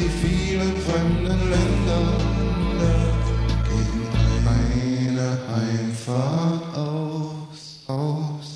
die 0.00 0.08
vielen 0.08 0.76
fremden 0.78 1.50
Länder 1.50 2.04
gegen 3.68 4.08
eine 4.48 5.38
Heimfahrt 5.54 6.76
aus, 6.76 7.84
aus. 7.86 8.48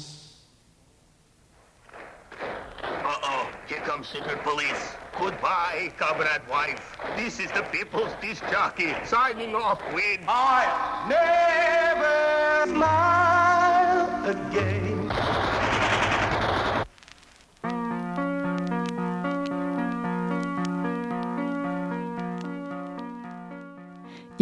Uh-oh, 3.02 3.46
here 3.66 3.80
comes 3.82 4.08
secret 4.08 4.42
police. 4.42 4.96
Goodbye, 5.18 5.92
comrade 5.98 6.42
wife. 6.48 6.96
This 7.16 7.38
is 7.38 7.50
the 7.52 7.62
people's 7.70 8.12
disc 8.22 8.42
jockey 8.50 8.94
signing 9.04 9.54
off 9.54 9.80
with 9.92 10.20
I 10.26 10.64
never 11.08 12.72
smile 12.72 14.30
again. 14.30 14.93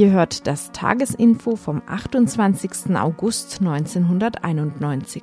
Ihr 0.02 0.10
hört 0.10 0.48
das 0.48 0.72
Tagesinfo 0.72 1.54
vom 1.54 1.80
28. 1.86 2.96
August 2.96 3.60
1991. 3.60 5.22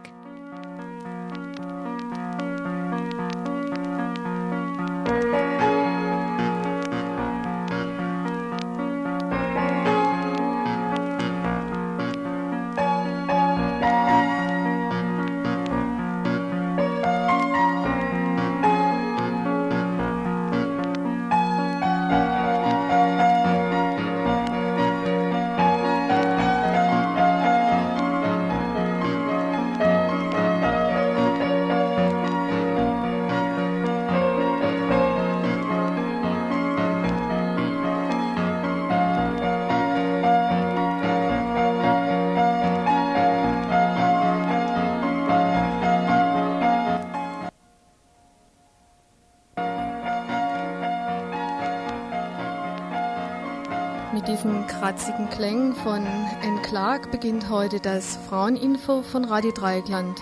kratzigen 54.99 55.29
Klängen 55.29 55.75
von 55.75 56.05
N. 56.41 56.61
Clark 56.61 57.09
beginnt 57.09 57.49
heute 57.49 57.79
das 57.79 58.17
Fraueninfo 58.27 59.01
von 59.01 59.23
Radio 59.23 59.51
Dreieckland. 59.53 60.19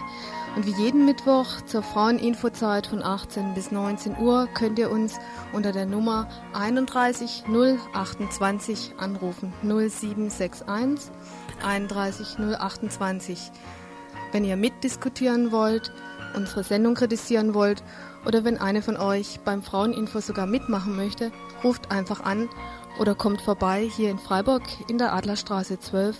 Und 0.55 0.67
wie 0.67 0.83
jeden 0.83 1.03
Mittwoch 1.03 1.61
zur 1.65 1.81
Fraueninfozeit 1.81 2.85
von 2.85 3.01
18 3.01 3.55
bis 3.55 3.71
19 3.71 4.19
Uhr 4.19 4.47
könnt 4.53 4.77
ihr 4.77 4.91
uns 4.91 5.15
unter 5.51 5.71
der 5.71 5.87
Nummer 5.87 6.29
31 6.53 7.45
028 7.91 8.93
anrufen. 8.99 9.51
0761 9.63 11.11
31 11.65 12.37
028. 12.37 13.51
Wenn 14.31 14.45
ihr 14.45 14.57
mitdiskutieren 14.57 15.51
wollt, 15.51 15.91
unsere 16.35 16.63
Sendung 16.63 16.93
kritisieren 16.93 17.55
wollt 17.55 17.83
oder 18.27 18.43
wenn 18.43 18.59
eine 18.59 18.83
von 18.83 18.97
euch 18.97 19.39
beim 19.43 19.63
Fraueninfo 19.63 20.19
sogar 20.19 20.45
mitmachen 20.45 20.95
möchte, 20.95 21.31
ruft 21.63 21.89
einfach 21.89 22.23
an 22.23 22.47
oder 22.99 23.15
kommt 23.15 23.41
vorbei 23.41 23.89
hier 23.95 24.09
in 24.09 24.19
Freiburg 24.19 24.63
in 24.87 24.97
der 24.97 25.13
Adlerstraße 25.13 25.79
12 25.79 26.17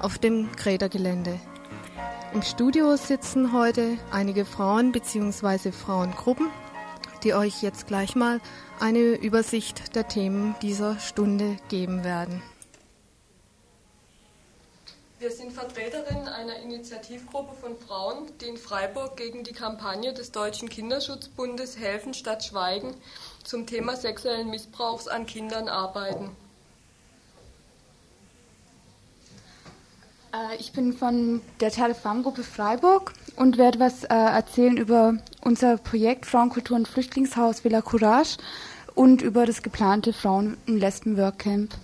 auf 0.00 0.18
dem 0.18 0.50
Grädergelände. 0.52 1.38
Im 2.32 2.42
Studio 2.42 2.96
sitzen 2.96 3.52
heute 3.52 3.98
einige 4.12 4.44
Frauen 4.44 4.92
bzw. 4.92 5.72
Frauengruppen, 5.72 6.48
die 7.24 7.34
euch 7.34 7.62
jetzt 7.62 7.86
gleich 7.86 8.14
mal 8.14 8.40
eine 8.78 9.00
Übersicht 9.00 9.96
der 9.96 10.06
Themen 10.06 10.54
dieser 10.62 10.98
Stunde 11.00 11.56
geben 11.68 12.04
werden. 12.04 12.42
Wir 15.18 15.30
sind 15.30 15.52
Vertreterinnen 15.52 16.28
einer 16.28 16.60
Initiativgruppe 16.60 17.54
von 17.54 17.76
Frauen, 17.76 18.30
die 18.40 18.46
in 18.46 18.56
Freiburg 18.56 19.18
gegen 19.18 19.44
die 19.44 19.52
Kampagne 19.52 20.14
des 20.14 20.32
Deutschen 20.32 20.70
Kinderschutzbundes 20.70 21.76
Helfen 21.76 22.14
statt 22.14 22.42
Schweigen 22.42 22.94
zum 23.50 23.66
Thema 23.66 23.96
sexuellen 23.96 24.48
Missbrauchs 24.48 25.08
an 25.08 25.26
Kindern 25.26 25.68
arbeiten. 25.68 26.30
Äh, 30.32 30.56
Ich 30.60 30.72
bin 30.72 30.92
von 30.92 31.42
der 31.58 31.72
Telefam-Gruppe 31.72 32.44
Freiburg 32.44 33.12
und 33.34 33.58
werde 33.58 33.80
was 33.80 34.04
äh, 34.04 34.14
erzählen 34.14 34.76
über 34.76 35.14
unser 35.42 35.78
Projekt 35.78 36.26
Frauenkultur 36.26 36.76
und 36.76 36.86
Flüchtlingshaus 36.86 37.64
Villa 37.64 37.82
Courage 37.82 38.36
und 38.94 39.20
über 39.20 39.46
das 39.46 39.62
geplante 39.62 40.12
Frauen- 40.12 40.56
und 40.68 40.78
Lesben-Workcamp. 40.78 41.74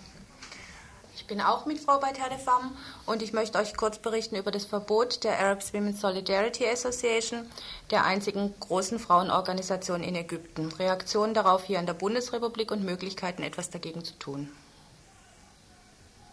Ich 1.26 1.34
bin 1.34 1.40
auch 1.40 1.66
Mitfrau 1.66 1.98
bei 1.98 2.12
Telefam 2.12 2.70
und 3.04 3.20
ich 3.20 3.32
möchte 3.32 3.58
euch 3.58 3.76
kurz 3.76 3.98
berichten 3.98 4.36
über 4.36 4.52
das 4.52 4.64
Verbot 4.64 5.24
der 5.24 5.40
Arab 5.40 5.60
Women's 5.72 6.00
Solidarity 6.00 6.64
Association, 6.68 7.40
der 7.90 8.04
einzigen 8.04 8.54
großen 8.60 9.00
Frauenorganisation 9.00 10.04
in 10.04 10.14
Ägypten. 10.14 10.70
Reaktionen 10.78 11.34
darauf 11.34 11.64
hier 11.64 11.80
in 11.80 11.86
der 11.86 11.94
Bundesrepublik 11.94 12.70
und 12.70 12.84
Möglichkeiten, 12.84 13.42
etwas 13.42 13.70
dagegen 13.70 14.04
zu 14.04 14.16
tun. 14.20 14.50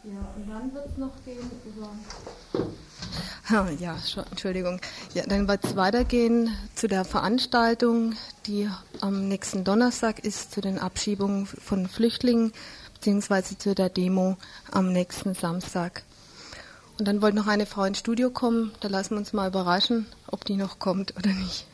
Ja, 0.04 0.12
und 0.36 0.48
dann 0.48 0.72
wird 0.72 0.86
es 0.86 0.98
noch 0.98 1.26
gehen 1.26 1.50
über. 1.66 1.90
Ja, 3.80 3.98
Entschuldigung. 4.30 4.80
Ja, 5.14 5.24
dann 5.26 5.48
wird 5.50 5.66
es 5.66 5.76
weitergehen 5.76 6.56
zu 6.76 6.88
der 6.88 7.04
Veranstaltung, 7.04 8.14
die 8.46 8.70
am 9.02 9.28
nächsten 9.28 9.66
Donnerstag 9.66 10.20
ist, 10.20 10.54
zu 10.54 10.62
den 10.62 10.80
Abschiebungen 10.80 11.46
von 11.46 11.90
Flüchtlingen, 11.90 12.54
beziehungsweise 13.04 13.58
zu 13.58 13.76
der 13.76 13.90
Demo 13.90 14.38
am 14.72 14.94
nächsten 14.94 15.36
Samstag. 15.36 16.04
Und 16.98 17.06
dann 17.06 17.22
wollte 17.22 17.36
noch 17.36 17.48
eine 17.48 17.66
Frau 17.66 17.84
ins 17.84 18.00
Studio 18.00 18.30
kommen. 18.30 18.72
Da 18.80 18.88
lassen 18.88 19.16
wir 19.16 19.18
uns 19.18 19.34
mal 19.34 19.50
überraschen, 19.50 20.06
ob 20.28 20.46
die 20.46 20.56
noch 20.56 20.80
kommt 20.80 21.14
oder 21.18 21.34
nicht. 21.34 21.66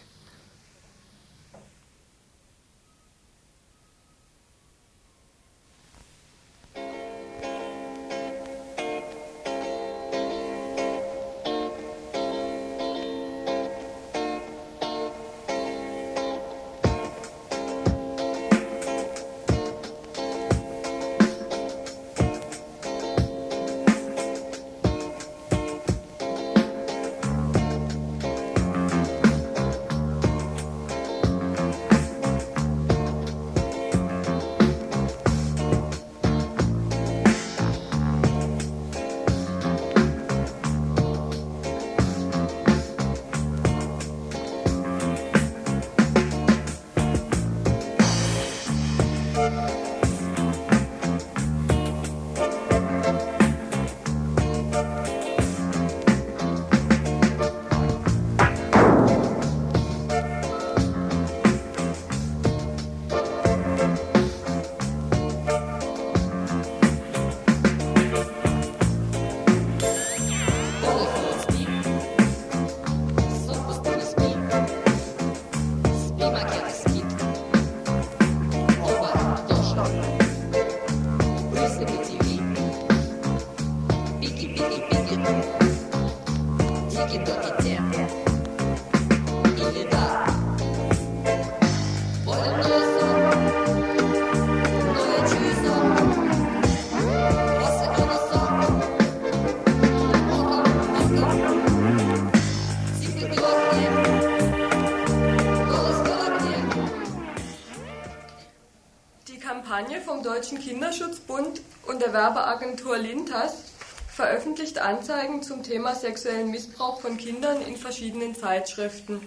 Deutschen 110.49 110.67
Kinderschutzbund 110.67 111.61
und 111.85 112.01
der 112.01 112.11
Werbeagentur 112.11 112.97
Lintas 112.97 113.65
veröffentlicht 114.11 114.79
Anzeigen 114.79 115.43
zum 115.43 115.61
Thema 115.61 115.93
sexuellen 115.93 116.49
Missbrauch 116.49 117.01
von 117.01 117.17
Kindern 117.17 117.61
in 117.61 117.77
verschiedenen 117.77 118.33
Zeitschriften. 118.33 119.21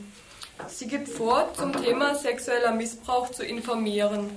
Sie 0.67 0.89
gibt 0.89 1.09
vor, 1.09 1.55
zum 1.55 1.81
Thema 1.81 2.17
sexueller 2.17 2.73
Missbrauch 2.73 3.31
zu 3.31 3.45
informieren. 3.45 4.31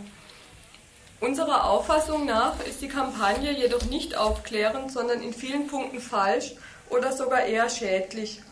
Unserer 1.22 1.68
Auffassung 1.72 2.28
nach 2.28 2.54
ist 2.70 2.84
die 2.84 2.88
Kampagne 2.88 3.52
jedoch 3.52 3.86
nicht 3.86 4.16
aufklärend, 4.16 4.92
sondern 4.92 5.24
in 5.24 5.34
vielen 5.34 5.66
Punkten 5.66 6.00
falsch 6.00 6.54
oder 6.92 7.12
sogar 7.14 7.46
eher 7.46 7.68
schädlich. 7.68 8.44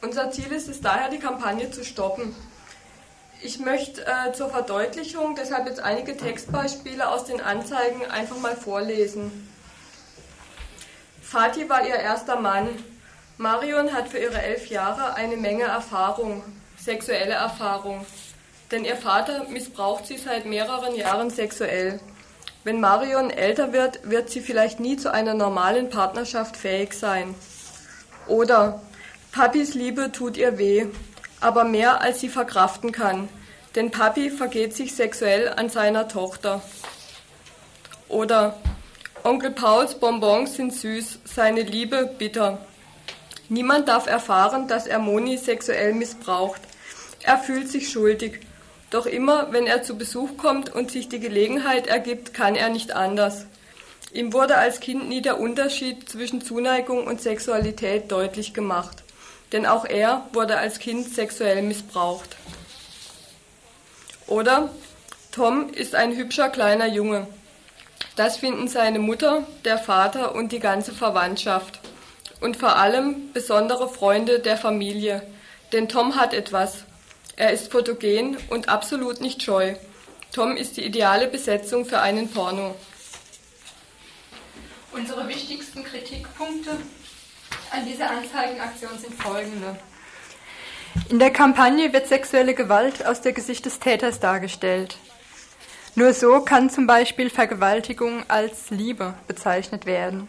Unser 0.00 0.30
Ziel 0.30 0.50
ist 0.52 0.68
es 0.68 0.80
daher, 0.80 1.10
die 1.10 1.18
Kampagne 1.18 1.70
zu 1.70 1.84
stoppen. 1.84 2.34
Ich 3.44 3.58
möchte 3.58 4.06
äh, 4.06 4.32
zur 4.32 4.50
Verdeutlichung 4.50 5.34
deshalb 5.34 5.66
jetzt 5.66 5.80
einige 5.80 6.16
Textbeispiele 6.16 7.08
aus 7.08 7.24
den 7.24 7.40
Anzeigen 7.40 8.06
einfach 8.06 8.38
mal 8.38 8.54
vorlesen. 8.54 9.48
Fatih 11.20 11.68
war 11.68 11.84
ihr 11.84 11.96
erster 11.96 12.38
Mann. 12.38 12.68
Marion 13.38 13.92
hat 13.92 14.08
für 14.08 14.18
ihre 14.18 14.40
elf 14.40 14.68
Jahre 14.68 15.14
eine 15.14 15.36
Menge 15.36 15.64
Erfahrung, 15.64 16.44
sexuelle 16.78 17.34
Erfahrung. 17.34 18.06
Denn 18.70 18.84
ihr 18.84 18.96
Vater 18.96 19.48
missbraucht 19.48 20.06
sie 20.06 20.18
seit 20.18 20.46
mehreren 20.46 20.94
Jahren 20.94 21.28
sexuell. 21.28 21.98
Wenn 22.62 22.78
Marion 22.78 23.30
älter 23.30 23.72
wird, 23.72 24.08
wird 24.08 24.30
sie 24.30 24.40
vielleicht 24.40 24.78
nie 24.78 24.96
zu 24.96 25.12
einer 25.12 25.34
normalen 25.34 25.90
Partnerschaft 25.90 26.56
fähig 26.56 26.94
sein. 26.94 27.34
Oder 28.28 28.80
Papis 29.32 29.74
Liebe 29.74 30.12
tut 30.12 30.36
ihr 30.36 30.58
weh 30.58 30.86
aber 31.42 31.64
mehr 31.64 32.00
als 32.00 32.20
sie 32.20 32.28
verkraften 32.28 32.92
kann, 32.92 33.28
denn 33.74 33.90
Papi 33.90 34.30
vergeht 34.30 34.74
sich 34.74 34.94
sexuell 34.94 35.48
an 35.48 35.68
seiner 35.68 36.08
Tochter. 36.08 36.62
Oder 38.08 38.58
Onkel 39.24 39.50
Pauls 39.50 39.96
Bonbons 39.96 40.54
sind 40.54 40.72
süß, 40.72 41.20
seine 41.24 41.62
Liebe 41.62 42.10
bitter. 42.18 42.64
Niemand 43.48 43.88
darf 43.88 44.06
erfahren, 44.06 44.68
dass 44.68 44.86
er 44.86 44.98
Moni 44.98 45.36
sexuell 45.36 45.94
missbraucht. 45.94 46.60
Er 47.22 47.38
fühlt 47.38 47.68
sich 47.68 47.90
schuldig. 47.90 48.40
Doch 48.90 49.06
immer, 49.06 49.52
wenn 49.52 49.66
er 49.66 49.82
zu 49.82 49.96
Besuch 49.96 50.36
kommt 50.36 50.74
und 50.74 50.90
sich 50.90 51.08
die 51.08 51.20
Gelegenheit 51.20 51.86
ergibt, 51.86 52.34
kann 52.34 52.54
er 52.54 52.68
nicht 52.68 52.92
anders. 52.92 53.46
Ihm 54.12 54.32
wurde 54.32 54.58
als 54.58 54.80
Kind 54.80 55.08
nie 55.08 55.22
der 55.22 55.40
Unterschied 55.40 56.08
zwischen 56.08 56.42
Zuneigung 56.42 57.06
und 57.06 57.22
Sexualität 57.22 58.12
deutlich 58.12 58.52
gemacht 58.52 59.02
denn 59.52 59.66
auch 59.66 59.84
er 59.84 60.26
wurde 60.32 60.56
als 60.56 60.78
Kind 60.78 61.14
sexuell 61.14 61.62
missbraucht. 61.62 62.36
Oder 64.26 64.70
Tom 65.30 65.70
ist 65.70 65.94
ein 65.94 66.16
hübscher 66.16 66.48
kleiner 66.48 66.86
Junge. 66.86 67.26
Das 68.16 68.38
finden 68.38 68.68
seine 68.68 68.98
Mutter, 68.98 69.46
der 69.64 69.78
Vater 69.78 70.34
und 70.34 70.52
die 70.52 70.58
ganze 70.58 70.92
Verwandtschaft. 70.92 71.80
Und 72.40 72.56
vor 72.56 72.76
allem 72.76 73.32
besondere 73.32 73.88
Freunde 73.88 74.40
der 74.40 74.56
Familie. 74.56 75.22
Denn 75.72 75.88
Tom 75.88 76.16
hat 76.16 76.34
etwas. 76.34 76.84
Er 77.36 77.52
ist 77.52 77.70
fotogen 77.70 78.36
und 78.50 78.68
absolut 78.68 79.20
nicht 79.20 79.42
scheu. 79.42 79.74
Tom 80.32 80.56
ist 80.56 80.76
die 80.76 80.84
ideale 80.84 81.28
Besetzung 81.28 81.84
für 81.84 82.00
einen 82.00 82.28
Porno. 82.30 82.74
Unsere 84.92 85.26
wichtigsten 85.28 85.84
Kritikpunkte 85.84 86.76
an 87.72 87.86
dieser 87.86 88.10
Anzeigenaktion 88.10 88.98
sind 88.98 89.14
folgende. 89.14 89.76
In 91.08 91.18
der 91.18 91.30
Kampagne 91.30 91.92
wird 91.92 92.06
sexuelle 92.06 92.54
Gewalt 92.54 93.06
aus 93.06 93.22
der 93.22 93.32
Gesicht 93.32 93.64
des 93.64 93.78
Täters 93.78 94.20
dargestellt. 94.20 94.98
Nur 95.94 96.12
so 96.12 96.40
kann 96.40 96.70
zum 96.70 96.86
Beispiel 96.86 97.30
Vergewaltigung 97.30 98.24
als 98.28 98.70
Liebe 98.70 99.14
bezeichnet 99.26 99.86
werden. 99.86 100.28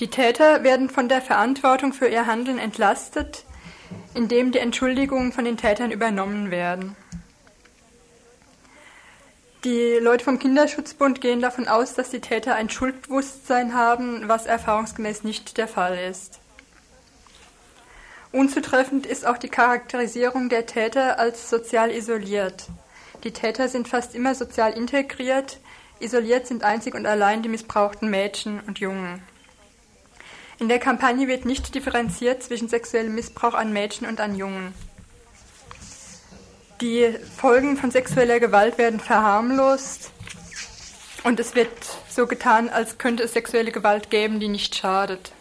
Die 0.00 0.08
Täter 0.08 0.62
werden 0.62 0.88
von 0.88 1.08
der 1.08 1.20
Verantwortung 1.20 1.92
für 1.92 2.08
ihr 2.08 2.26
Handeln 2.26 2.58
entlastet, 2.58 3.44
indem 4.14 4.52
die 4.52 4.58
Entschuldigungen 4.58 5.32
von 5.32 5.44
den 5.44 5.58
Tätern 5.58 5.90
übernommen 5.90 6.50
werden. 6.50 6.96
Die 9.64 9.98
Leute 10.00 10.24
vom 10.24 10.38
Kinderschutzbund 10.38 11.20
gehen 11.20 11.42
davon 11.42 11.68
aus, 11.68 11.92
dass 11.92 12.08
die 12.08 12.22
Täter 12.22 12.54
ein 12.54 12.70
Schuldbewusstsein 12.70 13.74
haben, 13.74 14.26
was 14.26 14.46
erfahrungsgemäß 14.46 15.22
nicht 15.22 15.58
der 15.58 15.68
Fall 15.68 15.98
ist. 15.98 16.40
Unzutreffend 18.32 19.04
ist 19.04 19.26
auch 19.26 19.36
die 19.36 19.50
Charakterisierung 19.50 20.48
der 20.48 20.64
Täter 20.64 21.18
als 21.18 21.50
sozial 21.50 21.90
isoliert. 21.90 22.68
Die 23.22 23.32
Täter 23.32 23.68
sind 23.68 23.86
fast 23.86 24.14
immer 24.14 24.34
sozial 24.34 24.72
integriert, 24.72 25.58
isoliert 25.98 26.46
sind 26.46 26.64
einzig 26.64 26.94
und 26.94 27.04
allein 27.04 27.42
die 27.42 27.50
missbrauchten 27.50 28.08
Mädchen 28.08 28.60
und 28.66 28.78
Jungen. 28.78 29.22
In 30.58 30.68
der 30.68 30.78
Kampagne 30.78 31.28
wird 31.28 31.44
nicht 31.44 31.74
differenziert 31.74 32.42
zwischen 32.42 32.68
sexuellem 32.68 33.14
Missbrauch 33.14 33.54
an 33.54 33.74
Mädchen 33.74 34.06
und 34.06 34.20
an 34.20 34.36
Jungen. 34.36 34.72
Die 36.80 37.14
Folgen 37.36 37.76
von 37.76 37.90
sexueller 37.90 38.40
Gewalt 38.40 38.78
werden 38.78 39.00
verharmlost 39.00 40.12
und 41.24 41.38
es 41.38 41.54
wird 41.54 41.68
so 42.08 42.26
getan, 42.26 42.70
als 42.70 42.96
könnte 42.96 43.22
es 43.22 43.34
sexuelle 43.34 43.70
Gewalt 43.70 44.08
geben, 44.08 44.40
die 44.40 44.48
nicht 44.48 44.74
schadet. 44.74 45.32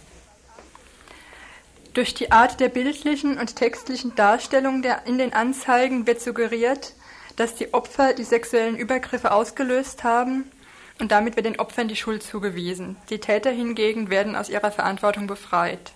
Durch 1.94 2.14
die 2.14 2.34
Art 2.34 2.60
der 2.60 2.68
bildlichen 2.68 3.38
und 3.38 3.56
textlichen 3.56 4.16
Darstellung 4.16 4.82
der, 4.82 5.06
in 5.06 5.18
den 5.18 5.32
Anzeigen 5.32 6.06
wird 6.08 6.20
suggeriert, 6.20 6.94
dass 7.38 7.56
die 7.56 7.74
Opfer 7.74 8.14
die 8.14 8.26
sexuellen 8.26 8.76
Übergriffe 8.76 9.32
ausgelöst 9.32 10.04
haben 10.04 10.52
und 11.00 11.14
damit 11.14 11.38
wird 11.38 11.46
den 11.46 11.60
Opfern 11.60 11.88
die 11.88 11.96
Schuld 11.96 12.22
zugewiesen. 12.22 12.98
Die 13.10 13.20
Täter 13.20 13.52
hingegen 13.52 14.10
werden 14.10 14.36
aus 14.36 14.50
ihrer 14.50 14.72
Verantwortung 14.72 15.26
befreit. 15.26 15.94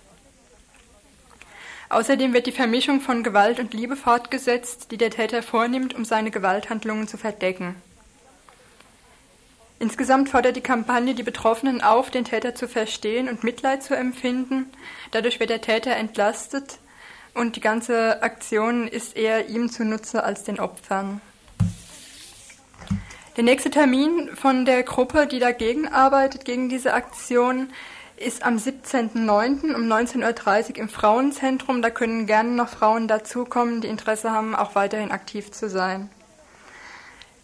Außerdem 1.88 2.32
wird 2.32 2.46
die 2.46 2.52
Vermischung 2.52 3.00
von 3.00 3.22
Gewalt 3.22 3.60
und 3.60 3.74
Liebe 3.74 3.96
fortgesetzt, 3.96 4.90
die 4.90 4.96
der 4.96 5.10
Täter 5.10 5.42
vornimmt, 5.42 5.94
um 5.94 6.04
seine 6.04 6.30
Gewalthandlungen 6.30 7.08
zu 7.08 7.16
verdecken. 7.16 7.76
Insgesamt 9.78 10.28
fordert 10.30 10.56
die 10.56 10.60
Kampagne 10.60 11.14
die 11.14 11.22
Betroffenen 11.22 11.82
auf, 11.82 12.10
den 12.10 12.24
Täter 12.24 12.54
zu 12.54 12.68
verstehen 12.68 13.28
und 13.28 13.44
Mitleid 13.44 13.82
zu 13.82 13.94
empfinden. 13.94 14.66
Dadurch 15.10 15.40
wird 15.40 15.50
der 15.50 15.60
Täter 15.60 15.94
entlastet 15.96 16.78
und 17.34 17.56
die 17.56 17.60
ganze 17.60 18.22
Aktion 18.22 18.88
ist 18.88 19.16
eher 19.16 19.48
ihm 19.48 19.68
zunutze 19.68 20.22
als 20.22 20.44
den 20.44 20.60
Opfern. 20.60 21.20
Der 23.36 23.42
nächste 23.42 23.70
Termin 23.70 24.30
von 24.36 24.64
der 24.64 24.84
Gruppe, 24.84 25.26
die 25.26 25.40
dagegen 25.40 25.88
arbeitet, 25.88 26.44
gegen 26.44 26.68
diese 26.68 26.94
Aktion, 26.94 27.70
ist 28.16 28.44
am 28.44 28.56
17.09. 28.56 29.74
um 29.74 29.82
19.30 29.82 30.70
Uhr 30.70 30.76
im 30.78 30.88
Frauenzentrum. 30.88 31.82
Da 31.82 31.90
können 31.90 32.26
gerne 32.26 32.50
noch 32.50 32.68
Frauen 32.68 33.08
dazukommen, 33.08 33.80
die 33.80 33.88
Interesse 33.88 34.30
haben, 34.30 34.54
auch 34.54 34.74
weiterhin 34.74 35.10
aktiv 35.10 35.50
zu 35.50 35.68
sein. 35.68 36.10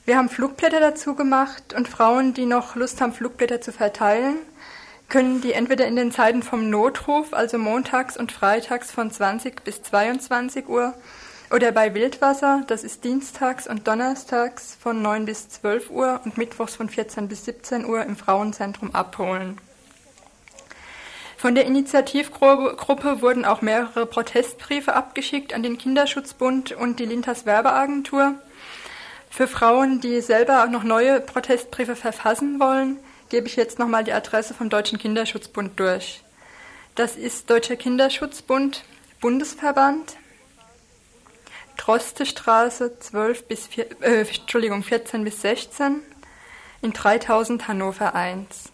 Wir 0.05 0.17
haben 0.17 0.29
Flugblätter 0.29 0.81
dazu 0.81 1.15
gemacht 1.15 1.75
und 1.75 1.89
Frauen, 1.89 2.35
die 2.35 2.47
noch 2.47 2.75
Lust 2.75 3.01
haben, 3.01 3.13
Flugblätter 3.13 3.61
zu 3.61 3.71
verteilen, 3.71 4.37
können 5.09 5.41
die 5.41 5.53
entweder 5.53 5.87
in 5.87 5.97
den 5.97 6.11
Zeiten 6.11 6.43
vom 6.43 6.71
Notruf, 6.71 7.33
also 7.33 7.59
montags 7.59 8.17
und 8.17 8.33
freitags 8.33 8.91
von 8.91 9.11
20 9.11 9.63
bis 9.63 9.83
22 9.83 10.69
Uhr, 10.69 10.95
oder 11.53 11.73
bei 11.73 11.95
Wildwasser, 11.95 12.63
das 12.69 12.85
ist 12.85 13.05
dienstags 13.05 13.67
und 13.67 13.87
donnerstags 13.89 14.77
von 14.81 15.03
9 15.03 15.27
bis 15.27 15.49
12 15.49 15.91
Uhr 15.91 16.21
und 16.25 16.39
mittwochs 16.39 16.77
von 16.77 16.89
14 16.89 17.29
bis 17.29 17.45
17 17.45 17.85
Uhr 17.85 18.03
im 18.05 18.17
Frauenzentrum 18.17 18.95
abholen. 18.95 19.59
Von 21.41 21.55
der 21.55 21.65
Initiativgruppe 21.65 23.23
wurden 23.23 23.47
auch 23.47 23.63
mehrere 23.63 24.05
Protestbriefe 24.05 24.93
abgeschickt 24.93 25.55
an 25.55 25.63
den 25.63 25.79
Kinderschutzbund 25.79 26.73
und 26.73 27.01
die 27.01 27.07
Lintas 27.07 27.47
Werbeagentur. 27.47 28.35
Für 29.31 29.49
Frauen, 29.49 30.03
die 30.03 30.21
selber 30.21 30.67
noch 30.67 30.83
neue 30.83 31.19
Protestbriefe 31.19 31.97
verfassen 31.97 32.61
wollen, 32.61 32.99
gebe 33.31 33.47
ich 33.47 33.57
jetzt 33.57 33.79
nochmal 33.79 34.05
die 34.05 34.13
Adresse 34.13 34.53
vom 34.53 34.69
Deutschen 34.69 34.99
Kinderschutzbund 34.99 35.81
durch. 35.81 36.23
Das 36.95 37.17
ist 37.17 37.49
Deutscher 37.49 37.77
Kinderschutzbund, 37.77 38.85
Bundesverband, 39.23 40.19
Drostestraße 41.79 42.99
12 42.99 43.45
bis 43.45 43.67
4, 43.67 44.03
äh, 44.03 44.27
Entschuldigung, 44.29 44.83
14 44.83 45.25
bis 45.25 45.41
16 45.41 46.03
in 46.83 46.93
3000 46.93 47.67
Hannover 47.67 48.15
1. 48.15 48.73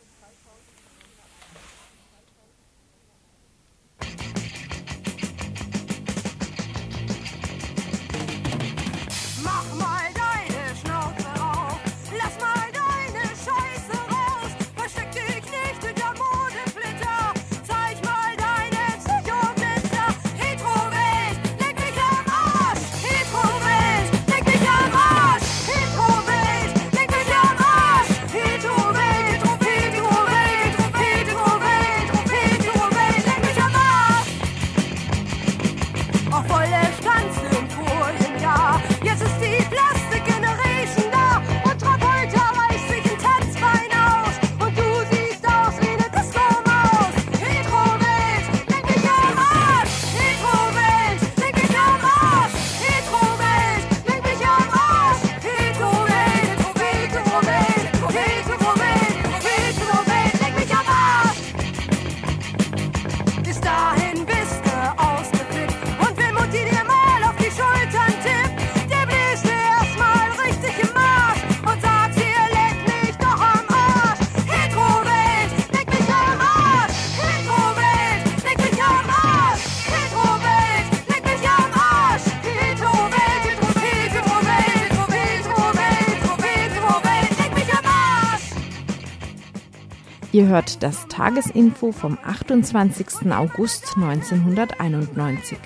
Ihr 90.37 90.49
hört 90.49 90.83
das 90.83 91.09
Tagesinfo 91.09 91.93
vom 91.93 92.19
28. 92.23 93.33
August 93.33 93.97
1991. 93.97 95.57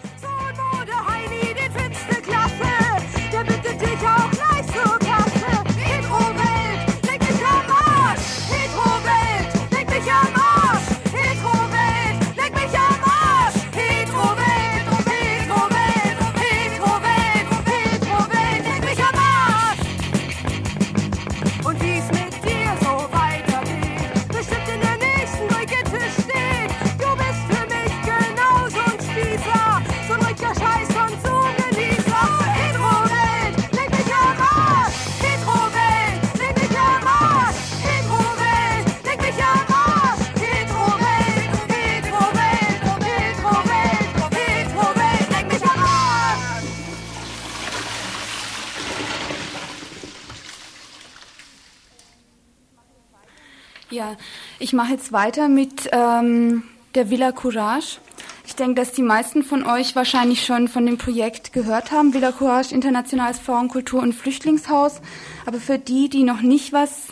ich 54.70 54.74
mache 54.74 54.92
jetzt 54.92 55.10
weiter 55.10 55.48
mit 55.48 55.90
ähm, 55.90 56.62
der 56.94 57.10
Villa 57.10 57.32
Courage. 57.32 57.98
Ich 58.46 58.54
denke, 58.54 58.76
dass 58.76 58.92
die 58.92 59.02
meisten 59.02 59.42
von 59.42 59.66
euch 59.66 59.96
wahrscheinlich 59.96 60.46
schon 60.46 60.68
von 60.68 60.86
dem 60.86 60.96
Projekt 60.96 61.52
gehört 61.52 61.90
haben. 61.90 62.14
Villa 62.14 62.30
Courage, 62.30 62.72
Internationales 62.72 63.40
Frauenkultur- 63.40 64.00
und 64.00 64.12
Flüchtlingshaus. 64.12 65.00
Aber 65.44 65.58
für 65.58 65.80
die, 65.80 66.08
die 66.08 66.22
noch 66.22 66.42
nicht 66.42 66.72
was 66.72 67.08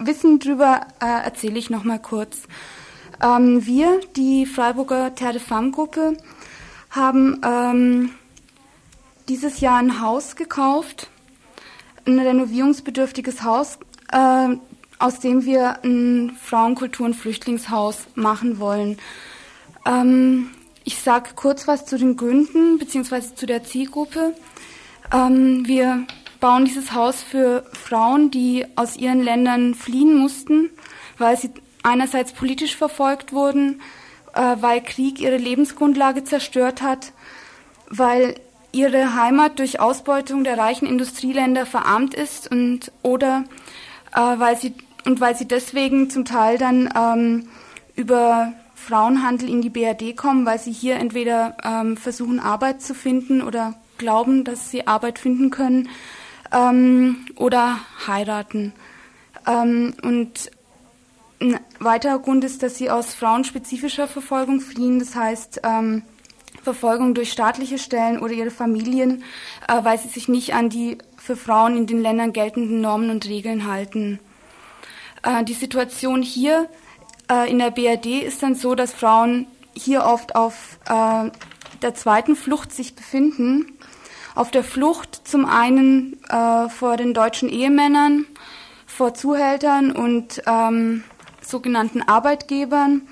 wissen 0.00 0.40
drüber, 0.40 0.80
äh, 1.00 1.06
erzähle 1.06 1.60
ich 1.60 1.70
noch 1.70 1.84
mal 1.84 2.00
kurz. 2.00 2.38
Ähm, 3.22 3.64
wir, 3.64 4.00
die 4.16 4.44
Freiburger 4.44 5.14
Terre 5.14 5.34
de 5.34 5.40
Femme 5.40 5.70
Gruppe, 5.70 6.16
haben 6.90 7.40
ähm, 7.44 8.10
dieses 9.28 9.60
Jahr 9.60 9.78
ein 9.78 10.00
Haus 10.00 10.34
gekauft, 10.34 11.08
ein 12.04 12.18
renovierungsbedürftiges 12.18 13.44
Haus, 13.44 13.78
äh, 14.10 14.56
aus 15.00 15.18
dem 15.18 15.44
wir 15.44 15.82
ein 15.82 16.36
Frauenkultur- 16.36 17.06
und 17.06 17.14
Flüchtlingshaus 17.14 18.06
machen 18.14 18.60
wollen. 18.60 18.98
Ähm, 19.86 20.50
ich 20.84 20.98
sage 20.98 21.30
kurz 21.34 21.66
was 21.66 21.86
zu 21.86 21.98
den 21.98 22.16
Gründen 22.16 22.78
bzw. 22.78 23.34
zu 23.34 23.46
der 23.46 23.64
Zielgruppe. 23.64 24.34
Ähm, 25.12 25.66
wir 25.66 26.06
bauen 26.38 26.64
dieses 26.64 26.92
Haus 26.92 27.22
für 27.22 27.64
Frauen, 27.72 28.30
die 28.30 28.66
aus 28.76 28.96
ihren 28.96 29.22
Ländern 29.22 29.74
fliehen 29.74 30.16
mussten, 30.16 30.70
weil 31.18 31.36
sie 31.36 31.50
einerseits 31.82 32.32
politisch 32.32 32.76
verfolgt 32.76 33.32
wurden, 33.32 33.80
äh, 34.34 34.56
weil 34.60 34.82
Krieg 34.82 35.18
ihre 35.18 35.38
Lebensgrundlage 35.38 36.24
zerstört 36.24 36.82
hat, 36.82 37.12
weil 37.88 38.34
ihre 38.72 39.14
Heimat 39.14 39.58
durch 39.58 39.80
Ausbeutung 39.80 40.44
der 40.44 40.58
reichen 40.58 40.86
Industrieländer 40.86 41.66
verarmt 41.66 42.14
ist 42.14 42.50
und 42.50 42.92
oder 43.02 43.44
äh, 44.14 44.20
weil 44.20 44.56
sie 44.56 44.74
und 45.04 45.20
weil 45.20 45.36
sie 45.36 45.46
deswegen 45.46 46.10
zum 46.10 46.24
Teil 46.24 46.58
dann 46.58 46.88
ähm, 46.94 47.48
über 47.96 48.52
Frauenhandel 48.74 49.48
in 49.48 49.60
die 49.60 49.70
BRD 49.70 50.16
kommen, 50.16 50.46
weil 50.46 50.58
sie 50.58 50.72
hier 50.72 50.96
entweder 50.96 51.56
ähm, 51.64 51.96
versuchen, 51.96 52.40
Arbeit 52.40 52.82
zu 52.82 52.94
finden 52.94 53.42
oder 53.42 53.74
glauben, 53.98 54.44
dass 54.44 54.70
sie 54.70 54.86
Arbeit 54.86 55.18
finden 55.18 55.50
können 55.50 55.88
ähm, 56.52 57.26
oder 57.36 57.78
heiraten. 58.06 58.72
Ähm, 59.46 59.94
und 60.02 60.50
ein 61.40 61.58
weiterer 61.78 62.18
Grund 62.18 62.44
ist, 62.44 62.62
dass 62.62 62.76
sie 62.76 62.90
aus 62.90 63.14
frauenspezifischer 63.14 64.08
Verfolgung 64.08 64.60
fliehen, 64.60 64.98
das 64.98 65.14
heißt 65.14 65.60
ähm, 65.64 66.02
Verfolgung 66.62 67.14
durch 67.14 67.32
staatliche 67.32 67.78
Stellen 67.78 68.18
oder 68.18 68.32
ihre 68.32 68.50
Familien, 68.50 69.22
äh, 69.68 69.82
weil 69.82 69.98
sie 69.98 70.08
sich 70.08 70.28
nicht 70.28 70.54
an 70.54 70.68
die 70.68 70.98
für 71.16 71.36
Frauen 71.36 71.76
in 71.76 71.86
den 71.86 72.02
Ländern 72.02 72.32
geltenden 72.32 72.80
Normen 72.80 73.10
und 73.10 73.26
Regeln 73.26 73.66
halten. 73.66 74.18
Äh, 75.22 75.44
die 75.44 75.54
Situation 75.54 76.22
hier 76.22 76.68
äh, 77.30 77.50
in 77.50 77.58
der 77.58 77.70
BRD 77.70 78.22
ist 78.22 78.42
dann 78.42 78.54
so, 78.54 78.74
dass 78.74 78.92
Frauen 78.92 79.46
hier 79.74 80.04
oft 80.04 80.34
auf 80.34 80.78
äh, 80.88 81.30
der 81.82 81.94
zweiten 81.94 82.36
Flucht 82.36 82.72
sich 82.72 82.94
befinden. 82.94 83.78
Auf 84.34 84.50
der 84.50 84.64
Flucht 84.64 85.26
zum 85.26 85.44
einen 85.44 86.22
äh, 86.28 86.68
vor 86.68 86.96
den 86.96 87.14
deutschen 87.14 87.48
Ehemännern, 87.48 88.26
vor 88.86 89.14
Zuhältern 89.14 89.92
und 89.92 90.42
ähm, 90.46 91.04
sogenannten 91.40 92.02
Arbeitgebern, 92.02 93.02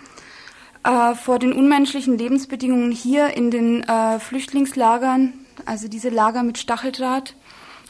äh, 0.85 1.15
vor 1.15 1.39
den 1.39 1.53
unmenschlichen 1.53 2.19
Lebensbedingungen 2.19 2.93
hier 2.93 3.37
in 3.37 3.51
den 3.51 3.85
Flüchtlingslagern, 4.21 5.33
also 5.65 5.89
diese 5.89 6.09
Lager 6.09 6.43
mit 6.43 6.59
Stacheldraht 6.59 7.35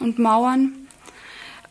und 0.00 0.18
Mauern. 0.18 0.88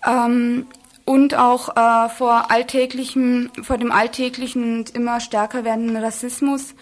Ähm, 0.06 0.68
und 1.08 1.36
auch 1.36 1.70
äh, 1.78 2.10
vor 2.10 2.52
alltäglichem, 2.52 3.50
vor 3.64 3.78
dem 3.78 3.94
alltäglichen 3.94 4.80
und 4.80 4.90
immer 4.94 5.22
stärker 5.22 5.64
werdenden 5.64 5.96
Rassismus, 5.96 6.76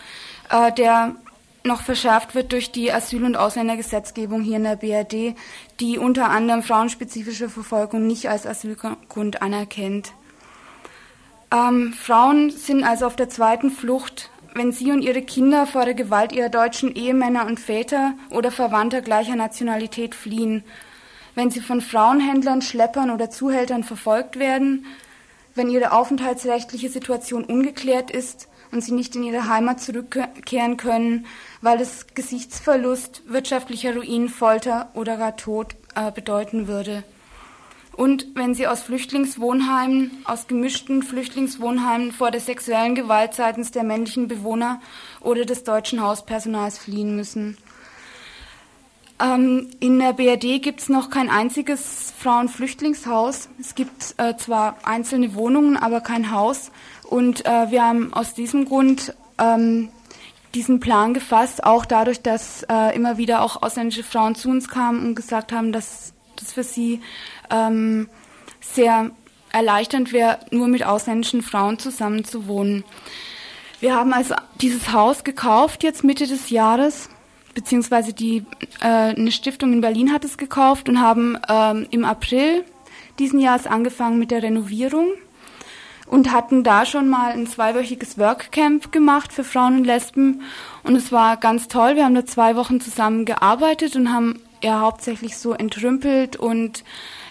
äh, 0.49 0.71
der 0.71 1.15
noch 1.63 1.83
verschärft 1.83 2.33
wird 2.33 2.51
durch 2.51 2.71
die 2.71 2.91
Asyl- 2.91 3.23
und 3.23 3.37
Ausländergesetzgebung 3.37 4.41
hier 4.41 4.57
in 4.57 4.63
der 4.63 4.77
BRD, 4.77 5.35
die 5.79 5.99
unter 5.99 6.31
anderem 6.31 6.63
frauenspezifische 6.63 7.49
Verfolgung 7.49 8.07
nicht 8.07 8.27
als 8.27 8.47
Asylgrund 8.47 9.43
anerkennt. 9.43 10.11
Ähm, 11.53 11.93
Frauen 11.93 12.49
sind 12.49 12.83
also 12.83 13.05
auf 13.05 13.15
der 13.15 13.29
zweiten 13.29 13.69
Flucht, 13.69 14.31
wenn 14.55 14.71
sie 14.71 14.91
und 14.91 15.03
ihre 15.03 15.21
Kinder 15.21 15.67
vor 15.67 15.85
der 15.85 15.93
Gewalt 15.93 16.31
ihrer 16.31 16.49
deutschen 16.49 16.95
Ehemänner 16.95 17.45
und 17.45 17.59
Väter 17.59 18.13
oder 18.31 18.49
Verwandter 18.49 19.01
gleicher 19.01 19.35
Nationalität 19.35 20.15
fliehen 20.15 20.63
wenn 21.35 21.51
sie 21.51 21.61
von 21.61 21.81
Frauenhändlern, 21.81 22.61
Schleppern 22.61 23.11
oder 23.11 23.29
Zuhältern 23.29 23.83
verfolgt 23.83 24.39
werden, 24.39 24.85
wenn 25.53 25.69
ihre 25.69 25.91
aufenthaltsrechtliche 25.91 26.89
Situation 26.89 27.43
ungeklärt 27.43 28.11
ist 28.11 28.47
und 28.71 28.81
sie 28.83 28.93
nicht 28.93 29.15
in 29.15 29.23
ihre 29.23 29.47
Heimat 29.47 29.79
zurückkehren 29.79 30.77
können, 30.77 31.25
weil 31.61 31.79
es 31.79 32.07
Gesichtsverlust, 32.13 33.23
wirtschaftlicher 33.27 33.95
Ruin, 33.95 34.29
Folter 34.29 34.89
oder 34.93 35.17
gar 35.17 35.37
Tod 35.37 35.75
äh, 35.95 36.11
bedeuten 36.11 36.67
würde. 36.67 37.03
Und 37.95 38.27
wenn 38.35 38.53
sie 38.53 38.67
aus 38.67 38.81
Flüchtlingswohnheimen, 38.81 40.11
aus 40.25 40.47
gemischten 40.47 41.01
Flüchtlingswohnheimen 41.01 42.11
vor 42.11 42.29
der 42.29 42.41
sexuellen 42.41 42.93
Gewalt 42.93 43.33
seitens 43.33 43.71
der 43.71 43.83
männlichen 43.83 44.27
Bewohner 44.27 44.81
oder 45.21 45.45
des 45.45 45.63
deutschen 45.63 46.01
Hauspersonals 46.01 46.77
fliehen 46.77 47.15
müssen. 47.15 47.57
Ähm, 49.19 49.69
in 49.79 49.99
der 49.99 50.13
BRD 50.13 50.61
gibt 50.61 50.81
es 50.81 50.89
noch 50.89 51.09
kein 51.09 51.29
einziges 51.29 52.13
Frauenflüchtlingshaus. 52.19 53.49
Es 53.59 53.75
gibt 53.75 54.15
äh, 54.17 54.35
zwar 54.35 54.77
einzelne 54.83 55.35
Wohnungen, 55.35 55.77
aber 55.77 56.01
kein 56.01 56.31
Haus. 56.31 56.71
Und 57.03 57.45
äh, 57.45 57.71
wir 57.71 57.83
haben 57.83 58.13
aus 58.13 58.33
diesem 58.33 58.65
Grund 58.65 59.15
ähm, 59.37 59.89
diesen 60.53 60.79
Plan 60.79 61.13
gefasst, 61.13 61.63
auch 61.63 61.85
dadurch, 61.85 62.21
dass 62.21 62.63
äh, 62.63 62.95
immer 62.95 63.17
wieder 63.17 63.41
auch 63.41 63.61
ausländische 63.61 64.03
Frauen 64.03 64.35
zu 64.35 64.49
uns 64.49 64.67
kamen 64.67 65.05
und 65.05 65.15
gesagt 65.15 65.51
haben, 65.51 65.71
dass 65.71 66.13
das 66.35 66.53
für 66.53 66.63
sie 66.63 67.01
ähm, 67.49 68.09
sehr 68.59 69.11
erleichternd 69.51 70.11
wäre, 70.11 70.39
nur 70.51 70.67
mit 70.67 70.85
ausländischen 70.85 71.41
Frauen 71.41 71.79
zusammen 71.79 72.25
zu 72.25 72.47
wohnen. 72.47 72.83
Wir 73.79 73.95
haben 73.95 74.13
also 74.13 74.35
dieses 74.61 74.91
Haus 74.91 75.23
gekauft 75.23 75.83
jetzt 75.83 76.03
Mitte 76.03 76.27
des 76.27 76.49
Jahres 76.49 77.09
beziehungsweise 77.55 78.13
die 78.13 78.45
äh, 78.81 79.15
eine 79.15 79.31
Stiftung 79.31 79.73
in 79.73 79.81
Berlin 79.81 80.13
hat 80.13 80.23
es 80.23 80.37
gekauft 80.37 80.87
und 80.87 81.01
haben 81.01 81.37
ähm, 81.49 81.87
im 81.89 82.05
April 82.05 82.63
diesen 83.17 83.39
Jahres 83.39 83.65
angefangen 83.65 84.19
mit 84.19 84.29
der 84.29 84.43
Renovierung 84.43 85.07
und 86.05 86.31
hatten 86.31 86.63
da 86.63 86.85
schon 86.85 87.09
mal 87.09 87.31
ein 87.31 87.47
zweiwöchiges 87.47 88.19
Workcamp 88.19 88.91
gemacht 88.91 89.33
für 89.33 89.43
Frauen 89.43 89.77
und 89.77 89.85
Lesben 89.85 90.41
und 90.83 90.95
es 90.95 91.11
war 91.11 91.37
ganz 91.37 91.67
toll. 91.67 91.95
Wir 91.95 92.05
haben 92.05 92.13
da 92.13 92.25
zwei 92.25 92.55
Wochen 92.55 92.79
zusammen 92.79 93.25
gearbeitet 93.25 93.95
und 93.95 94.13
haben 94.13 94.39
ja 94.61 94.81
hauptsächlich 94.81 95.37
so 95.37 95.53
entrümpelt 95.53 96.35
und 96.35 96.83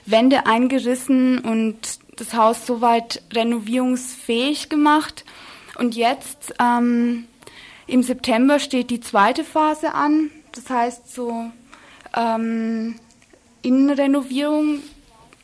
Wände 0.07 0.47
eingerissen 0.47 1.39
und 1.39 1.77
das 2.17 2.35
Haus 2.35 2.67
soweit 2.67 3.23
renovierungsfähig 3.33 4.69
gemacht. 4.69 5.25
Und 5.79 5.97
jetzt 5.97 6.55
ähm, 6.61 7.25
im 7.87 8.03
September 8.03 8.59
steht 8.59 8.91
die 8.91 9.01
zweite 9.01 9.45
Phase 9.45 9.95
an, 9.95 10.31
das 10.53 10.71
heißt 10.71 11.15
so 11.15 11.51
ähm, 12.17 12.97
Innenrenovierung 13.63 14.81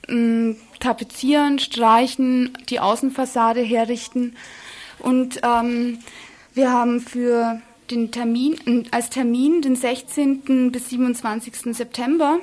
ähm, 0.08 0.56
tapezieren, 0.78 1.58
streichen, 1.58 2.56
die 2.68 2.80
Außenfassade 2.80 3.60
herrichten. 3.60 4.36
Und 4.98 5.40
ähm, 5.42 5.98
wir 6.54 6.72
haben 6.72 7.00
für 7.00 7.60
den 7.90 8.10
Termin, 8.10 8.88
als 8.90 9.10
Termin 9.10 9.62
den 9.62 9.76
16. 9.76 10.70
bis 10.72 10.90
27. 10.90 11.76
September 11.76 12.38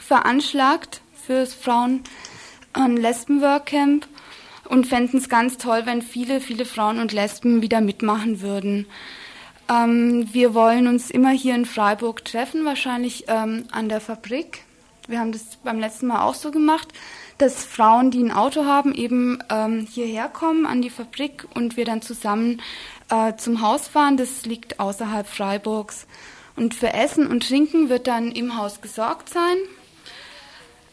veranschlagt 0.00 1.00
für 1.26 1.40
das 1.40 1.54
Frauen- 1.54 2.02
und 2.76 2.96
Lesben-Workcamp 2.96 4.06
und 4.68 4.86
fänden 4.86 5.18
es 5.18 5.28
ganz 5.28 5.58
toll, 5.58 5.82
wenn 5.84 6.02
viele, 6.02 6.40
viele 6.40 6.64
Frauen 6.64 6.98
und 6.98 7.12
Lesben 7.12 7.62
wieder 7.62 7.80
mitmachen 7.80 8.40
würden. 8.40 8.86
Ähm, 9.68 10.28
wir 10.32 10.54
wollen 10.54 10.86
uns 10.86 11.10
immer 11.10 11.30
hier 11.30 11.54
in 11.54 11.66
Freiburg 11.66 12.24
treffen, 12.24 12.64
wahrscheinlich 12.64 13.24
ähm, 13.28 13.64
an 13.72 13.88
der 13.88 14.00
Fabrik. 14.00 14.60
Wir 15.08 15.20
haben 15.20 15.32
das 15.32 15.56
beim 15.62 15.78
letzten 15.78 16.08
Mal 16.08 16.22
auch 16.22 16.34
so 16.34 16.50
gemacht, 16.50 16.88
dass 17.38 17.64
Frauen, 17.64 18.10
die 18.10 18.22
ein 18.22 18.32
Auto 18.32 18.64
haben, 18.64 18.94
eben 18.94 19.38
ähm, 19.50 19.86
hierher 19.90 20.28
kommen 20.28 20.66
an 20.66 20.82
die 20.82 20.90
Fabrik 20.90 21.46
und 21.54 21.76
wir 21.76 21.84
dann 21.84 22.02
zusammen 22.02 22.60
äh, 23.10 23.34
zum 23.36 23.60
Haus 23.60 23.88
fahren. 23.88 24.16
Das 24.16 24.46
liegt 24.46 24.80
außerhalb 24.80 25.26
Freiburgs. 25.26 26.06
Und 26.56 26.74
für 26.74 26.94
Essen 26.94 27.26
und 27.26 27.46
Trinken 27.46 27.88
wird 27.88 28.06
dann 28.06 28.32
im 28.32 28.56
Haus 28.56 28.80
gesorgt 28.80 29.28
sein. 29.28 29.56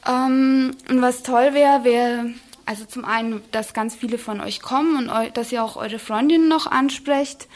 Ähm, 0.07 0.75
und 0.89 1.01
was 1.01 1.23
toll 1.23 1.53
wäre, 1.53 1.83
wäre 1.83 2.33
also 2.65 2.85
zum 2.85 3.05
einen, 3.05 3.41
dass 3.51 3.73
ganz 3.73 3.95
viele 3.95 4.17
von 4.17 4.41
euch 4.41 4.61
kommen 4.61 4.97
und 4.97 5.09
eu 5.09 5.29
dass 5.31 5.51
ihr 5.51 5.63
auch 5.63 5.75
eure 5.75 5.99
Freundinnen 5.99 6.47
noch 6.47 6.65
ansprecht 6.67 7.47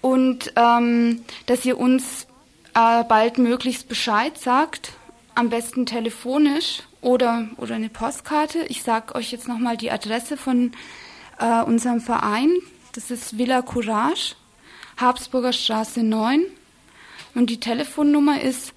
und 0.00 0.52
ähm, 0.56 1.22
dass 1.46 1.64
ihr 1.64 1.78
uns 1.78 2.26
äh, 2.74 3.04
bald 3.04 3.38
möglichst 3.38 3.88
Bescheid 3.88 4.36
sagt, 4.38 4.92
am 5.34 5.48
besten 5.48 5.86
telefonisch 5.86 6.82
oder, 7.00 7.48
oder 7.56 7.76
eine 7.76 7.88
Postkarte. 7.88 8.66
Ich 8.68 8.82
sage 8.82 9.14
euch 9.14 9.32
jetzt 9.32 9.48
nochmal 9.48 9.78
die 9.78 9.90
Adresse 9.90 10.36
von 10.36 10.72
äh, 11.38 11.62
unserem 11.62 12.00
Verein. 12.00 12.50
Das 12.92 13.10
ist 13.10 13.38
Villa 13.38 13.62
Courage, 13.62 14.34
Habsburger 14.98 15.54
Straße 15.54 16.02
9 16.02 16.44
und 17.34 17.48
die 17.48 17.60
Telefonnummer 17.60 18.42
ist 18.42 18.74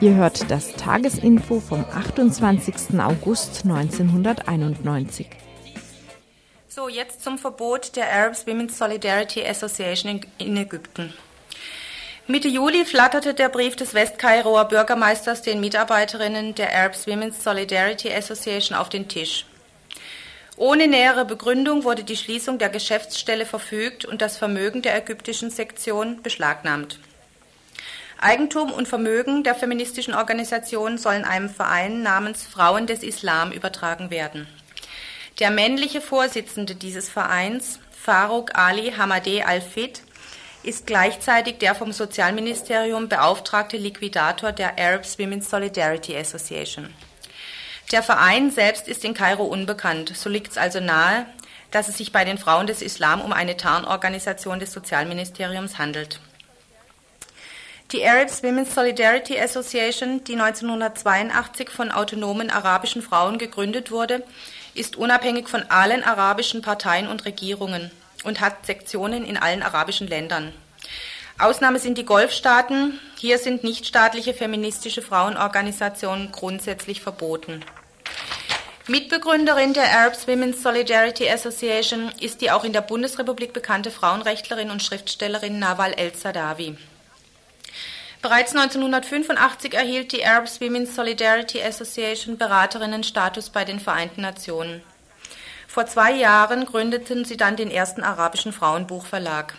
Ihr 0.04 0.16
hört 0.16 0.50
das 0.50 0.74
Tagesinfo 0.74 1.60
vom 1.60 1.82
28. 1.82 3.00
August 3.00 3.64
1991. 3.64 5.28
So, 6.68 6.90
jetzt 6.90 7.24
zum 7.24 7.38
Verbot 7.38 7.96
der 7.96 8.12
Arabs 8.12 8.46
Women's 8.46 8.76
Solidarity 8.76 9.42
Association 9.46 10.20
in 10.36 10.58
Ägypten. 10.58 11.14
Mitte 12.26 12.48
Juli 12.48 12.84
flatterte 12.84 13.32
der 13.32 13.48
Brief 13.48 13.76
des 13.76 13.94
Westkairoer 13.94 14.66
Bürgermeisters 14.66 15.40
den 15.40 15.60
Mitarbeiterinnen 15.60 16.54
der 16.54 16.76
Arabs 16.76 17.06
Women's 17.06 17.42
Solidarity 17.42 18.12
Association 18.12 18.76
auf 18.76 18.90
den 18.90 19.08
Tisch. 19.08 19.46
Ohne 20.58 20.86
nähere 20.86 21.24
Begründung 21.24 21.84
wurde 21.84 22.04
die 22.04 22.18
Schließung 22.18 22.58
der 22.58 22.68
Geschäftsstelle 22.68 23.46
verfügt 23.46 24.04
und 24.04 24.20
das 24.20 24.36
Vermögen 24.36 24.82
der 24.82 24.98
ägyptischen 24.98 25.48
Sektion 25.48 26.20
beschlagnahmt. 26.22 26.98
Eigentum 28.24 28.72
und 28.72 28.88
Vermögen 28.88 29.44
der 29.44 29.54
feministischen 29.54 30.14
Organisation 30.14 30.96
sollen 30.96 31.26
einem 31.26 31.50
Verein 31.50 32.02
namens 32.02 32.42
Frauen 32.42 32.87
des 32.87 33.02
Islam 33.02 33.52
übertragen 33.52 34.08
werden. 34.08 34.48
Der 35.40 35.50
männliche 35.50 36.00
Vorsitzende 36.00 36.74
dieses 36.74 37.10
Vereins, 37.10 37.80
Farouk 37.92 38.56
Ali 38.56 38.92
Hamadeh 38.96 39.42
Al-Fit, 39.42 40.00
ist 40.62 40.87
gleichzeitig 40.87 41.58
der 41.58 41.74
vom 41.74 41.92
Sozialministerium 41.92 43.10
beauftragte 43.10 43.76
Liquidator 43.76 44.52
der 44.52 44.78
Arabs 44.78 45.18
Women's 45.18 45.50
Solidarity 45.50 46.16
Association. 46.16 46.88
Der 47.92 48.02
Verein 48.02 48.50
selbst 48.50 48.88
ist 48.88 49.04
in 49.04 49.12
Kairo 49.12 49.44
unbekannt, 49.44 50.16
so 50.16 50.30
liegt 50.30 50.52
es 50.52 50.56
also 50.56 50.80
nahe, 50.80 51.26
dass 51.70 51.88
es 51.88 51.98
sich 51.98 52.10
bei 52.10 52.24
den 52.24 52.38
Frauen 52.38 52.66
des 52.66 52.80
Islam 52.80 53.20
um 53.20 53.34
eine 53.34 53.58
Tarnorganisation 53.58 54.60
des 54.60 54.72
Sozialministeriums 54.72 55.76
handelt. 55.76 56.20
Die 57.94 58.04
Arabs 58.04 58.42
Women's 58.42 58.74
Solidarity 58.74 59.38
Association, 59.38 60.24
die 60.24 60.33
1982 60.33 61.70
von 61.70 61.92
autonomen 61.92 62.50
arabischen 62.50 63.02
Frauen 63.02 63.38
gegründet 63.38 63.92
wurde, 63.92 64.24
ist 64.74 64.96
unabhängig 64.96 65.48
von 65.48 65.62
allen 65.70 66.02
arabischen 66.02 66.61
Parteien 66.61 67.07
und 67.07 67.24
Regierungen 67.24 67.92
und 68.24 68.40
hat 68.40 68.66
Sektionen 68.66 69.24
in 69.24 69.37
allen 69.37 69.62
arabischen 69.62 70.09
Ländern. 70.09 70.52
Ausnahme 71.38 71.78
sind 71.78 71.96
die 71.96 72.04
Golfstaaten. 72.04 72.98
Hier 73.16 73.38
sind 73.38 73.62
nichtstaatliche 73.62 74.35
feministische 74.35 75.00
Frauenorganisationen 75.00 76.33
grundsätzlich 76.33 77.00
verboten. 77.00 77.64
Mitbegründerin 78.88 79.72
der 79.72 80.00
Arabs 80.00 80.26
Women's 80.26 80.64
Solidarity 80.64 81.30
Association 81.30 82.11
ist 82.20 82.40
die 82.40 82.50
auch 82.50 82.64
in 82.64 82.72
der 82.72 82.80
Bundesrepublik 82.80 83.52
bekannte 83.52 83.92
Frauenrechtlerin 83.92 84.72
und 84.72 84.83
Schriftstellerin 84.83 85.61
Nawal 85.61 85.92
El-Sadawi. 85.92 86.76
Bereits 88.24 88.56
1985 88.56 89.74
erhielt 89.74 90.12
die 90.12 90.24
Arabs 90.24 90.58
Women's 90.58 90.94
Solidarity 90.94 91.62
Association 91.62 92.38
Beraterinnenstatus 92.38 93.50
bei 93.50 93.66
den 93.66 93.78
Vereinten 93.78 94.22
Nationen. 94.22 94.80
Vor 95.68 95.84
zwei 95.84 96.12
Jahren 96.12 96.64
gründeten 96.64 97.26
sie 97.26 97.37
dann 97.37 97.56
den 97.56 97.70
ersten 97.70 98.02
arabischen 98.02 98.54
Frauenbuchverlag. 98.54 99.52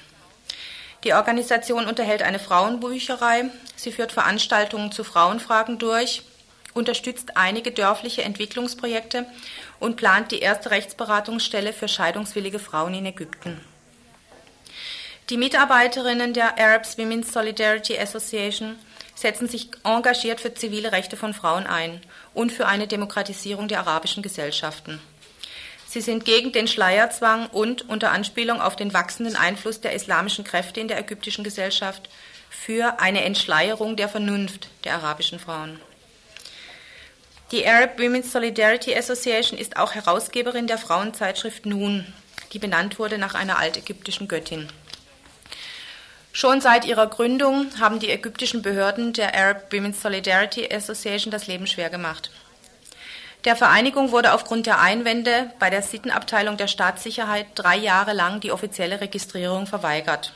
Die 1.04 1.14
Organisation 1.14 1.86
unterhält 1.86 2.24
eine 2.24 2.40
Frauenbücherei, 2.40 3.52
sie 3.76 3.92
führt 3.92 4.12
Veranstaltungen 4.12 4.92
zu 4.92 5.04
Frauenfragen 5.04 5.78
durch, 5.78 6.24
unterstützt 6.74 7.38
einige 7.38 7.70
dörfliche 7.70 8.24
Entwicklungsprojekte 8.24 9.28
und 9.80 9.96
plant 9.96 10.32
die 10.32 10.40
erste 10.40 10.72
Rechtsberatungsstelle 10.72 11.72
für 11.72 11.88
scheidungswillige 11.88 12.58
Frauen 12.58 12.96
in 12.96 13.06
Ägypten. 13.06 13.62
Die 15.32 15.38
Mitarbeiterinnen 15.38 16.34
der 16.34 16.60
Arabs 16.60 17.00
Women's 17.00 17.34
Solidarity 17.34 17.98
Association 17.98 18.76
setzen 19.16 19.48
sich 19.48 19.70
engagiert 19.84 20.40
für 20.40 20.54
zivile 20.54 20.92
Rechte 20.92 21.18
von 21.18 21.34
Frauen 21.34 21.66
ein 21.66 22.00
und 22.36 22.52
für 22.52 22.68
eine 22.68 22.86
Demokratisierung 22.86 23.68
der 23.68 23.80
arabischen 23.80 24.22
Gesellschaften. 24.22 25.02
Sie 25.88 26.02
sind 26.02 26.26
gegen 26.26 26.52
den 26.52 26.68
Schleierzwang 26.68 27.48
und 27.48 27.90
unter 27.90 28.12
Anspielung 28.12 28.62
auf 28.62 28.76
den 28.76 28.94
wachsenden 28.94 29.36
Einfluss 29.36 29.82
der 29.82 29.94
islamischen 29.94 30.44
Kräfte 30.44 30.80
in 30.80 30.88
der 30.88 31.00
ägyptischen 31.00 31.44
Gesellschaft 31.44 32.08
für 32.52 33.00
eine 33.00 33.24
Entschleierung 33.24 33.96
der 33.96 34.10
Vernunft 34.10 34.70
der 34.84 34.94
arabischen 34.96 35.40
Frauen. 35.40 35.80
Die 37.52 37.66
Arab 37.68 37.98
Women's 37.98 38.32
Solidarity 38.32 38.96
Association 38.96 39.58
ist 39.58 39.78
auch 39.78 39.96
Herausgeberin 39.96 40.68
der 40.68 40.78
Frauenzeitschrift 40.78 41.66
Nun, 41.66 42.06
die 42.54 42.60
benannt 42.60 43.00
wurde 43.00 43.18
nach 43.18 43.34
einer 43.34 43.58
altägyptischen 43.58 44.28
Göttin. 44.28 44.68
Schon 46.36 46.60
seit 46.60 46.84
ihrer 46.84 47.08
Gründung 47.08 47.68
haben 47.80 48.00
die 48.00 48.10
ägyptischen 48.10 48.62
Behörden 48.62 49.14
der 49.14 49.34
Arab 49.34 49.72
Women's 49.72 50.02
Solidarity 50.02 50.68
Association 50.70 51.32
das 51.32 51.48
Leben 51.48 51.66
schwer 51.66 51.90
gemacht. 51.90 52.30
Der 53.46 53.56
Vereinigung 53.56 54.12
wurde 54.12 54.34
aufgrund 54.34 54.66
der 54.66 54.82
Einwände 54.82 55.50
bei 55.60 55.70
der 55.70 55.82
Sittenabteilung 55.82 56.58
der 56.58 56.68
Staatssicherheit 56.68 57.46
drei 57.56 57.78
Jahre 57.78 58.12
lang 58.12 58.42
die 58.42 58.52
offizielle 58.52 59.00
Registrierung 59.00 59.66
verweigert. 59.66 60.34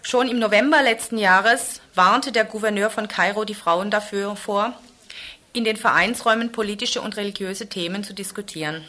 Schon 0.00 0.28
im 0.28 0.38
November 0.38 0.80
letzten 0.80 1.18
Jahres 1.18 1.82
warnte 1.94 2.32
der 2.32 2.46
Gouverneur 2.46 2.88
von 2.88 3.06
Kairo 3.06 3.44
die 3.44 3.54
Frauen 3.54 3.90
dafür 3.90 4.34
vor, 4.34 4.72
in 5.52 5.64
den 5.64 5.76
Vereinsräumen 5.76 6.52
politische 6.52 7.02
und 7.02 7.18
religiöse 7.18 7.68
Themen 7.68 8.02
zu 8.02 8.14
diskutieren. 8.14 8.82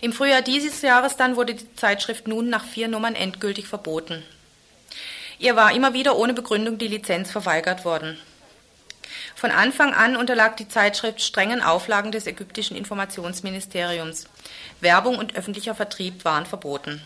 Im 0.00 0.12
Frühjahr 0.12 0.42
dieses 0.42 0.80
Jahres 0.80 1.16
dann 1.16 1.34
wurde 1.34 1.56
die 1.56 1.74
Zeitschrift 1.74 2.28
nun 2.28 2.48
nach 2.50 2.64
vier 2.64 2.86
Nummern 2.86 3.16
endgültig 3.16 3.66
verboten. 3.66 4.22
Ihr 5.40 5.56
war 5.56 5.72
immer 5.72 5.94
wieder 5.94 6.16
ohne 6.16 6.34
Begründung 6.34 6.76
die 6.76 6.86
Lizenz 6.86 7.30
verweigert 7.30 7.86
worden. 7.86 8.18
Von 9.34 9.50
Anfang 9.50 9.94
an 9.94 10.14
unterlag 10.14 10.58
die 10.58 10.68
Zeitschrift 10.68 11.22
strengen 11.22 11.62
Auflagen 11.62 12.12
des 12.12 12.26
ägyptischen 12.26 12.76
Informationsministeriums. 12.76 14.26
Werbung 14.80 15.16
und 15.16 15.36
öffentlicher 15.36 15.74
Vertrieb 15.74 16.26
waren 16.26 16.44
verboten. 16.44 17.00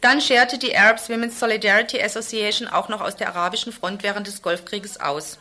Dann 0.00 0.20
scherte 0.20 0.58
die 0.58 0.76
Arabs 0.76 1.08
Women's 1.08 1.40
Solidarity 1.40 2.00
Association 2.00 2.68
auch 2.68 2.88
noch 2.88 3.00
aus 3.00 3.16
der 3.16 3.30
arabischen 3.30 3.72
Front 3.72 4.04
während 4.04 4.28
des 4.28 4.40
Golfkrieges 4.40 5.00
aus. 5.00 5.40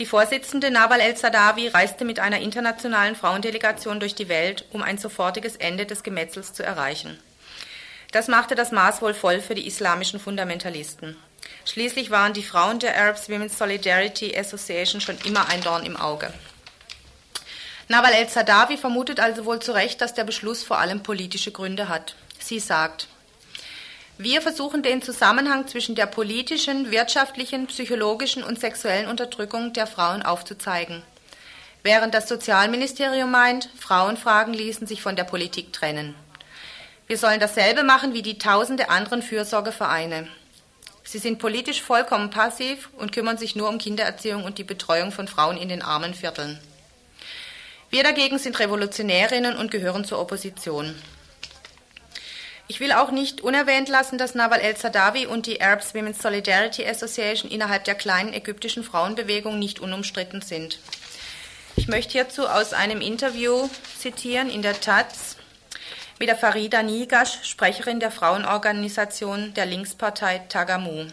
Die 0.00 0.06
Vorsitzende 0.06 0.72
Nawal 0.72 0.98
el-Sadawi 0.98 1.68
reiste 1.68 2.04
mit 2.04 2.18
einer 2.18 2.40
internationalen 2.40 3.14
Frauendelegation 3.14 4.00
durch 4.00 4.16
die 4.16 4.28
Welt, 4.28 4.64
um 4.72 4.82
ein 4.82 4.98
sofortiges 4.98 5.54
Ende 5.54 5.86
des 5.86 6.02
Gemetzels 6.02 6.54
zu 6.54 6.64
erreichen. 6.64 7.20
Das 8.12 8.28
machte 8.28 8.54
das 8.54 8.72
Maß 8.72 9.02
wohl 9.02 9.14
voll 9.14 9.40
für 9.40 9.54
die 9.54 9.66
islamischen 9.66 10.20
Fundamentalisten. 10.20 11.16
Schließlich 11.64 12.10
waren 12.10 12.32
die 12.32 12.42
Frauen 12.42 12.78
der 12.78 12.96
Arabs 12.96 13.28
Women's 13.28 13.58
Solidarity 13.58 14.36
Association 14.36 15.00
schon 15.00 15.18
immer 15.24 15.48
ein 15.48 15.60
Dorn 15.60 15.84
im 15.84 15.96
Auge. 15.96 16.32
Nawal 17.88 18.14
el-Sadawi 18.14 18.76
vermutet 18.76 19.20
also 19.20 19.44
wohl 19.44 19.60
zu 19.60 19.72
Recht, 19.72 20.00
dass 20.00 20.14
der 20.14 20.24
Beschluss 20.24 20.64
vor 20.64 20.78
allem 20.78 21.02
politische 21.02 21.52
Gründe 21.52 21.88
hat. 21.88 22.16
Sie 22.38 22.58
sagt, 22.58 23.08
wir 24.18 24.40
versuchen 24.40 24.82
den 24.82 25.02
Zusammenhang 25.02 25.68
zwischen 25.68 25.94
der 25.94 26.06
politischen, 26.06 26.90
wirtschaftlichen, 26.90 27.66
psychologischen 27.66 28.42
und 28.42 28.58
sexuellen 28.58 29.08
Unterdrückung 29.08 29.72
der 29.72 29.86
Frauen 29.86 30.22
aufzuzeigen. 30.22 31.02
Während 31.82 32.14
das 32.14 32.26
Sozialministerium 32.26 33.30
meint, 33.30 33.68
Frauenfragen 33.78 34.54
ließen 34.54 34.86
sich 34.86 35.02
von 35.02 35.14
der 35.14 35.24
Politik 35.24 35.72
trennen. 35.72 36.14
Wir 37.06 37.18
sollen 37.18 37.38
dasselbe 37.38 37.84
machen 37.84 38.14
wie 38.14 38.22
die 38.22 38.38
tausende 38.38 38.90
anderen 38.90 39.22
Fürsorgevereine. 39.22 40.26
Sie 41.04 41.18
sind 41.18 41.38
politisch 41.38 41.80
vollkommen 41.80 42.30
passiv 42.30 42.90
und 42.98 43.12
kümmern 43.12 43.38
sich 43.38 43.54
nur 43.54 43.68
um 43.68 43.78
Kindererziehung 43.78 44.42
und 44.42 44.58
die 44.58 44.64
Betreuung 44.64 45.12
von 45.12 45.28
Frauen 45.28 45.56
in 45.56 45.68
den 45.68 45.82
armen 45.82 46.14
Vierteln. 46.14 46.58
Wir 47.90 48.02
dagegen 48.02 48.38
sind 48.40 48.58
Revolutionärinnen 48.58 49.56
und 49.56 49.70
gehören 49.70 50.04
zur 50.04 50.18
Opposition. 50.18 50.96
Ich 52.66 52.80
will 52.80 52.90
auch 52.90 53.12
nicht 53.12 53.42
unerwähnt 53.42 53.88
lassen, 53.88 54.18
dass 54.18 54.34
Nawal 54.34 54.60
el-Sadawi 54.60 55.26
und 55.26 55.46
die 55.46 55.60
Arabs 55.60 55.94
Women's 55.94 56.20
Solidarity 56.20 56.84
Association 56.84 57.48
innerhalb 57.48 57.84
der 57.84 57.94
kleinen 57.94 58.32
ägyptischen 58.32 58.82
Frauenbewegung 58.82 59.60
nicht 59.60 59.78
unumstritten 59.78 60.42
sind. 60.42 60.80
Ich 61.76 61.86
möchte 61.86 62.12
hierzu 62.12 62.48
aus 62.48 62.72
einem 62.72 63.00
Interview 63.00 63.68
zitieren 63.96 64.50
in 64.50 64.62
der 64.62 64.80
Taz 64.80 65.36
mit 66.18 66.28
der 66.28 66.36
Farida 66.36 66.82
Nigash, 66.82 67.40
Sprecherin 67.42 68.00
der 68.00 68.10
Frauenorganisation 68.10 69.52
der 69.54 69.66
Linkspartei 69.66 70.42
Tagamu. 70.48 71.06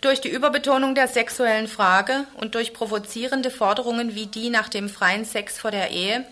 Durch 0.00 0.20
die 0.20 0.30
Überbetonung 0.30 0.94
der 0.94 1.08
sexuellen 1.08 1.68
Frage 1.68 2.24
und 2.36 2.54
durch 2.54 2.72
provozierende 2.72 3.50
Forderungen 3.50 4.14
wie 4.14 4.26
die 4.26 4.50
nach 4.50 4.68
dem 4.68 4.88
freien 4.88 5.24
Sex 5.24 5.58
vor 5.58 5.70
der 5.70 5.90
Ehe 5.90 6.24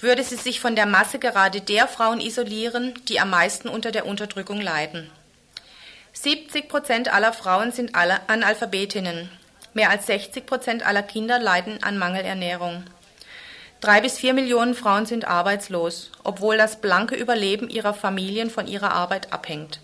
würde 0.00 0.22
sie 0.22 0.36
sich 0.36 0.60
von 0.60 0.76
der 0.76 0.86
Masse 0.86 1.18
gerade 1.18 1.60
der 1.60 1.88
Frauen 1.88 2.20
isolieren, 2.20 2.94
die 3.08 3.20
am 3.20 3.30
meisten 3.30 3.68
unter 3.68 3.90
der 3.90 4.06
Unterdrückung 4.06 4.60
leiden. 4.60 5.10
70 6.12 6.68
Prozent 6.68 7.12
aller 7.12 7.32
Frauen 7.32 7.72
sind 7.72 7.94
Analphabetinnen. 7.94 9.28
Mehr 9.72 9.90
als 9.90 10.06
60 10.06 10.46
Prozent 10.46 10.86
aller 10.86 11.02
Kinder 11.02 11.40
leiden 11.40 11.82
an 11.82 11.98
Mangelernährung. 11.98 12.84
Drei 13.84 14.00
bis 14.00 14.18
vier 14.18 14.32
Millionen 14.32 14.72
Frauen 14.72 15.04
sind 15.04 15.26
arbeitslos, 15.26 16.10
obwohl 16.22 16.56
das 16.56 16.80
blanke 16.80 17.16
Überleben 17.16 17.68
ihrer 17.68 17.92
Familien 17.92 18.48
von 18.48 18.66
ihrer 18.66 18.92
Arbeit 18.92 19.30
abhängt. 19.30 19.78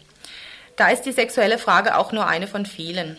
Da 0.77 0.89
ist 0.89 1.03
die 1.03 1.13
sexuelle 1.13 1.59
Frage 1.59 1.99
auch 1.99 2.11
nur 2.11 2.27
eine 2.27 2.47
von 2.47 2.65
vielen. 2.65 3.19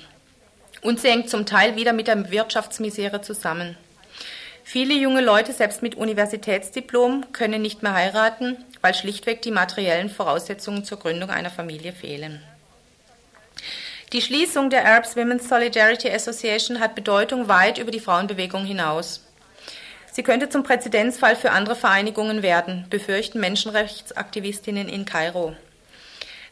Und 0.82 1.00
sie 1.00 1.10
hängt 1.10 1.30
zum 1.30 1.46
Teil 1.46 1.76
wieder 1.76 1.94
mit 1.94 2.08
der 2.08 2.32
Wirtschaftsmisere 2.32 3.22
zusammen. 3.22 3.78
Viele 4.64 4.96
junge 4.96 5.22
Leute, 5.22 5.54
selbst 5.54 5.84
mit 5.84 5.94
Universitätsdiplom, 5.94 7.32
können 7.32 7.62
nicht 7.62 7.84
mehr 7.84 7.94
heiraten, 7.94 8.58
weil 8.82 8.96
schlichtweg 8.96 9.44
die 9.44 9.52
materiellen 9.52 10.10
Voraussetzungen 10.10 10.84
zur 10.84 10.98
Gründung 10.98 11.30
einer 11.30 11.52
Familie 11.52 11.94
fehlen. 11.94 12.42
Die 14.14 14.22
Schließung 14.24 14.72
der 14.72 14.84
Arabs 14.88 15.16
Women's 15.16 15.48
Solidarity 15.48 16.10
Association 16.10 16.80
hat 16.80 16.96
Bedeutung 16.96 17.48
weit 17.48 17.78
über 17.78 17.92
die 17.92 18.00
Frauenbewegung 18.00 18.66
hinaus. 18.66 19.22
Sie 20.12 20.24
könnte 20.24 20.50
zum 20.50 20.64
Präzedenzfall 20.64 21.38
für 21.38 21.52
andere 21.52 21.76
Vereinigungen 21.76 22.44
werden, 22.44 22.86
befürchten 22.90 23.40
Menschenrechtsaktivistinnen 23.40 24.90
in 24.90 25.06
Kairo. 25.06 25.56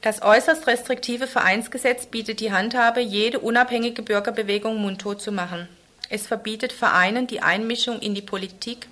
Das 0.01 0.21
äußerst 0.21 0.65
restriktive 0.65 1.27
Vereinsgesetz 1.27 2.05
bietet 2.05 2.39
die 2.39 2.53
Handhabe, 2.53 3.01
jede 3.01 3.39
unabhängige 3.39 4.01
Bürgerbewegung 4.01 4.77
mundtot 4.77 5.21
zu 5.21 5.33
machen. 5.33 5.67
Es 6.09 6.25
verbietet 6.25 6.71
Vereinen 6.71 7.27
die 7.27 7.41
Einmischung 7.41 7.99
in 7.99 8.15
die 8.15 8.21
Politik 8.21 8.87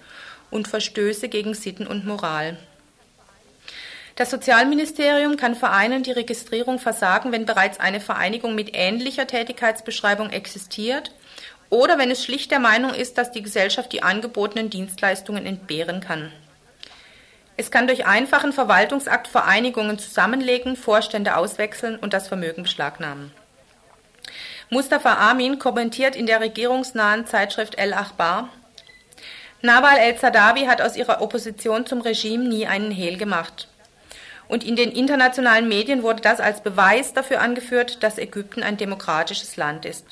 und 0.51 0.67
Verstöße 0.67 1.29
gegen 1.29 1.53
Sitten 1.53 1.87
und 1.87 2.05
Moral. 2.05 2.57
Das 4.17 4.31
Sozialministerium 4.31 5.37
kann 5.37 5.55
Vereinen 5.55 6.03
die 6.03 6.11
Registrierung 6.11 6.79
versagen, 6.79 7.31
wenn 7.31 7.45
bereits 7.45 7.79
eine 7.79 8.01
Vereinigung 8.01 8.53
mit 8.53 8.71
ähnlicher 8.73 9.27
Tätigkeitsbeschreibung 9.27 10.31
existiert 10.31 11.11
oder 11.69 11.97
wenn 11.97 12.11
es 12.11 12.23
schlicht 12.23 12.51
der 12.51 12.59
Meinung 12.59 12.93
ist, 12.93 13.17
dass 13.17 13.31
die 13.31 13.41
Gesellschaft 13.41 13.91
die 13.91 14.03
angebotenen 14.03 14.69
Dienstleistungen 14.69 15.45
entbehren 15.45 16.01
kann. 16.01 16.31
Es 17.55 17.71
kann 17.71 17.87
durch 17.87 18.05
einfachen 18.05 18.53
Verwaltungsakt 18.53 19.27
Vereinigungen 19.27 19.97
zusammenlegen, 19.97 20.75
Vorstände 20.75 21.35
auswechseln 21.35 21.97
und 21.97 22.13
das 22.13 22.27
Vermögen 22.27 22.63
beschlagnahmen. 22.63 23.31
Mustafa 24.69 25.29
Amin 25.29 25.59
kommentiert 25.59 26.15
in 26.15 26.25
der 26.25 26.41
regierungsnahen 26.41 27.25
Zeitschrift 27.25 27.75
El 27.75 27.93
Achbar, 27.93 28.49
Nawal 29.61 29.97
el-Sadawi 29.97 30.65
hat 30.65 30.81
aus 30.81 30.95
ihrer 30.95 31.19
Opposition 31.21 31.87
zum 31.87 32.01
Regime 32.01 32.47
nie 32.47 32.67
einen 32.67 32.91
Hehl 32.91 33.17
gemacht. 33.17 33.67
Und 34.47 34.63
in 34.63 34.75
den 34.75 34.91
internationalen 34.91 35.67
Medien 35.67 36.03
wurde 36.03 36.21
das 36.21 36.39
als 36.39 36.61
Beweis 36.61 37.13
dafür 37.13 37.41
angeführt, 37.41 38.03
dass 38.03 38.19
Ägypten 38.19 38.61
ein 38.61 38.77
demokratisches 38.77 39.57
Land 39.57 39.85
ist. 39.85 40.05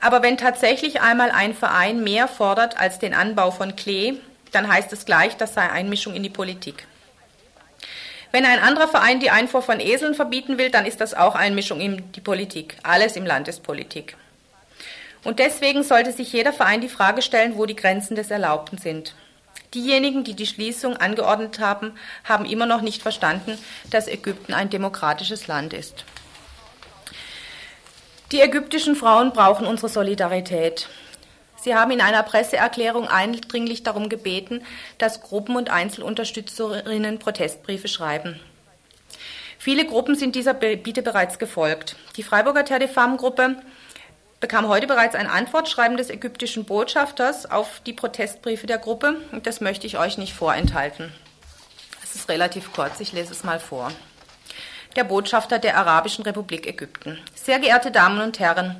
Aber 0.00 0.22
wenn 0.22 0.36
tatsächlich 0.36 1.00
einmal 1.00 1.30
ein 1.30 1.54
Verein 1.54 2.04
mehr 2.04 2.28
fordert 2.28 2.78
als 2.78 2.98
den 2.98 3.14
Anbau 3.14 3.50
von 3.50 3.74
Klee, 3.74 4.14
dann 4.52 4.68
heißt 4.68 4.92
es 4.92 5.04
gleich, 5.04 5.36
das 5.36 5.54
sei 5.54 5.68
Einmischung 5.68 6.14
in 6.14 6.22
die 6.22 6.30
Politik. 6.30 6.86
Wenn 8.30 8.44
ein 8.44 8.58
anderer 8.58 8.88
Verein 8.88 9.20
die 9.20 9.30
Einfuhr 9.30 9.62
von 9.62 9.80
Eseln 9.80 10.14
verbieten 10.14 10.58
will, 10.58 10.70
dann 10.70 10.86
ist 10.86 11.00
das 11.00 11.14
auch 11.14 11.34
Einmischung 11.34 11.80
in 11.80 12.12
die 12.12 12.20
Politik. 12.20 12.76
Alles 12.82 13.16
im 13.16 13.24
Land 13.24 13.48
ist 13.48 13.62
Politik. 13.62 14.16
Und 15.24 15.38
deswegen 15.38 15.82
sollte 15.82 16.12
sich 16.12 16.32
jeder 16.32 16.52
Verein 16.52 16.80
die 16.80 16.88
Frage 16.88 17.22
stellen, 17.22 17.56
wo 17.56 17.66
die 17.66 17.76
Grenzen 17.76 18.16
des 18.16 18.30
Erlaubten 18.30 18.78
sind. 18.78 19.14
Diejenigen, 19.74 20.24
die 20.24 20.34
die 20.34 20.46
Schließung 20.46 20.96
angeordnet 20.96 21.58
haben, 21.58 21.92
haben 22.24 22.44
immer 22.44 22.66
noch 22.66 22.80
nicht 22.80 23.02
verstanden, 23.02 23.58
dass 23.90 24.08
Ägypten 24.08 24.54
ein 24.54 24.70
demokratisches 24.70 25.46
Land 25.46 25.72
ist. 25.72 26.04
Die 28.30 28.42
ägyptischen 28.42 28.94
Frauen 28.94 29.32
brauchen 29.32 29.66
unsere 29.66 29.88
Solidarität. 29.88 30.90
Sie 31.56 31.74
haben 31.74 31.90
in 31.90 32.02
einer 32.02 32.22
Presseerklärung 32.22 33.08
eindringlich 33.08 33.84
darum 33.84 34.10
gebeten, 34.10 34.62
dass 34.98 35.22
Gruppen 35.22 35.56
und 35.56 35.70
Einzelunterstützerinnen 35.70 37.18
Protestbriefe 37.18 37.88
schreiben. 37.88 38.38
Viele 39.58 39.86
Gruppen 39.86 40.14
sind 40.14 40.34
dieser 40.34 40.52
Bitte 40.52 41.00
bereits 41.00 41.38
gefolgt. 41.38 41.96
Die 42.16 42.22
Freiburger 42.22 42.66
Terre 42.66 42.80
de 42.80 42.88
Femmes 42.88 43.18
Gruppe 43.18 43.56
bekam 44.40 44.68
heute 44.68 44.86
bereits 44.86 45.14
ein 45.14 45.26
Antwortschreiben 45.26 45.96
des 45.96 46.10
ägyptischen 46.10 46.66
Botschafters 46.66 47.50
auf 47.50 47.80
die 47.86 47.94
Protestbriefe 47.94 48.66
der 48.66 48.78
Gruppe 48.78 49.16
und 49.32 49.46
das 49.46 49.62
möchte 49.62 49.86
ich 49.86 49.98
euch 49.98 50.18
nicht 50.18 50.34
vorenthalten. 50.34 51.14
Es 52.04 52.14
ist 52.14 52.28
relativ 52.28 52.74
kurz, 52.74 53.00
ich 53.00 53.12
lese 53.12 53.32
es 53.32 53.42
mal 53.42 53.58
vor 53.58 53.90
der 54.98 55.04
Botschafter 55.04 55.60
der 55.60 55.76
Arabischen 55.76 56.24
Republik 56.24 56.66
Ägypten. 56.66 57.18
Sehr 57.48 57.60
geehrte 57.60 57.90
Damen 57.90 58.20
und 58.20 58.38
Herren, 58.40 58.76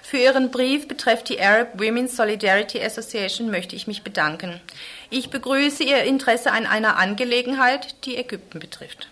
Für 0.00 0.16
Ihren 0.16 0.50
Brief 0.50 0.88
betreffend 0.88 1.28
die 1.28 1.38
Arab 1.38 1.78
Women's 1.78 2.16
Solidarity 2.16 2.82
Association 2.82 3.50
möchte 3.50 3.76
ich 3.76 3.86
mich 3.86 4.04
bedanken. 4.04 4.58
Ich 5.10 5.28
begrüße 5.28 5.84
Ihr 5.84 6.02
Interesse 6.04 6.50
an 6.50 6.64
einer 6.64 6.96
Angelegenheit, 6.96 8.06
die 8.06 8.16
Ägypten 8.16 8.58
betrifft. 8.58 9.10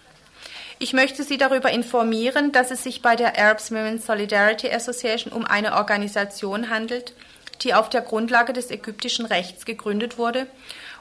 Ich 0.78 0.94
möchte 0.94 1.22
Sie 1.22 1.36
darüber 1.36 1.70
informieren, 1.70 2.50
dass 2.52 2.70
es 2.70 2.82
sich 2.82 3.02
bei 3.02 3.14
der 3.14 3.38
Arab 3.38 3.60
Women's 3.70 4.06
Solidarity 4.06 4.72
Association 4.72 5.34
um 5.34 5.44
eine 5.44 5.74
Organisation 5.74 6.70
handelt, 6.70 7.12
die 7.60 7.74
auf 7.74 7.90
der 7.90 8.00
Grundlage 8.00 8.54
des 8.54 8.70
ägyptischen 8.70 9.26
Rechts 9.26 9.66
gegründet 9.66 10.16
wurde 10.16 10.46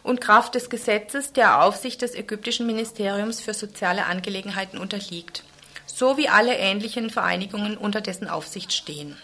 und 0.03 0.19
Kraft 0.19 0.55
des 0.55 0.69
Gesetzes 0.69 1.31
der 1.31 1.63
Aufsicht 1.63 2.01
des 2.01 2.15
ägyptischen 2.15 2.67
Ministeriums 2.67 3.39
für 3.39 3.53
soziale 3.53 4.07
Angelegenheiten 4.07 4.77
unterliegt, 4.77 5.45
so 5.85 6.17
wie 6.17 6.29
alle 6.29 6.55
ähnlichen 6.57 7.09
Vereinigungen 7.09 7.77
unter 7.77 8.01
dessen 8.01 8.27
Aufsicht 8.27 8.73
stehen. 8.73 9.17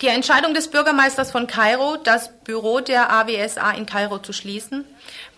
Die 0.00 0.06
Entscheidung 0.06 0.54
des 0.54 0.68
Bürgermeisters 0.68 1.32
von 1.32 1.48
Kairo, 1.48 1.96
das 1.96 2.30
Büro 2.44 2.78
der 2.78 3.10
AWSA 3.10 3.72
in 3.72 3.84
Kairo 3.84 4.18
zu 4.18 4.32
schließen, 4.32 4.84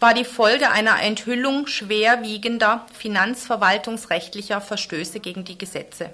war 0.00 0.12
die 0.12 0.26
Folge 0.26 0.70
einer 0.70 1.00
Enthüllung 1.00 1.66
schwerwiegender 1.66 2.84
finanzverwaltungsrechtlicher 2.92 4.60
Verstöße 4.60 5.20
gegen 5.20 5.44
die 5.44 5.56
Gesetze, 5.56 6.10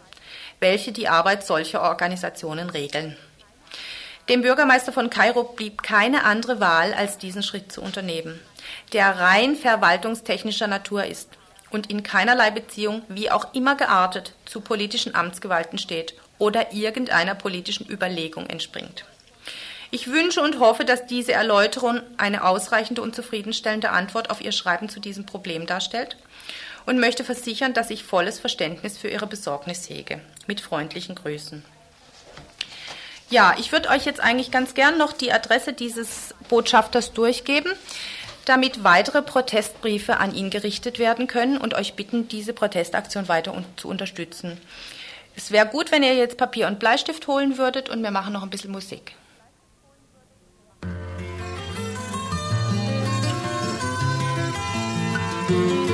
welche 0.60 0.92
die 0.92 1.08
Arbeit 1.08 1.44
solcher 1.44 1.82
Organisationen 1.82 2.70
regeln. 2.70 3.16
Dem 4.28 4.42
Bürgermeister 4.42 4.92
von 4.92 5.10
Kairo 5.10 5.42
blieb 5.42 5.82
keine 5.82 6.22
andere 6.22 6.60
Wahl, 6.60 6.94
als 6.94 7.18
diesen 7.18 7.42
Schritt 7.42 7.72
zu 7.72 7.82
unternehmen, 7.82 8.40
der 8.92 9.18
rein 9.18 9.56
verwaltungstechnischer 9.56 10.68
Natur 10.68 11.04
ist 11.04 11.35
und 11.70 11.90
in 11.90 12.02
keinerlei 12.02 12.50
Beziehung, 12.50 13.02
wie 13.08 13.30
auch 13.30 13.54
immer 13.54 13.74
geartet, 13.74 14.32
zu 14.44 14.60
politischen 14.60 15.14
Amtsgewalten 15.14 15.78
steht 15.78 16.14
oder 16.38 16.72
irgendeiner 16.72 17.34
politischen 17.34 17.88
Überlegung 17.88 18.46
entspringt. 18.46 19.04
Ich 19.90 20.08
wünsche 20.08 20.42
und 20.42 20.58
hoffe, 20.58 20.84
dass 20.84 21.06
diese 21.06 21.32
Erläuterung 21.32 22.00
eine 22.16 22.44
ausreichende 22.44 23.02
und 23.02 23.14
zufriedenstellende 23.14 23.90
Antwort 23.90 24.30
auf 24.30 24.40
Ihr 24.40 24.52
Schreiben 24.52 24.88
zu 24.88 25.00
diesem 25.00 25.26
Problem 25.26 25.66
darstellt 25.66 26.16
und 26.86 26.98
möchte 26.98 27.24
versichern, 27.24 27.72
dass 27.72 27.90
ich 27.90 28.04
volles 28.04 28.38
Verständnis 28.38 28.98
für 28.98 29.08
Ihre 29.08 29.26
Besorgnis 29.26 29.88
hege. 29.88 30.20
Mit 30.46 30.60
freundlichen 30.60 31.14
Grüßen. 31.14 31.64
Ja, 33.28 33.56
ich 33.58 33.72
würde 33.72 33.88
euch 33.88 34.06
jetzt 34.06 34.20
eigentlich 34.20 34.52
ganz 34.52 34.74
gern 34.74 34.98
noch 34.98 35.12
die 35.12 35.32
Adresse 35.32 35.72
dieses 35.72 36.34
Botschafters 36.48 37.12
durchgeben, 37.12 37.72
damit 38.46 38.84
weitere 38.84 39.22
Protestbriefe 39.22 40.18
an 40.18 40.34
ihn 40.34 40.50
gerichtet 40.50 40.98
werden 40.98 41.26
können 41.26 41.58
und 41.58 41.74
euch 41.74 41.94
bitten, 41.94 42.28
diese 42.28 42.52
Protestaktion 42.52 43.28
weiter 43.28 43.62
zu 43.76 43.88
unterstützen. 43.88 44.58
Es 45.34 45.50
wäre 45.50 45.66
gut, 45.66 45.92
wenn 45.92 46.02
ihr 46.02 46.14
jetzt 46.14 46.38
Papier 46.38 46.66
und 46.66 46.78
Bleistift 46.78 47.26
holen 47.26 47.58
würdet 47.58 47.90
und 47.90 48.02
wir 48.02 48.10
machen 48.10 48.32
noch 48.32 48.42
ein 48.42 48.50
bisschen 48.50 48.72
Musik. 48.72 49.14
Protestbriefe 55.48 55.85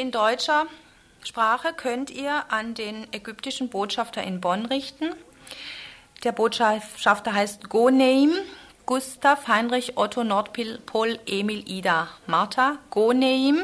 in 0.00 0.10
deutscher 0.10 0.66
Sprache 1.22 1.74
könnt 1.74 2.10
ihr 2.10 2.44
an 2.48 2.72
den 2.72 3.06
ägyptischen 3.12 3.68
Botschafter 3.68 4.22
in 4.22 4.40
Bonn 4.40 4.64
richten. 4.64 5.10
Der 6.24 6.32
Botschafter 6.32 7.34
heißt 7.34 7.68
Goneim 7.68 8.32
Gustav 8.86 9.46
Heinrich 9.46 9.98
Otto 9.98 10.24
Nordpol 10.24 11.18
Emil 11.26 11.68
Ida 11.68 12.08
Martha 12.26 12.78
Goneim 12.88 13.58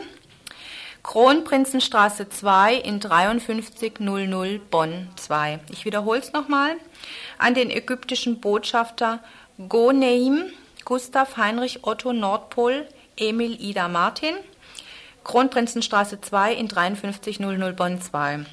Kronprinzenstraße 1.03 2.29
2 2.29 2.75
in 2.75 3.01
5300 3.01 4.71
Bonn 4.71 5.09
2. 5.17 5.61
Ich 5.71 5.87
wiederhole 5.87 6.19
es 6.19 6.35
nochmal. 6.35 6.77
An 7.39 7.55
den 7.55 7.71
ägyptischen 7.71 8.41
Botschafter 8.41 9.21
Goneim 9.71 10.53
Gustav 10.85 11.39
Heinrich 11.39 11.85
Otto 11.85 12.13
Nordpol 12.13 12.87
Emil 13.17 13.59
Ida 13.59 13.89
Martin 13.89 14.35
Kronprinzenstraße 15.27 16.21
2 16.21 16.55
in 16.55 16.71
5300 16.71 17.75
Bonn 17.75 18.01
2. 18.01 18.47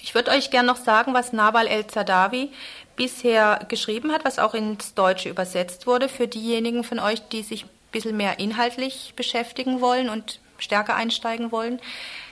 Ich 0.00 0.14
würde 0.14 0.30
euch 0.30 0.50
gerne 0.50 0.68
noch 0.68 0.76
sagen, 0.76 1.14
was 1.14 1.32
Nawal 1.32 1.66
El-Zadawi 1.66 2.52
bisher 2.94 3.66
geschrieben 3.68 4.12
hat, 4.12 4.24
was 4.24 4.38
auch 4.38 4.54
ins 4.54 4.94
Deutsche 4.94 5.28
übersetzt 5.28 5.88
wurde, 5.88 6.08
für 6.08 6.28
diejenigen 6.28 6.84
von 6.84 7.00
euch, 7.00 7.26
die 7.28 7.42
sich 7.42 7.64
ein 7.64 7.70
bisschen 7.90 8.16
mehr 8.16 8.38
inhaltlich 8.38 9.14
beschäftigen 9.16 9.80
wollen 9.80 10.08
und 10.08 10.38
stärker 10.58 10.94
einsteigen 10.94 11.50
wollen. 11.50 11.80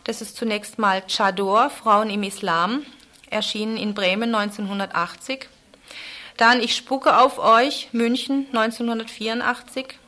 Das 0.05 0.23
ist 0.23 0.37
zunächst 0.37 0.79
mal 0.79 1.03
Chador, 1.09 1.69
Frauen 1.69 2.11
im 2.11 2.23
Islam, 2.23 2.87
erschienen 3.29 3.77
in 3.77 3.93
Bremen 3.93 4.33
1980. 4.33 5.49
Dann 6.37 6.61
Ich 6.61 6.77
spucke 6.77 7.19
auf 7.19 7.41
euch, 7.41 7.89
München 7.91 8.47
1984. 8.53 9.99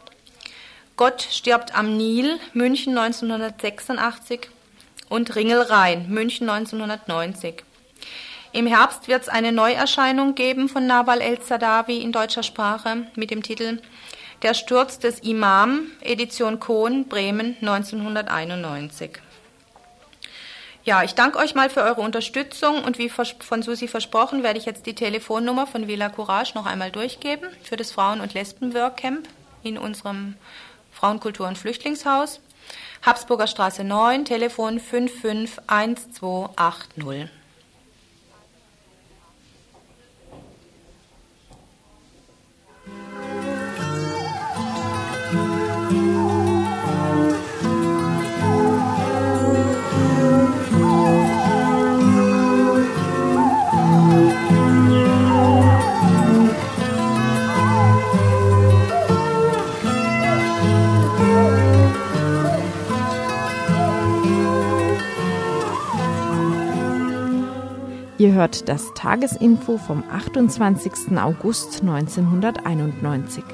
Gott 0.97 1.29
stirbt 1.31 1.77
am 1.77 1.99
Nil, 1.99 2.39
München 2.55 2.97
1986 2.97 4.49
und 5.11 5.37
Ringelrhein, 5.37 6.09
München 6.09 6.49
1990. 6.49 7.65
Im 8.53 8.67
Herbst 8.67 9.07
wird 9.07 9.21
es 9.21 9.29
eine 9.29 9.53
Neuerscheinung 9.53 10.35
geben 10.35 10.71
von 10.71 10.87
Nawal 10.87 11.21
El-Zadawi 11.21 11.99
in 11.99 12.13
deutscher 12.13 12.43
Sprache 12.43 13.09
mit 13.15 13.31
dem 13.31 13.43
Titel 13.43 13.83
Der 14.41 14.55
Sturz 14.55 14.99
des 14.99 15.21
Imam, 15.21 15.89
Edition 16.01 16.61
Kohn, 16.61 17.07
Bremen 17.09 17.59
1991. 17.61 19.19
Ja, 20.85 21.03
ich 21.03 21.15
danke 21.15 21.39
euch 21.41 21.55
mal 21.55 21.69
für 21.69 21.83
eure 21.83 22.01
Unterstützung 22.01 22.83
und 22.85 22.97
wie 22.97 23.11
von 23.11 23.63
Susi 23.63 23.87
versprochen, 23.87 24.43
werde 24.43 24.59
ich 24.59 24.65
jetzt 24.65 24.87
die 24.87 24.95
Telefonnummer 24.95 25.67
von 25.67 25.89
Villa 25.89 26.09
Courage 26.09 26.55
noch 26.55 26.65
einmal 26.65 26.91
durchgeben 26.91 27.51
für 27.65 27.77
das 27.77 27.93
Frauen- 27.93 28.23
und 28.23 28.33
Lesben-Workcamp 28.33 29.29
in 29.63 29.77
unserem 29.77 30.37
Frauenkultur- 30.99 31.47
und 31.47 31.59
Flüchtlingshaus, 31.59 32.41
Habsburger 33.03 33.47
Straße 33.47 33.85
9, 33.85 34.25
Telefon 34.25 34.81
551280. 34.81 37.29
Ihr 68.27 68.33
hört 68.33 68.69
das 68.69 68.93
Tagesinfo 68.95 69.79
vom 69.79 70.03
28. 70.11 71.17
August 71.17 71.81
1991. 71.83 73.45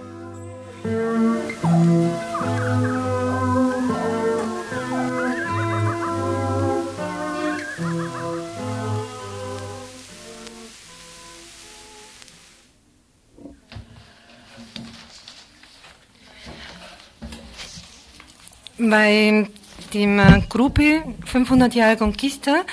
bei 18.79 19.47
der 19.93 20.43
Gruppe 20.49 21.03
500 21.27 21.75
Jahre 21.75 21.97
Conquista 21.99 22.65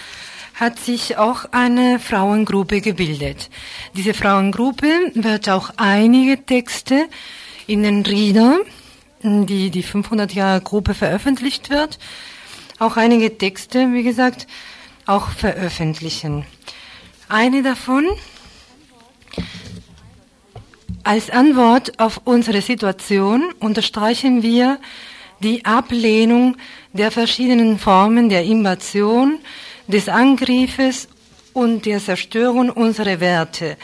hat 0.60 0.78
sich 0.78 1.18
auch 1.18 1.46
eine 1.52 2.00
Frauengruppe 2.00 2.82
gebildet. 2.82 3.50
Diese 3.96 4.14
Frauengruppe 4.14 5.12
wird 5.14 5.48
auch 5.48 5.72
einige 5.78 6.46
Texte 6.46 7.08
in 7.66 7.84
den 7.84 8.06
Rieder, 8.06 8.60
die 9.24 9.70
die 9.70 9.84
500 9.84 10.34
Jahre 10.34 10.62
Gruppe 10.62 10.94
veröffentlicht 10.94 11.70
wird, 11.70 11.98
auch 12.78 12.98
einige 12.98 13.38
Texte, 13.38 13.94
wie 13.94 14.04
gesagt, 14.04 14.48
auch 15.06 15.30
veröffentlichen. 15.30 16.46
Eine 17.30 17.64
davon 17.64 18.08
als 21.04 21.30
Antwort 21.30 22.00
auf 22.00 22.22
unsere 22.26 22.62
Situation 22.62 23.54
unterstreichen 23.60 24.44
wir 24.44 24.80
die 25.42 25.64
Ablehnung 25.64 26.58
der 26.92 27.12
verschiedenen 27.12 27.80
Formen 27.80 28.30
der 28.30 28.44
Invasion, 28.44 29.40
des 29.90 30.08
Angriffes 30.08 31.08
und 31.54 31.86
der 31.86 32.00
Zerstörung 32.00 32.70
unserer 32.70 33.20
Werte. 33.20 33.76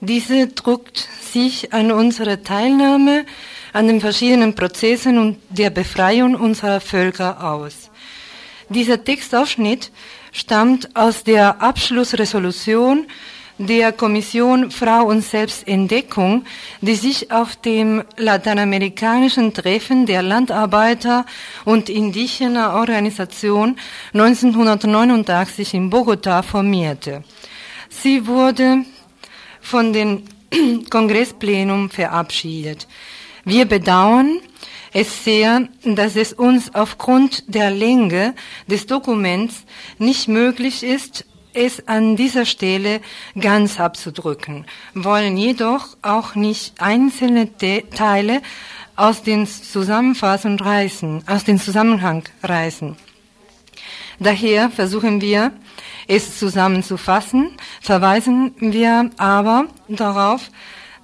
Diese 0.00 0.46
drückt 0.48 1.08
sich 1.32 1.72
an 1.72 1.90
unsere 1.90 2.42
Teilnahme 2.42 3.24
an 3.72 3.86
den 3.86 4.00
verschiedenen 4.00 4.54
Prozessen 4.54 5.18
und 5.18 5.38
der 5.48 5.70
Befreiung 5.70 6.34
unserer 6.34 6.80
Völker 6.80 7.42
aus. 7.42 7.90
Dieser 8.68 9.02
Textausschnitt 9.02 9.90
stammt 10.32 10.94
aus 10.94 11.24
der 11.24 11.62
Abschlussresolution 11.62 13.06
der 13.58 13.92
Kommission 13.92 14.70
Frau 14.70 15.04
und 15.06 15.22
Selbstentdeckung, 15.22 16.44
die 16.80 16.94
sich 16.94 17.32
auf 17.32 17.56
dem 17.56 18.04
lateinamerikanischen 18.16 19.52
Treffen 19.52 20.06
der 20.06 20.22
Landarbeiter 20.22 21.26
und 21.64 21.88
indigener 21.88 22.74
Organisation 22.74 23.76
1989 24.14 25.74
in 25.74 25.90
Bogotá 25.90 26.42
formierte. 26.42 27.24
Sie 27.88 28.26
wurde 28.26 28.84
von 29.60 29.92
dem 29.92 30.22
Kongressplenum 30.90 31.90
verabschiedet. 31.90 32.86
Wir 33.44 33.64
bedauern 33.64 34.40
es 34.92 35.24
sehr, 35.24 35.68
dass 35.84 36.16
es 36.16 36.32
uns 36.32 36.74
aufgrund 36.74 37.44
der 37.54 37.70
Länge 37.70 38.34
des 38.66 38.86
Dokuments 38.86 39.64
nicht 39.98 40.28
möglich 40.28 40.82
ist, 40.82 41.26
es 41.54 41.86
an 41.88 42.16
dieser 42.16 42.44
Stelle 42.44 43.00
ganz 43.38 43.80
abzudrücken, 43.80 44.66
wollen 44.94 45.36
jedoch 45.36 45.96
auch 46.02 46.34
nicht 46.34 46.80
einzelne 46.80 47.48
Teile 47.56 48.42
aus 48.96 49.22
den 49.22 49.46
Zusammenfassungen 49.46 50.58
reißen, 50.58 51.24
aus 51.26 51.44
dem 51.44 51.58
Zusammenhang 51.58 52.24
reißen. 52.42 52.96
Daher 54.18 54.70
versuchen 54.70 55.20
wir, 55.20 55.52
es 56.08 56.38
zusammenzufassen, 56.38 57.50
verweisen 57.80 58.54
wir 58.58 59.10
aber 59.18 59.66
darauf, 59.88 60.50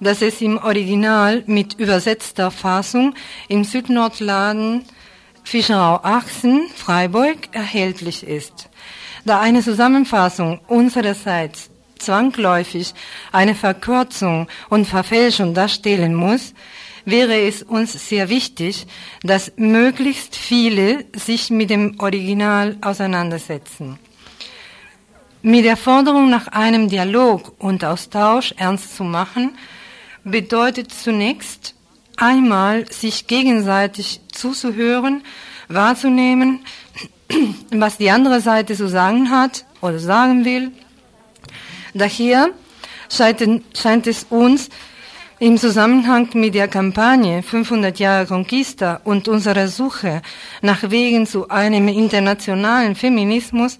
dass 0.01 0.21
es 0.21 0.41
im 0.41 0.57
Original 0.57 1.43
mit 1.45 1.75
übersetzter 1.75 2.51
Fassung 2.51 3.13
im 3.47 3.63
Südnordladen 3.63 4.83
Fischerau 5.43 5.99
Achsen, 6.03 6.67
Freiburg 6.75 7.37
erhältlich 7.53 8.25
ist. 8.25 8.69
Da 9.25 9.41
eine 9.41 9.61
Zusammenfassung 9.63 10.59
unsererseits 10.67 11.71
zwangsläufig 11.97 12.93
eine 13.31 13.55
Verkürzung 13.55 14.47
und 14.69 14.85
Verfälschung 14.85 15.53
darstellen 15.55 16.13
muss, 16.13 16.53
wäre 17.05 17.39
es 17.47 17.63
uns 17.63 18.09
sehr 18.09 18.29
wichtig, 18.29 18.85
dass 19.23 19.51
möglichst 19.55 20.35
viele 20.35 21.05
sich 21.13 21.49
mit 21.49 21.69
dem 21.69 21.99
Original 21.99 22.77
auseinandersetzen. 22.81 23.97
Mit 25.41 25.65
der 25.65 25.77
Forderung 25.77 26.29
nach 26.29 26.47
einem 26.47 26.89
Dialog 26.89 27.53
und 27.59 27.83
Austausch 27.83 28.53
ernst 28.57 28.95
zu 28.95 29.03
machen, 29.03 29.57
bedeutet 30.23 30.91
zunächst 30.91 31.75
einmal 32.17 32.91
sich 32.91 33.27
gegenseitig 33.27 34.21
zuzuhören, 34.31 35.23
wahrzunehmen, 35.67 36.61
was 37.71 37.97
die 37.97 38.11
andere 38.11 38.41
Seite 38.41 38.75
zu 38.75 38.87
sagen 38.87 39.29
hat 39.29 39.65
oder 39.81 39.99
sagen 39.99 40.45
will. 40.45 40.71
Daher 41.93 42.49
scheint 43.09 44.07
es 44.07 44.25
uns 44.29 44.69
im 45.39 45.57
Zusammenhang 45.57 46.29
mit 46.33 46.55
der 46.55 46.67
Kampagne 46.67 47.43
500 47.43 47.99
Jahre 47.99 48.25
Conquista 48.25 49.01
und 49.03 49.27
unserer 49.27 49.67
Suche 49.67 50.21
nach 50.61 50.89
Wegen 50.89 51.27
zu 51.27 51.49
einem 51.49 51.87
internationalen 51.87 52.95
Feminismus 52.95 53.79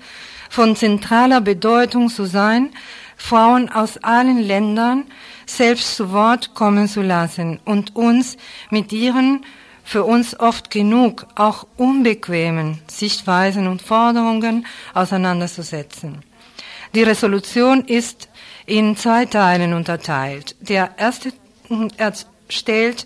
von 0.50 0.76
zentraler 0.76 1.42
Bedeutung 1.42 2.10
zu 2.10 2.26
sein, 2.26 2.72
Frauen 3.16 3.70
aus 3.70 3.98
allen 3.98 4.40
Ländern 4.40 5.06
selbst 5.46 5.96
zu 5.96 6.12
Wort 6.12 6.54
kommen 6.54 6.88
zu 6.88 7.02
lassen 7.02 7.60
und 7.64 7.96
uns 7.96 8.36
mit 8.70 8.92
ihren 8.92 9.46
für 9.86 10.04
uns 10.04 10.38
oft 10.38 10.72
genug 10.72 11.28
auch 11.36 11.66
unbequemen 11.78 12.82
Sichtweisen 12.88 13.68
und 13.68 13.82
Forderungen 13.82 14.66
auseinanderzusetzen. 14.94 16.24
Die 16.96 17.04
Resolution 17.04 17.86
ist 17.86 18.28
in 18.66 18.98
zwei 18.98 19.26
Teilen 19.26 19.74
unterteilt. 19.74 20.56
Der 20.60 20.96
erste 20.98 21.32
stellt 22.50 23.06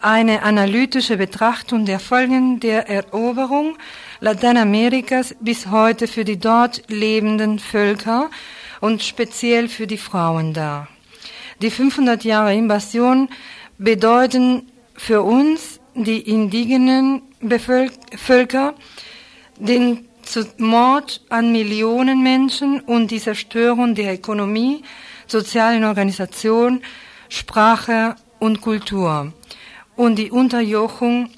eine 0.00 0.42
analytische 0.42 1.16
Betrachtung 1.16 1.84
der 1.84 1.98
Folgen 1.98 2.60
der 2.60 2.88
Eroberung 2.88 3.76
Lateinamerikas 4.20 5.34
bis 5.40 5.66
heute 5.66 6.06
für 6.06 6.24
die 6.24 6.38
dort 6.38 6.82
lebenden 6.88 7.58
Völker 7.58 8.30
und 8.80 9.02
speziell 9.02 9.68
für 9.68 9.86
die 9.86 9.98
Frauen 9.98 10.54
dar. 10.54 10.88
Die 11.60 11.70
500 11.70 12.24
Jahre 12.24 12.54
Invasion 12.54 13.28
bedeuten 13.78 14.70
für 14.94 15.22
uns 15.22 15.79
die 15.94 16.20
indigenen 16.20 17.22
Bevölker, 17.40 17.94
Völker, 18.16 18.74
den 19.58 20.08
Mord 20.58 21.22
an 21.28 21.52
Millionen 21.52 22.22
Menschen 22.22 22.80
und 22.80 23.10
die 23.10 23.20
Zerstörung 23.20 23.94
der 23.94 24.14
Ökonomie, 24.14 24.82
sozialen 25.26 25.84
Organisation, 25.84 26.82
Sprache 27.28 28.16
und 28.38 28.60
Kultur 28.60 29.32
und 29.96 30.16
die 30.16 30.30
Unterjochung 30.30 31.30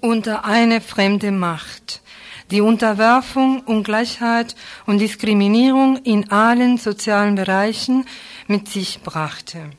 unter 0.00 0.44
eine 0.44 0.80
fremde 0.80 1.30
Macht, 1.32 2.02
die 2.50 2.60
Unterwerfung, 2.60 3.60
Ungleichheit 3.60 4.54
und 4.86 4.98
Diskriminierung 4.98 5.96
in 5.98 6.30
allen 6.30 6.78
sozialen 6.78 7.34
Bereichen 7.34 8.06
mit 8.46 8.68
sich 8.68 9.00
brachte. 9.02 9.70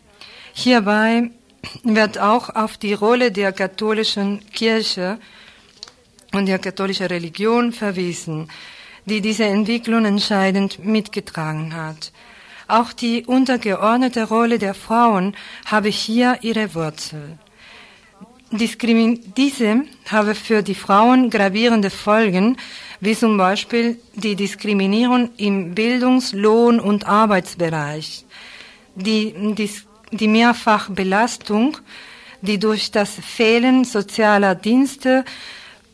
Hierbei 0.54 1.32
wird 1.84 2.18
auch 2.18 2.50
auf 2.50 2.78
die 2.78 2.94
Rolle 2.94 3.32
der 3.32 3.52
katholischen 3.52 4.42
Kirche 4.52 5.20
und 6.34 6.48
der 6.48 6.60
katholischen 6.60 7.08
Religion 7.08 7.72
verwiesen, 7.72 8.50
die 9.06 9.22
diese 9.22 9.46
Entwicklung 9.46 10.06
entscheidend 10.06 10.84
mitgetragen 10.84 11.76
hat. 11.76 12.12
Auch 12.68 12.94
die 12.94 13.26
untergeordnete 13.26 14.28
Rolle 14.28 14.58
der 14.58 14.74
Frauen 14.74 15.36
habe 15.66 15.90
hier 15.90 16.40
ihre 16.42 16.74
Wurzel. 16.74 17.38
Diese 18.52 19.84
habe 20.08 20.36
für 20.36 20.62
die 20.64 20.76
Frauen 20.76 21.30
gravierende 21.30 21.90
Folgen, 21.90 22.58
wie 23.02 23.16
zum 23.16 23.38
Beispiel 23.38 24.00
die 24.14 24.36
Diskriminierung 24.36 25.30
im 25.38 25.76
Bildungs-, 25.76 26.32
Lohn- 26.34 26.80
und 26.80 27.06
Arbeitsbereich, 27.06 28.26
die 28.96 29.34
Dis 29.56 29.86
die 30.12 30.28
Mehrfachbelastung, 30.28 31.78
die 32.42 32.60
durch 32.60 32.92
das 32.92 33.12
Fehlen 33.16 33.84
sozialer 33.86 34.56
Dienste 34.56 35.26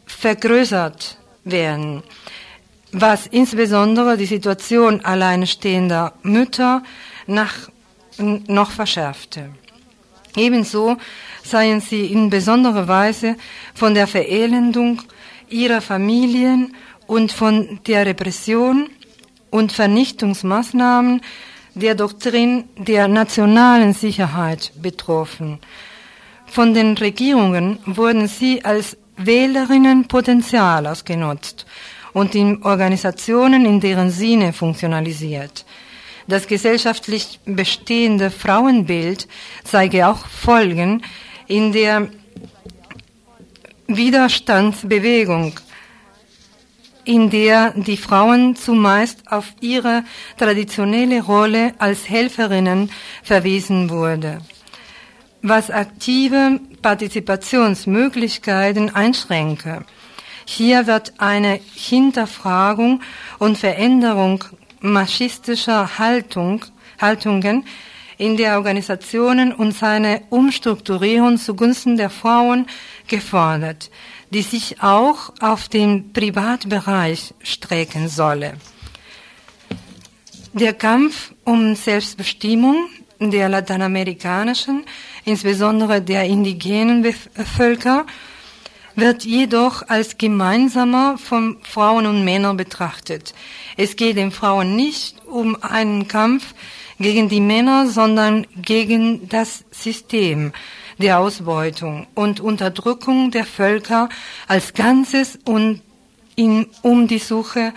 vergrößert 0.05 1.17
werden, 1.43 2.03
was 2.91 3.27
insbesondere 3.27 4.17
die 4.17 4.25
Situation 4.25 5.01
alleinstehender 5.01 6.13
Mütter 6.23 6.83
nach, 7.25 7.53
noch 8.17 8.71
verschärfte. 8.71 9.49
Ebenso 10.35 10.97
seien 11.43 11.81
sie 11.81 12.05
in 12.07 12.29
besonderer 12.29 12.87
Weise 12.87 13.35
von 13.73 13.93
der 13.93 14.07
Verelendung 14.07 15.01
ihrer 15.49 15.81
Familien 15.81 16.75
und 17.07 17.31
von 17.31 17.79
der 17.87 18.05
Repression 18.05 18.89
und 19.49 19.71
Vernichtungsmaßnahmen 19.71 21.21
der 21.73 21.95
Doktrin 21.95 22.65
der 22.77 23.07
nationalen 23.07 23.93
Sicherheit 23.93 24.71
betroffen. 24.81 25.59
Von 26.45 26.73
den 26.73 26.97
Regierungen 26.97 27.79
wurden 27.85 28.27
sie 28.27 28.63
als 28.65 28.97
Wählerinnenpotenzial 29.17 30.85
ausgenutzt 30.87 31.65
und 32.13 32.35
in 32.35 32.63
Organisationen 32.63 33.65
in 33.65 33.79
deren 33.79 34.09
Sinne 34.09 34.51
funktionalisiert. 34.51 35.65
Das 36.27 36.47
gesellschaftlich 36.47 37.39
bestehende 37.45 38.31
Frauenbild 38.31 39.27
zeige 39.63 40.07
auch 40.07 40.25
Folgen 40.27 41.03
in 41.47 41.71
der 41.71 42.09
Widerstandsbewegung, 43.87 45.59
in 47.05 47.29
der 47.29 47.73
die 47.75 47.97
Frauen 47.97 48.55
zumeist 48.55 49.31
auf 49.31 49.53
ihre 49.59 50.03
traditionelle 50.37 51.21
Rolle 51.21 51.73
als 51.77 52.09
Helferinnen 52.09 52.89
verwiesen 53.23 53.89
wurde, 53.89 54.39
was 55.41 55.69
aktive 55.69 56.61
Partizipationsmöglichkeiten 56.81 58.95
einschränke. 58.95 59.83
Hier 60.45 60.87
wird 60.87 61.13
eine 61.17 61.59
Hinterfragung 61.75 63.01
und 63.39 63.57
Veränderung 63.57 64.45
machistischer 64.81 65.99
Haltung, 65.99 66.65
Haltungen 66.99 67.65
in 68.17 68.37
der 68.37 68.57
Organisationen 68.57 69.53
und 69.53 69.71
seine 69.71 70.21
Umstrukturierung 70.29 71.37
zugunsten 71.37 71.97
der 71.97 72.09
Frauen 72.09 72.67
gefordert, 73.07 73.89
die 74.31 74.41
sich 74.41 74.81
auch 74.81 75.33
auf 75.39 75.67
den 75.67 76.13
Privatbereich 76.13 77.33
strecken 77.43 78.07
solle. 78.07 78.53
Der 80.53 80.73
Kampf 80.73 81.33
um 81.45 81.75
Selbstbestimmung 81.75 82.87
der 83.19 83.49
lateinamerikanischen, 83.49 84.83
insbesondere 85.25 86.01
der 86.01 86.25
indigenen 86.25 87.05
Völker, 87.13 88.05
wird 88.95 89.23
jedoch 89.23 89.87
als 89.87 90.17
gemeinsamer 90.17 91.17
von 91.17 91.57
Frauen 91.61 92.05
und 92.05 92.25
Männern 92.25 92.57
betrachtet. 92.57 93.33
Es 93.77 93.95
geht 93.95 94.17
den 94.17 94.31
Frauen 94.31 94.75
nicht 94.75 95.25
um 95.25 95.61
einen 95.61 96.07
Kampf 96.07 96.53
gegen 96.99 97.29
die 97.29 97.41
Männer, 97.41 97.87
sondern 97.87 98.45
gegen 98.55 99.29
das 99.29 99.63
System 99.71 100.51
der 101.01 101.19
Ausbeutung 101.19 102.07
und 102.15 102.39
Unterdrückung 102.39 103.31
der 103.31 103.45
Völker 103.45 104.09
als 104.47 104.73
Ganzes 104.73 105.37
und 105.45 105.81
in, 106.35 106.67
um 106.81 107.07
die 107.07 107.19
Suche 107.19 107.73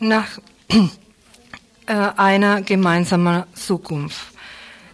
nach 0.00 0.38
äh, 1.86 1.92
einer 2.16 2.62
gemeinsamen 2.62 3.44
Zukunft. 3.54 4.30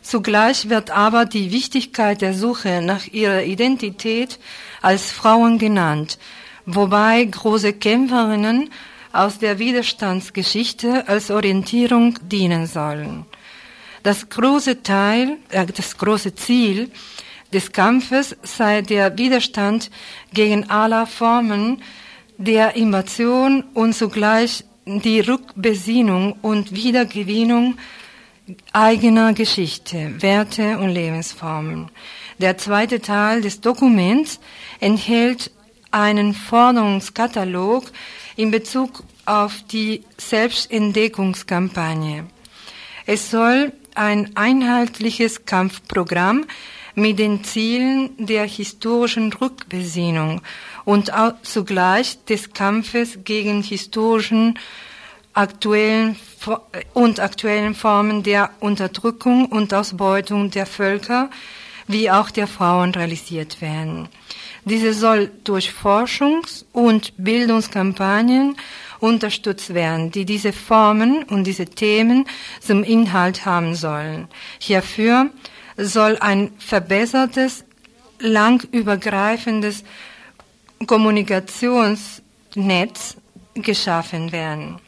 Zugleich 0.02 0.68
wird 0.68 0.90
aber 0.90 1.24
die 1.24 1.50
Wichtigkeit 1.50 2.20
der 2.20 2.34
Suche 2.34 2.80
nach 2.80 3.06
ihrer 3.08 3.42
Identität 3.42 4.38
als 4.80 5.10
Frauen 5.10 5.58
genannt, 5.58 6.18
wobei 6.64 7.24
große 7.24 7.72
Kämpferinnen 7.72 8.70
aus 9.12 9.38
der 9.38 9.58
Widerstandsgeschichte 9.58 11.08
als 11.08 11.30
Orientierung 11.30 12.18
dienen 12.22 12.66
sollen. 12.66 13.24
Das 14.02 14.28
große 14.28 14.84
Teil, 14.84 15.38
äh, 15.50 15.66
das 15.66 15.96
große 15.98 16.34
Ziel 16.36 16.90
des 17.52 17.72
Kampfes 17.72 18.36
sei 18.42 18.82
der 18.82 19.18
Widerstand 19.18 19.90
gegen 20.32 20.70
alle 20.70 21.06
Formen 21.06 21.82
der 22.38 22.76
Invasion 22.76 23.64
und 23.74 23.94
zugleich 23.94 24.64
die 24.84 25.20
Rückbesinnung 25.20 26.32
und 26.42 26.74
Wiedergewinnung 26.74 27.78
eigener 28.72 29.32
Geschichte, 29.32 30.14
Werte 30.20 30.78
und 30.78 30.90
Lebensformen. 30.90 31.90
Der 32.38 32.58
zweite 32.58 33.00
Teil 33.00 33.40
des 33.40 33.60
Dokuments 33.60 34.38
enthält 34.78 35.50
einen 35.90 36.34
Forderungskatalog 36.34 37.90
in 38.36 38.50
Bezug 38.50 39.02
auf 39.24 39.62
die 39.72 40.04
Selbstentdeckungskampagne. 40.18 42.26
Es 43.06 43.30
soll 43.30 43.72
ein 43.94 44.36
einheitliches 44.36 45.46
Kampfprogramm 45.46 46.44
mit 46.96 47.18
den 47.18 47.44
Zielen 47.44 48.10
der 48.18 48.46
historischen 48.46 49.32
Rückbesinnung 49.32 50.40
und 50.84 51.12
zugleich 51.42 52.24
des 52.24 52.52
Kampfes 52.52 53.18
gegen 53.24 53.62
historischen 53.62 54.58
aktuellen 55.34 56.16
und 56.94 57.20
aktuellen 57.20 57.74
Formen 57.74 58.22
der 58.22 58.50
Unterdrückung 58.60 59.46
und 59.46 59.72
Ausbeutung 59.74 60.50
der 60.50 60.66
Völker 60.66 61.30
wie 61.86 62.10
auch 62.10 62.30
der 62.30 62.46
Frauen 62.46 62.92
realisiert 62.92 63.60
werden. 63.60 64.08
Diese 64.64 64.92
soll 64.92 65.30
durch 65.44 65.70
Forschungs- 65.70 66.64
und 66.72 67.12
Bildungskampagnen 67.16 68.56
unterstützt 68.98 69.74
werden, 69.74 70.10
die 70.10 70.24
diese 70.24 70.52
Formen 70.52 71.22
und 71.24 71.44
diese 71.44 71.66
Themen 71.66 72.26
zum 72.60 72.82
Inhalt 72.82 73.44
haben 73.44 73.74
sollen. 73.74 74.26
Hierfür 74.58 75.30
soll 75.76 76.16
ein 76.18 76.50
verbessertes, 76.58 77.64
langübergreifendes 78.18 79.84
Kommunikationsnetz 80.86 83.16
geschaffen 83.54 84.32
werden. 84.32 84.80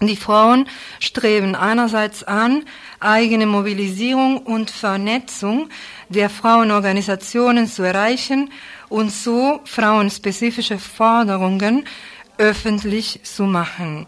Die 0.00 0.16
Frauen 0.16 0.66
streben 0.98 1.54
einerseits 1.54 2.24
an, 2.24 2.64
eigene 2.98 3.46
Mobilisierung 3.46 4.38
und 4.38 4.70
Vernetzung 4.70 5.68
der 6.08 6.28
Frauenorganisationen 6.28 7.68
zu 7.68 7.84
erreichen 7.84 8.50
und 8.88 9.12
so 9.12 9.60
frauenspezifische 9.64 10.78
Forderungen 10.78 11.84
öffentlich 12.36 13.20
zu 13.22 13.44
machen. 13.44 14.06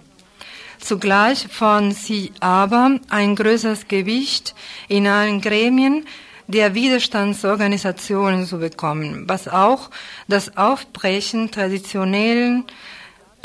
Zugleich 0.85 1.49
fordern 1.49 1.93
sie 1.93 2.33
aber 2.41 3.01
ein 3.09 3.37
größeres 3.37 3.89
Gewicht 3.89 4.55
in 4.87 5.07
allen 5.07 5.41
Gremien 5.41 6.05
der 6.47 6.75
Widerstandsorganisationen 6.75 8.45
zu 8.45 8.59
bekommen, 8.59 9.25
was 9.27 9.49
auch 9.49 9.89
das 10.29 10.59
Aufbrechen 10.59 11.51
traditionellen 11.51 12.65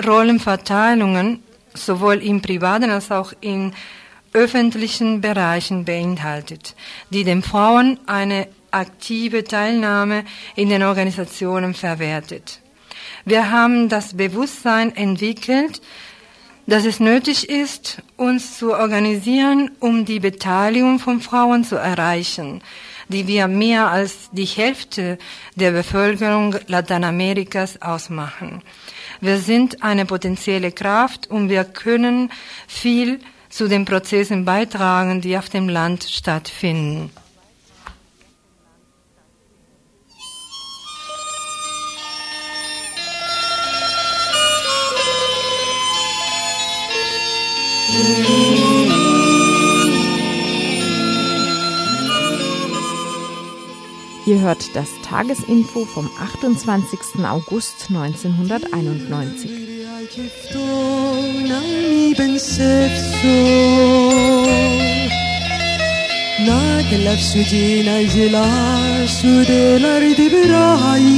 Rollenverteilungen 0.06 1.42
sowohl 1.74 2.16
im 2.16 2.42
privaten 2.42 2.90
als 2.90 3.10
auch 3.10 3.32
in 3.40 3.74
öffentlichen 4.34 5.22
Bereichen 5.22 5.86
beinhaltet, 5.86 6.76
die 7.10 7.24
den 7.24 7.42
Frauen 7.42 8.02
eine 8.06 8.50
aktive 8.72 9.46
Teilnahme 9.46 10.26
in 10.58 10.68
den 10.68 10.84
Organisationen 10.84 11.74
verwertet. 11.74 12.60
Wir 13.24 13.50
haben 13.50 13.88
das 13.88 14.18
Bewusstsein 14.18 14.94
entwickelt, 14.94 15.82
dass 16.70 16.86
es 16.86 17.00
nötig 17.00 17.50
ist, 17.50 18.04
uns 18.16 18.60
zu 18.60 18.74
organisieren, 18.74 19.72
um 19.80 20.06
die 20.06 20.20
Beteiligung 20.20 21.00
von 21.00 21.20
Frauen 21.20 21.64
zu 21.64 21.76
erreichen, 21.76 22.62
die 23.08 23.26
wir 23.26 23.48
mehr 23.48 23.90
als 23.90 24.30
die 24.32 24.46
Hälfte 24.46 25.18
der 25.56 25.72
Bevölkerung 25.72 26.56
Lateinamerikas 26.68 27.82
ausmachen. 27.82 28.62
Wir 29.20 29.40
sind 29.40 29.82
eine 29.82 30.06
potenzielle 30.06 30.72
Kraft 30.72 31.28
und 31.32 31.50
wir 31.50 31.64
können 31.64 32.32
viel 32.68 33.20
zu 33.50 33.68
den 33.68 33.86
Prozessen 33.86 34.46
beitragen, 34.46 35.22
die 35.22 35.38
auf 35.38 35.50
dem 35.50 35.70
Land 35.70 36.04
stattfinden. 36.04 37.10
Ihr 54.30 54.40
hört 54.42 54.76
das 54.76 54.90
Tagesinfo 55.02 55.86
vom 55.86 56.08
28. 56.22 57.26
August 57.26 57.88
1991. 57.90 59.50
Naglar 66.46 67.18
sudina 67.18 68.00
jilar 68.00 69.08
sudelar 69.08 70.02
dibrai 70.20 71.10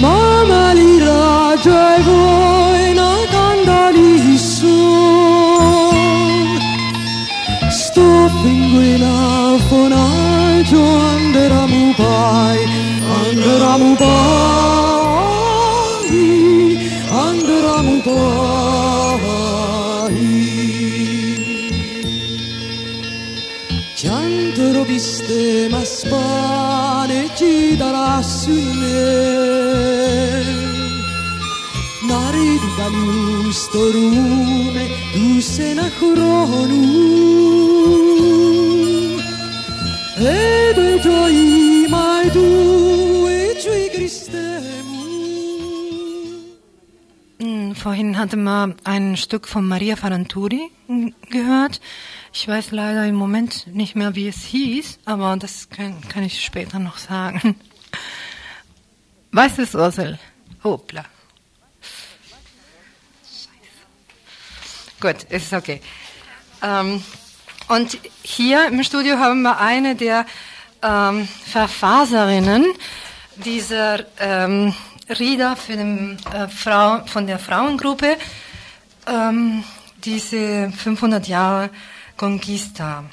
Mama 0.00 0.72
lira 0.72 1.56
joy 1.62 2.02
boy 2.04 2.73
rampai, 11.96 12.58
andramudai, 13.22 14.10
andramudai. 17.10 18.22
Chandro 23.94 24.84
biste 24.84 25.68
maspane 25.70 27.30
ci 27.34 27.76
darà 27.76 28.22
sunne. 28.22 29.22
Nari 32.06 32.58
di 32.58 32.68
galustorume, 32.76 34.88
tu 35.12 35.40
se 35.40 35.74
na 35.74 35.90
chronu. 35.98 37.33
Vorhin 47.84 48.16
hatte 48.16 48.38
man 48.38 48.76
ein 48.84 49.14
Stück 49.18 49.46
von 49.46 49.68
Maria 49.68 49.94
Faranturi 49.96 50.70
gehört. 51.28 51.82
Ich 52.32 52.48
weiß 52.48 52.70
leider 52.70 53.04
im 53.04 53.14
Moment 53.14 53.66
nicht 53.66 53.94
mehr, 53.94 54.14
wie 54.14 54.26
es 54.26 54.40
hieß, 54.42 55.00
aber 55.04 55.36
das 55.36 55.68
kann, 55.68 56.00
kann 56.08 56.22
ich 56.22 56.42
später 56.42 56.78
noch 56.78 56.96
sagen. 56.96 57.56
Was 59.32 59.58
ist 59.58 59.74
Ursel? 59.74 60.18
Hoppla. 60.64 61.04
Gut, 64.98 65.24
ist 65.24 65.52
okay. 65.52 65.82
Ähm, 66.62 67.04
und 67.68 67.98
hier 68.22 68.66
im 68.68 68.82
Studio 68.82 69.18
haben 69.18 69.42
wir 69.42 69.60
eine 69.60 69.94
der 69.94 70.24
ähm, 70.80 71.28
Verfaserinnen 71.28 72.64
dieser 73.36 74.06
ähm, 74.18 74.74
Rieder 75.08 75.56
für 75.56 75.76
den, 75.76 76.18
äh, 76.32 76.48
Frau, 76.48 77.04
von 77.06 77.26
der 77.26 77.38
Frauengruppe, 77.38 78.16
ähm, 79.06 79.64
diese 80.04 80.70
500 80.70 81.28
Jahre 81.28 81.70
Conquista. 82.16 83.04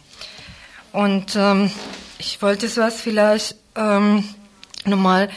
Und 0.92 1.36
ähm, 1.36 1.72
ich 2.18 2.42
wollte 2.42 2.68
sowas 2.68 3.02
vielleicht 3.02 3.56
ähm, 3.76 4.24
nochmal 4.86 5.30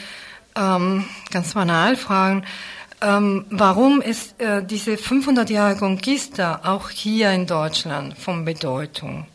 ähm, 0.56 1.04
ganz 1.30 1.54
banal 1.54 1.96
fragen, 1.96 2.44
ähm, 3.00 3.44
warum 3.50 4.00
ist 4.00 4.40
äh, 4.40 4.64
diese 4.64 4.96
500 4.96 5.50
Jahre 5.50 5.76
Conquista 5.76 6.60
auch 6.64 6.88
hier 6.90 7.32
in 7.32 7.46
Deutschland 7.46 8.16
von 8.18 8.44
Bedeutung? 8.44 9.26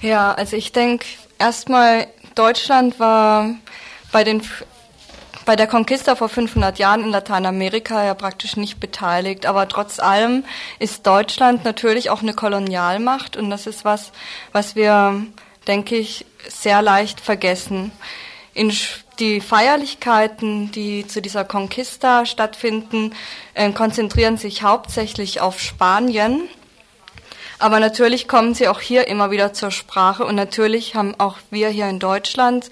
Ja, 0.00 0.32
also 0.32 0.56
ich 0.56 0.72
denke, 0.72 1.04
erstmal 1.38 2.06
Deutschland 2.34 2.98
war 2.98 3.50
bei 4.12 4.24
den 4.24 4.42
bei 5.44 5.56
der 5.56 5.66
Conquista 5.66 6.14
vor 6.14 6.28
500 6.28 6.78
Jahren 6.78 7.02
in 7.02 7.10
Lateinamerika 7.10 8.04
ja 8.04 8.14
praktisch 8.14 8.56
nicht 8.56 8.80
beteiligt. 8.80 9.46
Aber 9.46 9.68
trotz 9.68 9.98
allem 9.98 10.44
ist 10.78 11.06
Deutschland 11.06 11.64
natürlich 11.64 12.10
auch 12.10 12.22
eine 12.22 12.34
Kolonialmacht 12.34 13.36
und 13.36 13.50
das 13.50 13.66
ist 13.66 13.84
was, 13.84 14.12
was 14.52 14.76
wir, 14.76 15.24
denke 15.66 15.96
ich, 15.96 16.24
sehr 16.48 16.82
leicht 16.82 17.20
vergessen. 17.20 17.92
In 18.54 18.72
die 19.18 19.40
Feierlichkeiten, 19.40 20.72
die 20.72 21.06
zu 21.06 21.22
dieser 21.22 21.44
Conquista 21.44 22.26
stattfinden, 22.26 23.14
äh, 23.54 23.70
konzentrieren 23.72 24.36
sich 24.36 24.62
hauptsächlich 24.62 25.40
auf 25.40 25.60
Spanien. 25.60 26.48
Aber 27.58 27.78
natürlich 27.78 28.26
kommen 28.26 28.54
sie 28.54 28.68
auch 28.68 28.80
hier 28.80 29.06
immer 29.06 29.30
wieder 29.30 29.52
zur 29.52 29.70
Sprache 29.70 30.24
und 30.24 30.34
natürlich 30.34 30.96
haben 30.96 31.14
auch 31.18 31.36
wir 31.50 31.68
hier 31.68 31.88
in 31.88 32.00
Deutschland 32.00 32.70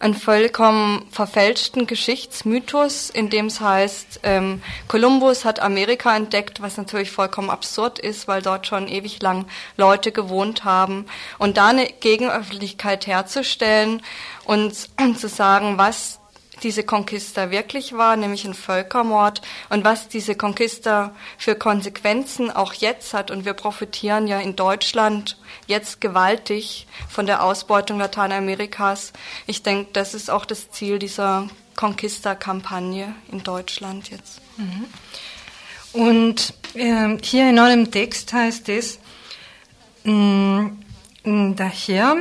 einen 0.00 0.14
vollkommen 0.14 1.06
verfälschten 1.10 1.86
Geschichtsmythos, 1.86 3.10
in 3.10 3.30
dem 3.30 3.46
es 3.46 3.60
heißt, 3.60 4.20
ähm, 4.22 4.62
Kolumbus 4.86 5.44
hat 5.44 5.60
Amerika 5.60 6.16
entdeckt, 6.16 6.62
was 6.62 6.76
natürlich 6.76 7.10
vollkommen 7.10 7.50
absurd 7.50 7.98
ist, 7.98 8.28
weil 8.28 8.42
dort 8.42 8.66
schon 8.66 8.88
ewig 8.88 9.20
lang 9.20 9.46
Leute 9.76 10.12
gewohnt 10.12 10.64
haben. 10.64 11.06
Und 11.38 11.56
da 11.56 11.68
eine 11.68 11.86
Gegenöffentlichkeit 11.86 13.06
herzustellen 13.06 14.02
und 14.44 14.74
zu 15.18 15.28
sagen, 15.28 15.78
was 15.78 16.17
diese 16.62 16.82
Conquista 16.82 17.50
wirklich 17.50 17.92
war, 17.92 18.16
nämlich 18.16 18.44
ein 18.44 18.54
Völkermord 18.54 19.42
und 19.68 19.84
was 19.84 20.08
diese 20.08 20.34
Conquista 20.34 21.14
für 21.36 21.54
Konsequenzen 21.54 22.50
auch 22.50 22.72
jetzt 22.74 23.14
hat. 23.14 23.30
Und 23.30 23.44
wir 23.44 23.54
profitieren 23.54 24.26
ja 24.26 24.38
in 24.40 24.56
Deutschland 24.56 25.38
jetzt 25.66 26.00
gewaltig 26.00 26.86
von 27.08 27.26
der 27.26 27.42
Ausbeutung 27.42 27.98
Lateinamerikas. 27.98 29.12
Ich 29.46 29.62
denke, 29.62 29.90
das 29.92 30.14
ist 30.14 30.30
auch 30.30 30.44
das 30.44 30.70
Ziel 30.70 30.98
dieser 30.98 31.48
Conquista-Kampagne 31.76 33.14
in 33.30 33.42
Deutschland 33.42 34.10
jetzt. 34.10 34.40
Mhm. 34.56 34.86
Und 35.92 36.54
äh, 36.74 37.16
hier 37.22 37.48
in 37.48 37.58
eurem 37.58 37.90
Text 37.90 38.32
heißt 38.32 38.68
es, 38.68 38.98
mh, 40.04 40.72
daher 41.56 42.16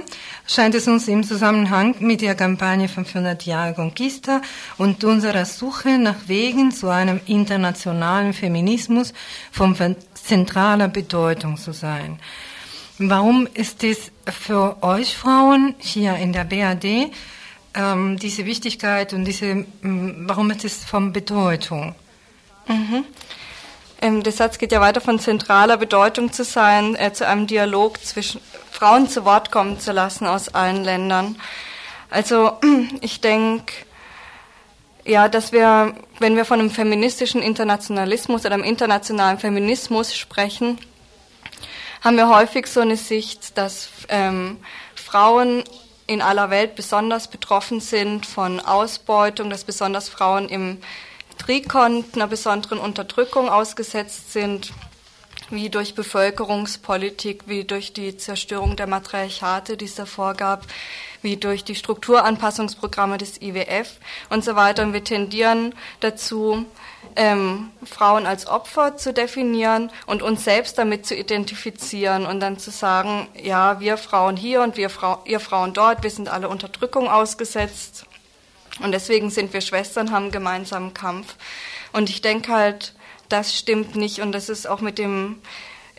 scheint 0.46 0.76
es 0.76 0.88
uns 0.88 1.08
im 1.08 1.24
Zusammenhang 1.24 1.96
mit 2.00 2.22
der 2.22 2.36
Kampagne 2.36 2.88
500 2.88 3.46
Jahre 3.46 3.74
Conquista 3.74 4.42
und 4.78 5.04
unserer 5.04 5.46
Suche 5.46 5.98
nach 5.98 6.28
Wegen 6.28 6.72
zu 6.72 6.90
einem 6.90 7.20
internationalen 7.26 8.34
Feminismus 8.34 9.14
von 9.52 9.76
zentraler 10.14 10.88
Bedeutung 10.88 11.58
zu 11.58 11.74
sein. 11.74 12.20
Warum 13.00 13.48
ist 13.54 13.84
es 13.84 14.12
für 14.26 14.82
euch 14.82 15.16
Frauen 15.16 15.76
hier 15.78 16.16
in 16.16 16.34
der 16.34 16.46
BAD 16.46 17.12
ähm, 17.74 18.18
diese 18.18 18.46
Wichtigkeit 18.46 19.14
und 19.14 19.26
diese, 19.26 19.66
warum 19.82 20.52
ist 20.52 20.66
es 20.66 20.84
von 20.84 21.14
Bedeutung? 21.14 21.94
Mhm. 22.68 23.04
Ähm, 24.02 24.24
der 24.24 24.34
Satz 24.34 24.58
geht 24.58 24.72
ja 24.72 24.82
weiter 24.82 25.02
von 25.02 25.20
zentraler 25.20 25.78
Bedeutung 25.78 26.32
zu 26.32 26.44
sein, 26.44 26.96
äh, 26.96 27.14
zu 27.14 27.28
einem 27.28 27.48
Dialog 27.48 28.04
zwischen 28.04 28.42
Frauen 28.78 29.10
zu 29.10 29.26
Wort 29.26 29.52
kommen 29.52 29.80
zu 29.80 29.92
lassen 29.92 30.28
aus 30.28 30.50
allen 30.50 30.84
Ländern. 30.84 31.36
Also 32.12 32.60
ich 33.02 33.22
denke, 33.22 33.74
ja, 35.04 35.30
dass 35.30 35.52
wir, 35.52 35.96
wenn 36.20 36.36
wir 36.36 36.46
von 36.46 36.60
einem 36.60 36.70
feministischen 36.70 37.42
Internationalismus 37.42 38.46
oder 38.46 38.54
einem 38.54 38.64
internationalen 38.64 39.40
Feminismus 39.40 40.16
sprechen, 40.16 40.78
haben 42.02 42.18
wir 42.18 42.30
häufig 42.30 42.68
so 42.68 42.82
eine 42.82 42.98
Sicht, 42.98 43.58
dass 43.58 43.90
ähm, 44.10 44.58
Frauen 44.94 45.64
in 46.06 46.22
aller 46.22 46.52
Welt 46.52 46.76
besonders 46.76 47.30
betroffen 47.30 47.80
sind 47.80 48.28
von 48.28 48.60
Ausbeutung, 48.60 49.50
dass 49.50 49.64
besonders 49.64 50.08
Frauen 50.08 50.50
im 50.50 50.78
Trikont 51.40 52.14
einer 52.14 52.28
besonderen 52.28 52.78
Unterdrückung 52.78 53.50
ausgesetzt 53.50 54.34
sind, 54.34 54.72
wie 55.50 55.70
durch 55.70 55.96
Bevölkerungspolitik, 55.96 57.44
wie 57.48 57.64
durch 57.64 57.94
die 57.94 58.18
Zerstörung 58.18 58.76
der 58.76 58.88
Matriarchate, 58.88 59.78
die 59.78 59.86
es 59.86 59.96
davor 59.96 60.34
gab, 60.34 60.66
wie 61.22 61.38
durch 61.38 61.64
die 61.64 61.76
Strukturanpassungsprogramme 61.76 63.18
des 63.18 63.42
IWF 63.42 63.98
und 64.30 64.44
so 64.44 64.56
weiter. 64.56 64.84
Und 64.84 64.94
wir 64.94 65.04
tendieren 65.04 65.74
dazu, 66.00 66.66
ähm, 67.16 67.72
Frauen 67.84 68.26
als 68.26 68.48
Opfer 68.48 68.98
zu 68.98 69.14
definieren 69.14 69.92
und 70.06 70.22
uns 70.22 70.44
selbst 70.44 70.78
damit 70.78 71.06
zu 71.06 71.16
identifizieren 71.16 72.26
und 72.26 72.40
dann 72.40 72.60
zu 72.60 72.70
sagen, 72.70 73.28
ja, 73.42 73.80
wir 73.80 73.98
Frauen 73.98 74.38
hier 74.38 74.62
und 74.62 74.78
wir 74.78 74.90
Frau, 74.90 75.22
ihr 75.26 75.40
Frauen 75.40 75.74
dort, 75.74 76.04
wir 76.04 76.12
sind 76.12 76.30
alle 76.30 76.50
Unterdrückung 76.50 77.08
ausgesetzt 77.08 78.06
und 78.82 78.92
deswegen 78.92 79.30
sind 79.30 79.54
wir 79.54 79.62
Schwestern, 79.62 80.12
haben 80.12 80.32
gemeinsamen 80.32 80.94
Kampf. 80.94 81.36
Und 81.94 82.10
ich 82.10 82.22
denke 82.22 82.52
halt, 82.52 82.94
das 83.30 83.56
stimmt 83.56 83.96
nicht 83.96 84.22
und 84.22 84.32
das 84.32 84.50
ist 84.50 84.68
auch 84.68 84.82
mit 84.82 84.98
dem 84.98 85.38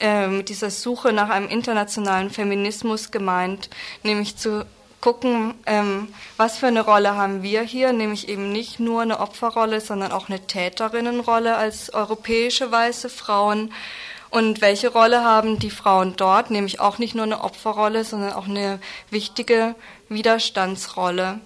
äh, 0.01 0.29
mit 0.29 0.49
dieser 0.49 0.71
Suche 0.71 1.13
nach 1.13 1.29
einem 1.29 1.49
internationalen 1.49 2.31
Feminismus 2.31 3.11
gemeint, 3.11 3.69
nämlich 4.03 4.37
zu 4.37 4.65
gucken, 5.01 5.55
ähm, 5.67 6.09
was 6.37 6.59
für 6.59 6.67
eine 6.67 6.83
Rolle 6.83 7.15
haben 7.15 7.43
wir 7.43 7.63
hier, 7.63 7.93
nämlich 7.93 8.29
eben 8.29 8.53
nicht 8.53 8.81
nur 8.81 9.03
eine 9.03 9.21
Opferrolle, 9.21 9.81
sondern 9.81 10.13
auch 10.13 10.29
eine 10.29 10.41
Täterinnenrolle 10.41 11.57
als 11.57 11.93
europäische 11.93 12.71
weiße 12.71 13.09
Frauen. 13.09 13.73
Und 14.31 14.61
welche 14.61 14.89
Rolle 14.89 15.25
haben 15.25 15.59
die 15.59 15.71
Frauen 15.71 16.15
dort, 16.17 16.51
nämlich 16.51 16.81
auch 16.81 16.99
nicht 16.99 17.15
nur 17.15 17.25
eine 17.25 17.43
Opferrolle, 17.43 18.05
sondern 18.05 18.35
auch 18.35 18.47
eine 18.47 18.79
wichtige 19.11 19.75
Widerstandsrolle. 20.11 21.41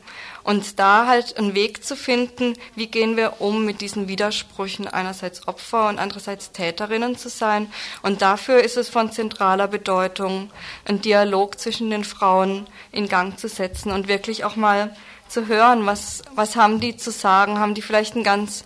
Und 0.44 0.78
da 0.78 1.06
halt 1.06 1.36
einen 1.36 1.54
Weg 1.54 1.84
zu 1.84 1.96
finden, 1.96 2.54
wie 2.74 2.86
gehen 2.86 3.16
wir 3.16 3.40
um 3.40 3.64
mit 3.64 3.80
diesen 3.80 4.08
Widersprüchen, 4.08 4.88
einerseits 4.88 5.46
Opfer 5.46 5.88
und 5.88 5.98
andererseits 5.98 6.52
Täterinnen 6.52 7.16
zu 7.16 7.28
sein. 7.28 7.72
Und 8.02 8.22
dafür 8.22 8.62
ist 8.62 8.76
es 8.76 8.88
von 8.88 9.12
zentraler 9.12 9.68
Bedeutung, 9.68 10.50
einen 10.84 11.00
Dialog 11.00 11.58
zwischen 11.60 11.90
den 11.90 12.04
Frauen 12.04 12.66
in 12.90 13.08
Gang 13.08 13.38
zu 13.38 13.48
setzen 13.48 13.92
und 13.92 14.08
wirklich 14.08 14.44
auch 14.44 14.56
mal 14.56 14.94
zu 15.28 15.46
hören, 15.46 15.86
was, 15.86 16.22
was 16.34 16.56
haben 16.56 16.78
die 16.78 16.96
zu 16.96 17.10
sagen, 17.10 17.58
haben 17.58 17.74
die 17.74 17.82
vielleicht 17.82 18.16
ein 18.16 18.22
ganz, 18.22 18.64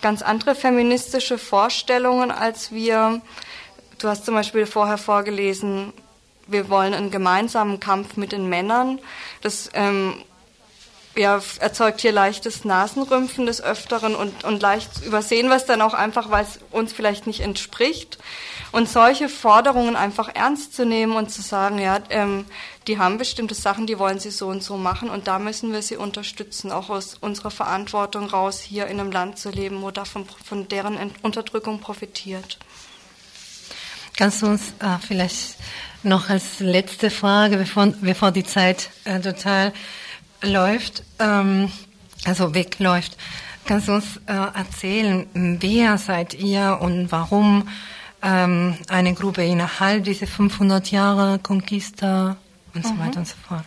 ganz 0.00 0.22
andere 0.22 0.54
feministische 0.54 1.36
Vorstellungen 1.36 2.30
als 2.30 2.72
wir. 2.72 3.20
Du 3.98 4.08
hast 4.08 4.24
zum 4.24 4.34
Beispiel 4.34 4.66
vorher 4.66 4.98
vorgelesen, 4.98 5.92
wir 6.46 6.68
wollen 6.68 6.94
einen 6.94 7.10
gemeinsamen 7.10 7.80
Kampf 7.80 8.16
mit 8.16 8.32
den 8.32 8.48
Männern. 8.48 8.98
Das 9.42 9.70
ähm, 9.74 10.14
ja, 11.16 11.40
erzeugt 11.60 12.00
hier 12.00 12.12
leichtes 12.12 12.64
Nasenrümpfen 12.64 13.46
des 13.46 13.62
Öfteren 13.62 14.14
und, 14.14 14.44
und 14.44 14.60
leicht 14.60 15.04
übersehen 15.04 15.48
wir 15.48 15.56
es 15.56 15.64
dann 15.64 15.82
auch 15.82 15.94
einfach, 15.94 16.30
weil 16.30 16.44
es 16.44 16.58
uns 16.70 16.92
vielleicht 16.92 17.26
nicht 17.26 17.40
entspricht. 17.40 18.18
Und 18.72 18.88
solche 18.88 19.28
Forderungen 19.28 19.94
einfach 19.94 20.28
ernst 20.34 20.74
zu 20.74 20.84
nehmen 20.84 21.14
und 21.14 21.30
zu 21.30 21.42
sagen, 21.42 21.78
ja, 21.78 22.00
ähm, 22.10 22.44
die 22.88 22.98
haben 22.98 23.18
bestimmte 23.18 23.54
Sachen, 23.54 23.86
die 23.86 23.98
wollen 23.98 24.18
sie 24.18 24.30
so 24.30 24.48
und 24.48 24.62
so 24.62 24.76
machen 24.76 25.10
und 25.10 25.28
da 25.28 25.38
müssen 25.38 25.72
wir 25.72 25.80
sie 25.80 25.96
unterstützen, 25.96 26.72
auch 26.72 26.90
aus 26.90 27.16
unserer 27.20 27.52
Verantwortung 27.52 28.26
raus, 28.26 28.60
hier 28.60 28.86
in 28.86 28.98
einem 28.98 29.12
Land 29.12 29.38
zu 29.38 29.50
leben, 29.50 29.80
wo 29.82 29.90
davon 29.90 30.26
von 30.44 30.68
deren 30.68 30.98
Unterdrückung 31.22 31.80
profitiert. 31.80 32.58
Kannst 34.16 34.42
du 34.42 34.46
uns 34.46 34.74
äh, 34.80 34.98
vielleicht 35.06 35.56
noch 36.02 36.28
als 36.28 36.60
letzte 36.60 37.10
Frage, 37.10 37.56
bevor, 37.56 37.86
bevor 37.86 38.30
die 38.30 38.44
Zeit 38.44 38.90
äh, 39.04 39.20
total 39.20 39.72
läuft, 40.44 41.02
ähm, 41.18 41.70
also 42.24 42.54
wegläuft. 42.54 43.16
Kannst 43.66 43.88
du 43.88 43.92
uns 43.94 44.20
äh, 44.26 44.32
erzählen, 44.32 45.26
wer 45.32 45.96
seid 45.98 46.34
ihr 46.34 46.78
und 46.80 47.10
warum 47.10 47.68
ähm, 48.22 48.76
eine 48.88 49.14
Gruppe 49.14 49.44
innerhalb 49.44 50.04
dieser 50.04 50.26
500 50.26 50.90
Jahre 50.90 51.38
Conquista 51.38 52.36
und 52.74 52.86
so 52.86 52.92
Mhm. 52.92 52.98
weiter 53.00 53.18
und 53.20 53.28
so 53.28 53.36
fort? 53.48 53.64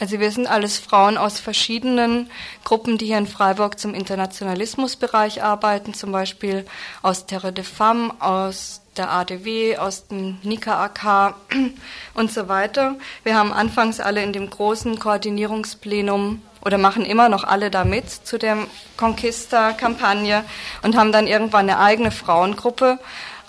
Also 0.00 0.18
wir 0.18 0.30
sind 0.32 0.46
alles 0.48 0.78
Frauen 0.78 1.16
aus 1.16 1.38
verschiedenen 1.38 2.28
Gruppen, 2.64 2.98
die 2.98 3.06
hier 3.06 3.18
in 3.18 3.26
Freiburg 3.28 3.78
zum 3.78 3.94
Internationalismusbereich 3.94 5.42
arbeiten, 5.42 5.94
zum 5.94 6.10
Beispiel 6.10 6.66
aus 7.00 7.26
Terre 7.26 7.52
de 7.52 7.64
Femme, 7.64 8.12
aus 8.18 8.80
der 8.96 9.10
ADW, 9.10 9.76
aus 9.76 10.06
dem 10.08 10.38
Nika 10.42 10.84
AK 10.84 11.34
und 12.14 12.32
so 12.32 12.48
weiter. 12.48 12.96
Wir 13.22 13.36
haben 13.36 13.52
anfangs 13.52 14.00
alle 14.00 14.22
in 14.22 14.32
dem 14.32 14.48
großen 14.50 14.98
Koordinierungsplenum 14.98 16.42
oder 16.64 16.78
machen 16.78 17.04
immer 17.04 17.28
noch 17.28 17.44
alle 17.44 17.70
da 17.70 17.84
mit 17.84 18.10
zu 18.10 18.38
der 18.38 18.58
Conquista-Kampagne 18.96 20.44
und 20.82 20.96
haben 20.96 21.12
dann 21.12 21.26
irgendwann 21.26 21.68
eine 21.68 21.78
eigene 21.78 22.10
Frauengruppe 22.10 22.98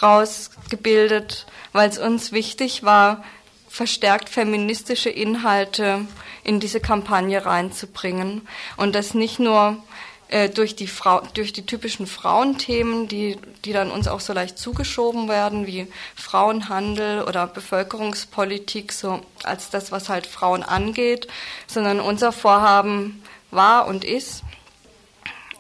rausgebildet, 0.01 1.45
weil 1.71 1.89
es 1.89 1.97
uns 1.97 2.31
wichtig 2.31 2.83
war, 2.83 3.23
verstärkt 3.69 4.29
feministische 4.29 5.09
Inhalte 5.09 6.05
in 6.43 6.59
diese 6.59 6.79
Kampagne 6.79 7.45
reinzubringen 7.45 8.47
und 8.77 8.95
das 8.95 9.13
nicht 9.13 9.39
nur 9.39 9.77
äh, 10.27 10.49
durch 10.49 10.75
die 10.75 10.87
Frau, 10.87 11.21
durch 11.33 11.53
die 11.53 11.65
typischen 11.65 12.07
Frauenthemen, 12.07 13.07
die 13.07 13.37
die 13.63 13.73
dann 13.73 13.91
uns 13.91 14.07
auch 14.07 14.19
so 14.19 14.33
leicht 14.33 14.57
zugeschoben 14.57 15.27
werden, 15.27 15.67
wie 15.67 15.87
Frauenhandel 16.15 17.23
oder 17.23 17.47
Bevölkerungspolitik, 17.47 18.91
so 18.91 19.21
als 19.43 19.69
das, 19.69 19.91
was 19.91 20.09
halt 20.09 20.27
Frauen 20.27 20.63
angeht, 20.63 21.27
sondern 21.67 21.99
unser 21.99 22.31
Vorhaben 22.31 23.23
war 23.51 23.87
und 23.87 24.03
ist, 24.03 24.43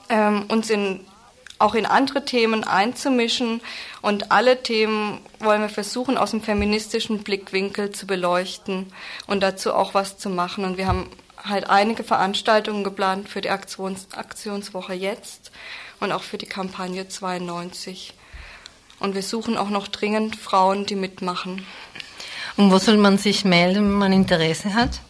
ähm, 0.09 0.45
uns 0.47 0.69
in 0.69 1.05
auch 1.57 1.73
in 1.73 1.85
andere 1.85 2.25
Themen 2.25 2.65
einzumischen 2.65 3.61
und 4.01 4.31
alle 4.31 4.61
Themen 4.61 5.19
wollen 5.39 5.61
wir 5.61 5.69
versuchen 5.69 6.17
aus 6.17 6.31
dem 6.31 6.41
feministischen 6.41 7.23
Blickwinkel 7.23 7.91
zu 7.91 8.05
beleuchten 8.05 8.91
und 9.25 9.41
dazu 9.41 9.73
auch 9.73 9.93
was 9.93 10.17
zu 10.17 10.29
machen. 10.29 10.65
Und 10.65 10.77
wir 10.77 10.85
haben 10.85 11.09
halt 11.47 11.69
einige 11.69 12.03
Veranstaltungen 12.03 12.83
geplant 12.83 13.29
für 13.29 13.41
die 13.41 13.49
Aktions 13.49 14.07
Aktionswoche 14.13 14.93
jetzt 14.93 15.51
und 15.99 16.11
auch 16.11 16.23
für 16.23 16.37
die 16.37 16.45
Kampagne 16.45 17.07
92. 17.07 18.13
Und 18.99 19.15
wir 19.15 19.23
suchen 19.23 19.57
auch 19.57 19.69
noch 19.69 19.87
dringend 19.87 20.35
Frauen, 20.35 20.85
die 20.85 20.95
mitmachen. 20.95 21.65
Und 22.57 22.71
wo 22.71 22.77
soll 22.77 22.97
man 22.97 23.17
sich 23.17 23.43
melden, 23.43 23.83
wenn 23.83 23.97
man 23.97 24.13
Interesse 24.13 24.73
hat? 24.73 25.01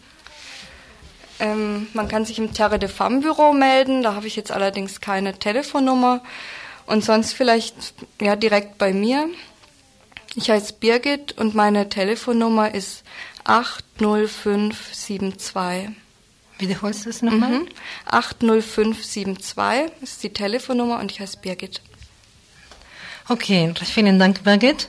Ähm, 1.38 1.86
man 1.92 2.08
kann 2.08 2.24
sich 2.24 2.38
im 2.38 2.54
Terre 2.54 2.78
de 2.78 2.88
Femme 2.88 3.20
Büro 3.20 3.52
melden, 3.52 4.02
da 4.02 4.14
habe 4.14 4.26
ich 4.26 4.36
jetzt 4.36 4.50
allerdings 4.50 5.00
keine 5.00 5.38
Telefonnummer. 5.38 6.22
Und 6.86 7.04
sonst 7.04 7.34
vielleicht 7.34 7.94
ja 8.20 8.36
direkt 8.36 8.78
bei 8.78 8.92
mir. 8.92 9.28
Ich 10.34 10.50
heiße 10.50 10.74
Birgit 10.74 11.38
und 11.38 11.54
meine 11.54 11.88
Telefonnummer 11.88 12.74
ist 12.74 13.04
80572. 13.44 15.94
Wiederholst 16.58 17.04
du 17.04 17.10
es 17.10 17.22
nochmal? 17.22 17.50
Mhm. 17.50 17.68
80572 18.06 19.92
ist 20.02 20.22
die 20.22 20.32
Telefonnummer 20.32 20.98
und 21.00 21.10
ich 21.10 21.20
heiße 21.20 21.38
Birgit. 21.38 21.80
Okay, 23.28 23.74
vielen 23.84 24.18
Dank, 24.18 24.44
Birgit. 24.44 24.88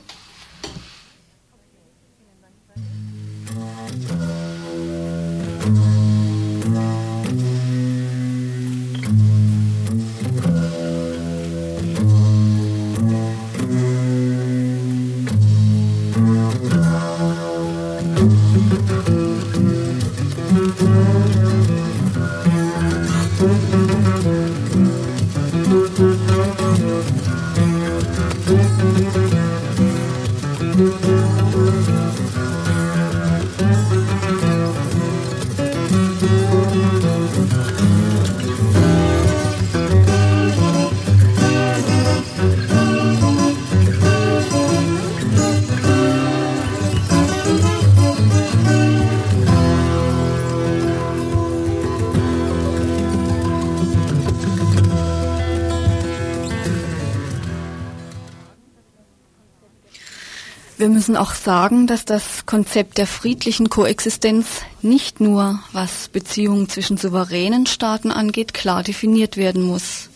Wir 60.88 60.94
müssen 60.94 61.18
auch 61.18 61.34
sagen, 61.34 61.86
dass 61.86 62.06
das 62.06 62.46
Konzept 62.46 62.98
der 62.98 63.08
friedlichen 63.08 63.70
Koexistenz 63.70 64.62
nicht 64.82 65.20
nur, 65.20 65.60
was 65.74 66.08
Beziehungen 66.08 66.70
zwischen 66.70 66.96
souveränen 66.96 67.66
Staaten 67.66 68.10
angeht, 68.10 68.54
klar 68.54 68.84
definiert 68.84 69.36
werden 69.36 69.64
muss. 69.64 70.08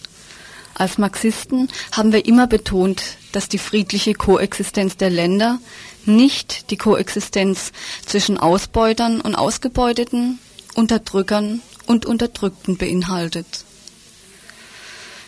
Als 0.74 0.98
Marxisten 0.98 1.68
haben 1.92 2.14
wir 2.14 2.26
immer 2.26 2.48
betont, 2.48 3.04
dass 3.34 3.50
die 3.50 3.58
friedliche 3.58 4.14
Koexistenz 4.14 4.96
der 4.96 5.10
Länder 5.10 5.60
nicht 6.06 6.72
die 6.72 6.78
Koexistenz 6.78 7.74
zwischen 8.06 8.38
Ausbeutern 8.38 9.20
und 9.20 9.36
Ausgebeuteten, 9.36 10.40
Unterdrückern 10.74 11.62
und 11.86 12.06
Unterdrückten 12.06 12.78
beinhaltet. 12.78 13.66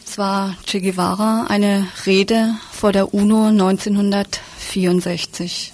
Es 0.05 0.17
war 0.17 0.57
Che 0.65 0.81
Guevara 0.81 1.45
eine 1.49 1.87
Rede 2.05 2.55
vor 2.71 2.91
der 2.91 3.13
UNO 3.13 3.45
1964. 3.47 5.71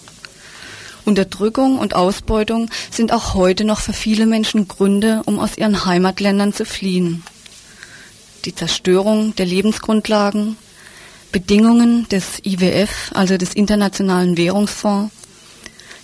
Unterdrückung 1.04 1.80
und 1.80 1.96
Ausbeutung 1.96 2.70
sind 2.92 3.12
auch 3.12 3.34
heute 3.34 3.66
noch 3.66 3.80
für 3.80 3.94
viele 3.94 4.28
Menschen 4.28 4.68
Gründe, 4.68 5.24
um 5.26 5.40
aus 5.40 5.58
ihren 5.58 5.86
Heimatländern 5.86 6.54
zu 6.54 6.66
fliehen. 6.66 7.24
Die 8.46 8.56
Zerstörung 8.56 9.36
der 9.36 9.46
Lebensgrundlagen, 9.46 10.56
Bedingungen 11.32 12.08
des 12.10 12.46
IWF, 12.46 13.12
also 13.14 13.38
des 13.38 13.54
Internationalen 13.54 14.38
Währungsfonds, 14.38 15.14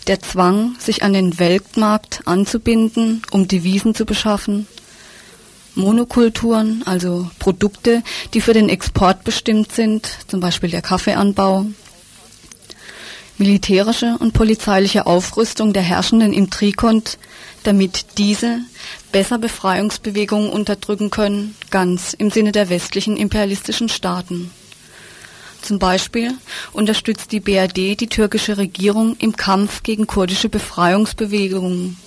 der 0.07 0.21
Zwang, 0.21 0.75
sich 0.79 1.03
an 1.03 1.13
den 1.13 1.39
Weltmarkt 1.39 2.21
anzubinden, 2.25 3.21
um 3.31 3.47
Devisen 3.47 3.95
zu 3.95 4.05
beschaffen, 4.05 4.67
Monokulturen, 5.75 6.83
also 6.85 7.29
Produkte, 7.39 8.01
die 8.33 8.41
für 8.41 8.53
den 8.53 8.69
Export 8.69 9.23
bestimmt 9.23 9.71
sind, 9.73 10.09
zum 10.27 10.39
Beispiel 10.39 10.69
der 10.69 10.81
Kaffeeanbau, 10.81 11.65
militärische 13.37 14.17
und 14.19 14.33
polizeiliche 14.33 15.05
Aufrüstung 15.05 15.73
der 15.73 15.83
Herrschenden 15.83 16.33
im 16.33 16.49
Trikont, 16.49 17.17
damit 17.63 18.17
diese 18.17 18.59
besser 19.11 19.37
Befreiungsbewegungen 19.37 20.49
unterdrücken 20.49 21.09
können, 21.09 21.55
ganz 21.71 22.13
im 22.13 22.31
Sinne 22.31 22.51
der 22.51 22.69
westlichen 22.69 23.17
imperialistischen 23.17 23.89
Staaten. 23.89 24.51
Zum 25.61 25.79
Beispiel 25.79 26.31
unterstützt 26.73 27.31
die 27.31 27.39
BRD 27.39 27.99
die 27.99 28.07
türkische 28.07 28.57
Regierung 28.57 29.17
im 29.17 29.35
Kampf 29.35 29.81
gegen 29.81 30.05
kurdische 30.05 30.47
Befreiungsbewegungen. 30.47 31.97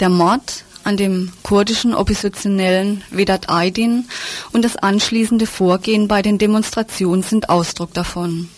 Der 0.00 0.08
Mord 0.08 0.64
an 0.84 0.96
dem 0.96 1.32
kurdischen 1.42 1.94
Oppositionellen 1.94 3.02
Vedat 3.10 3.48
Aydin 3.48 4.06
und 4.52 4.64
das 4.64 4.76
anschließende 4.76 5.46
Vorgehen 5.46 6.08
bei 6.08 6.22
den 6.22 6.38
Demonstrationen 6.38 7.22
sind 7.22 7.48
Ausdruck 7.48 7.92
davon. 7.94 8.48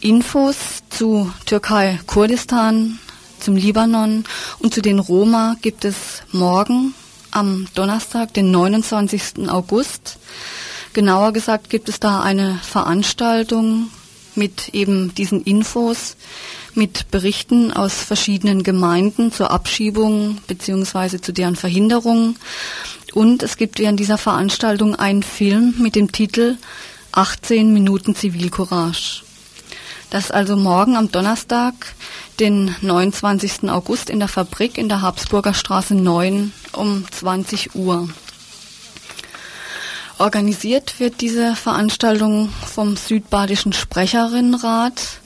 Infos 0.00 0.56
zu 0.90 1.32
Türkei, 1.46 1.98
Kurdistan, 2.06 2.98
zum 3.40 3.56
Libanon 3.56 4.24
und 4.58 4.74
zu 4.74 4.82
den 4.82 4.98
Roma 4.98 5.56
gibt 5.62 5.84
es 5.84 6.22
morgen 6.32 6.94
am 7.30 7.66
Donnerstag, 7.74 8.32
den 8.34 8.50
29. 8.50 9.48
August. 9.48 10.18
Genauer 10.92 11.32
gesagt 11.32 11.70
gibt 11.70 11.88
es 11.88 12.00
da 12.00 12.20
eine 12.20 12.58
Veranstaltung 12.62 13.90
mit 14.34 14.70
eben 14.74 15.14
diesen 15.14 15.42
Infos, 15.42 16.16
mit 16.76 17.10
Berichten 17.10 17.72
aus 17.72 17.94
verschiedenen 17.94 18.62
Gemeinden 18.62 19.32
zur 19.32 19.50
Abschiebung 19.50 20.38
bzw. 20.46 21.20
zu 21.20 21.32
deren 21.32 21.56
Verhinderung. 21.56 22.36
Und 23.12 23.42
es 23.42 23.56
gibt 23.56 23.78
während 23.78 23.98
dieser 23.98 24.18
Veranstaltung 24.18 24.94
einen 24.94 25.22
Film 25.22 25.74
mit 25.78 25.94
dem 25.96 26.12
Titel 26.12 26.58
18 27.12 27.72
Minuten 27.72 28.14
Zivilcourage. 28.14 29.22
dass 30.10 30.30
also 30.30 30.56
morgen 30.56 30.96
am 30.96 31.10
Donnerstag, 31.10 31.74
den 32.38 32.76
29. 32.80 33.68
August 33.70 34.10
in 34.10 34.18
der 34.18 34.28
Fabrik 34.28 34.78
in 34.78 34.88
der 34.88 35.02
Habsburger 35.02 35.54
Straße 35.54 35.94
9 35.94 36.52
um 36.72 37.04
20 37.10 37.74
Uhr. 37.74 38.08
Organisiert 40.18 40.98
wird 40.98 41.20
diese 41.20 41.54
Veranstaltung 41.54 42.50
vom 42.66 42.96
Südbadischen 42.96 43.72
Sprecherinnenrat. 43.72 45.20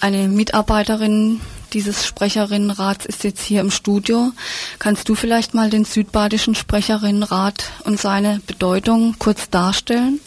Eine 0.00 0.28
Mitarbeiterin 0.28 1.40
dieses 1.72 2.06
Sprecherinnenrats 2.06 3.04
ist 3.04 3.24
jetzt 3.24 3.42
hier 3.42 3.60
im 3.60 3.70
Studio. 3.70 4.30
Kannst 4.78 5.08
du 5.08 5.14
vielleicht 5.14 5.54
mal 5.54 5.70
den 5.70 5.84
Südbadischen 5.84 6.54
Sprecherinnenrat 6.54 7.64
und 7.84 8.00
seine 8.00 8.40
Bedeutung 8.46 9.16
kurz 9.18 9.50
darstellen? 9.50 10.20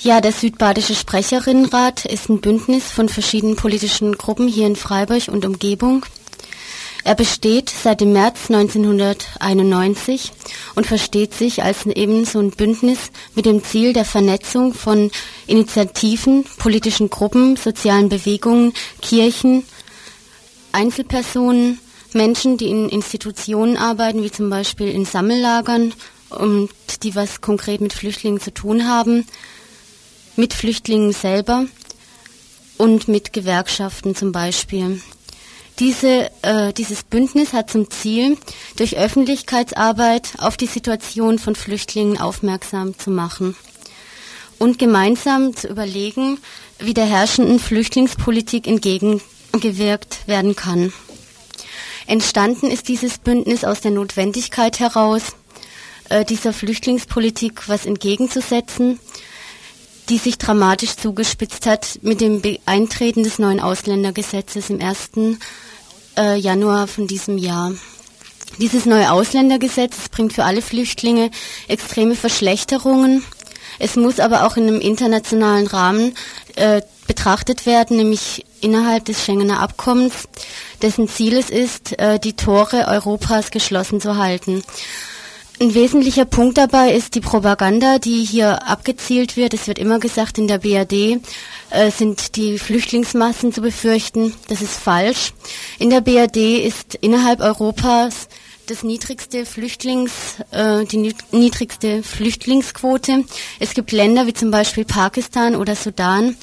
Ja, 0.00 0.20
der 0.20 0.32
Südbadische 0.32 0.94
Sprecherinnenrat 0.94 2.04
ist 2.04 2.28
ein 2.28 2.40
Bündnis 2.40 2.90
von 2.90 3.08
verschiedenen 3.08 3.56
politischen 3.56 4.16
Gruppen 4.16 4.48
hier 4.48 4.66
in 4.66 4.76
Freiburg 4.76 5.28
und 5.28 5.44
Umgebung. 5.44 6.04
Er 7.04 7.14
besteht 7.14 7.70
seit 7.70 8.00
dem 8.00 8.12
März 8.12 8.50
1991 8.50 10.32
und 10.74 10.86
versteht 10.86 11.34
sich 11.34 11.62
als 11.62 11.86
eben 11.86 12.24
so 12.24 12.38
ein 12.40 12.50
Bündnis 12.50 12.98
mit 13.34 13.46
dem 13.46 13.64
Ziel 13.64 13.92
der 13.92 14.04
Vernetzung 14.04 14.74
von 14.74 15.10
Initiativen, 15.46 16.44
politischen 16.58 17.08
Gruppen, 17.08 17.56
sozialen 17.56 18.10
Bewegungen, 18.10 18.74
Kirchen, 19.00 19.64
Einzelpersonen, 20.72 21.78
Menschen, 22.12 22.56
die 22.58 22.68
in 22.68 22.88
Institutionen 22.88 23.76
arbeiten, 23.76 24.22
wie 24.22 24.30
zum 24.30 24.50
Beispiel 24.50 24.88
in 24.88 25.04
Sammellagern 25.04 25.94
und 26.30 26.70
die 27.02 27.14
was 27.14 27.40
konkret 27.40 27.80
mit 27.80 27.92
Flüchtlingen 27.92 28.40
zu 28.40 28.52
tun 28.52 28.86
haben, 28.86 29.26
mit 30.36 30.52
Flüchtlingen 30.54 31.12
selber 31.12 31.66
und 32.78 33.08
mit 33.08 33.32
Gewerkschaften 33.32 34.14
zum 34.14 34.32
Beispiel. 34.32 35.00
Diese, 35.80 36.30
äh, 36.42 36.74
dieses 36.74 37.02
Bündnis 37.02 37.54
hat 37.54 37.70
zum 37.70 37.90
Ziel, 37.90 38.36
durch 38.76 38.98
Öffentlichkeitsarbeit 38.98 40.34
auf 40.36 40.58
die 40.58 40.66
Situation 40.66 41.38
von 41.38 41.54
Flüchtlingen 41.54 42.20
aufmerksam 42.20 42.98
zu 42.98 43.10
machen 43.10 43.56
und 44.58 44.78
gemeinsam 44.78 45.56
zu 45.56 45.68
überlegen, 45.68 46.38
wie 46.78 46.92
der 46.92 47.06
herrschenden 47.06 47.58
Flüchtlingspolitik 47.58 48.66
entgegengewirkt 48.66 50.28
werden 50.28 50.54
kann. 50.54 50.92
Entstanden 52.06 52.70
ist 52.70 52.88
dieses 52.88 53.16
Bündnis 53.16 53.64
aus 53.64 53.80
der 53.80 53.92
Notwendigkeit 53.92 54.80
heraus, 54.80 55.22
äh, 56.10 56.26
dieser 56.26 56.52
Flüchtlingspolitik 56.52 57.68
was 57.70 57.86
entgegenzusetzen 57.86 59.00
die 60.10 60.18
sich 60.18 60.38
dramatisch 60.38 60.96
zugespitzt 60.96 61.66
hat 61.66 62.00
mit 62.02 62.20
dem 62.20 62.42
Eintreten 62.66 63.22
des 63.22 63.38
neuen 63.38 63.60
Ausländergesetzes 63.60 64.68
im 64.68 64.80
1. 64.80 65.38
Äh, 66.18 66.36
Januar 66.36 66.88
von 66.88 67.06
diesem 67.06 67.38
Jahr. 67.38 67.72
Dieses 68.58 68.84
neue 68.86 69.12
Ausländergesetz 69.12 70.08
bringt 70.10 70.32
für 70.32 70.44
alle 70.44 70.62
Flüchtlinge 70.62 71.30
extreme 71.68 72.16
Verschlechterungen. 72.16 73.24
Es 73.78 73.94
muss 73.94 74.18
aber 74.18 74.44
auch 74.44 74.56
in 74.56 74.66
einem 74.66 74.80
internationalen 74.80 75.68
Rahmen 75.68 76.16
äh, 76.56 76.82
betrachtet 77.06 77.64
werden, 77.64 77.96
nämlich 77.96 78.44
innerhalb 78.60 79.04
des 79.04 79.24
Schengener 79.24 79.60
Abkommens, 79.60 80.28
dessen 80.82 81.08
Ziel 81.08 81.36
es 81.38 81.50
ist, 81.50 81.98
äh, 82.00 82.18
die 82.18 82.34
Tore 82.34 82.88
Europas 82.88 83.52
geschlossen 83.52 84.00
zu 84.00 84.16
halten. 84.16 84.64
Ein 85.62 85.74
wesentlicher 85.74 86.24
Punkt 86.24 86.56
dabei 86.56 86.94
ist 86.94 87.14
die 87.14 87.20
Propaganda, 87.20 87.98
die 87.98 88.24
hier 88.24 88.66
abgezielt 88.66 89.36
wird. 89.36 89.52
Es 89.52 89.66
wird 89.66 89.78
immer 89.78 89.98
gesagt, 89.98 90.38
in 90.38 90.48
der 90.48 90.56
BRD 90.56 91.20
äh, 91.68 91.90
sind 91.90 92.36
die 92.36 92.58
Flüchtlingsmassen 92.58 93.52
zu 93.52 93.60
befürchten. 93.60 94.32
Das 94.48 94.62
ist 94.62 94.80
falsch. 94.80 95.34
In 95.78 95.90
der 95.90 96.00
BRD 96.00 96.64
ist 96.64 96.94
innerhalb 97.02 97.40
Europas 97.40 98.28
das 98.68 98.84
niedrigste 98.84 99.44
Flüchtlings, 99.44 100.36
äh, 100.50 100.86
die 100.86 101.12
niedrigste 101.30 102.02
Flüchtlingsquote. 102.02 103.24
Es 103.58 103.74
gibt 103.74 103.92
Länder 103.92 104.26
wie 104.26 104.32
zum 104.32 104.50
Beispiel 104.50 104.86
Pakistan 104.86 105.56
oder 105.56 105.76
Sudan, 105.76 106.38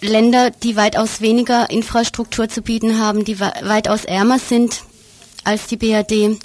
Länder, 0.00 0.50
die 0.50 0.74
weitaus 0.74 1.20
weniger 1.20 1.70
Infrastruktur 1.70 2.48
zu 2.48 2.62
bieten 2.62 2.98
haben, 2.98 3.24
die 3.24 3.38
weitaus 3.38 4.04
ärmer 4.04 4.40
sind 4.40 4.82
als 5.44 5.66
die 5.66 5.76
BRD. 5.76 6.38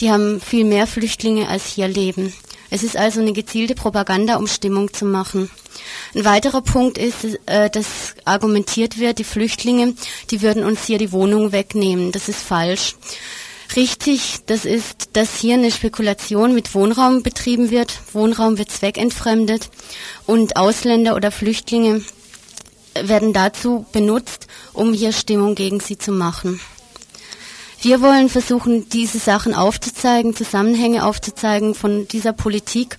Die 0.00 0.10
haben 0.10 0.40
viel 0.40 0.64
mehr 0.64 0.86
Flüchtlinge 0.86 1.48
als 1.48 1.66
hier 1.66 1.88
leben. 1.88 2.32
Es 2.70 2.82
ist 2.82 2.96
also 2.96 3.20
eine 3.20 3.32
gezielte 3.32 3.74
Propaganda, 3.74 4.36
um 4.36 4.46
Stimmung 4.46 4.92
zu 4.92 5.04
machen. 5.04 5.50
Ein 6.14 6.24
weiterer 6.24 6.60
Punkt 6.60 6.98
ist, 6.98 7.24
äh, 7.46 7.70
dass 7.70 8.14
argumentiert 8.24 8.98
wird, 8.98 9.18
die 9.18 9.24
Flüchtlinge, 9.24 9.94
die 10.30 10.42
würden 10.42 10.64
uns 10.64 10.84
hier 10.84 10.98
die 10.98 11.12
Wohnung 11.12 11.52
wegnehmen. 11.52 12.12
Das 12.12 12.28
ist 12.28 12.40
falsch. 12.40 12.96
Richtig, 13.76 14.38
das 14.46 14.64
ist, 14.64 15.10
dass 15.12 15.36
hier 15.36 15.54
eine 15.54 15.70
Spekulation 15.70 16.54
mit 16.54 16.74
Wohnraum 16.74 17.22
betrieben 17.22 17.70
wird. 17.70 17.92
Wohnraum 18.12 18.56
wird 18.58 18.72
zweckentfremdet 18.72 19.70
und 20.26 20.56
Ausländer 20.56 21.14
oder 21.14 21.30
Flüchtlinge 21.30 22.02
werden 22.94 23.32
dazu 23.32 23.86
benutzt, 23.92 24.46
um 24.72 24.92
hier 24.92 25.12
Stimmung 25.12 25.54
gegen 25.54 25.80
sie 25.80 25.98
zu 25.98 26.12
machen. 26.12 26.60
Wir 27.80 28.00
wollen 28.00 28.28
versuchen, 28.28 28.88
diese 28.88 29.20
Sachen 29.20 29.54
aufzuzeigen, 29.54 30.34
Zusammenhänge 30.34 31.06
aufzuzeigen 31.06 31.76
von 31.76 32.08
dieser 32.08 32.32
Politik, 32.32 32.98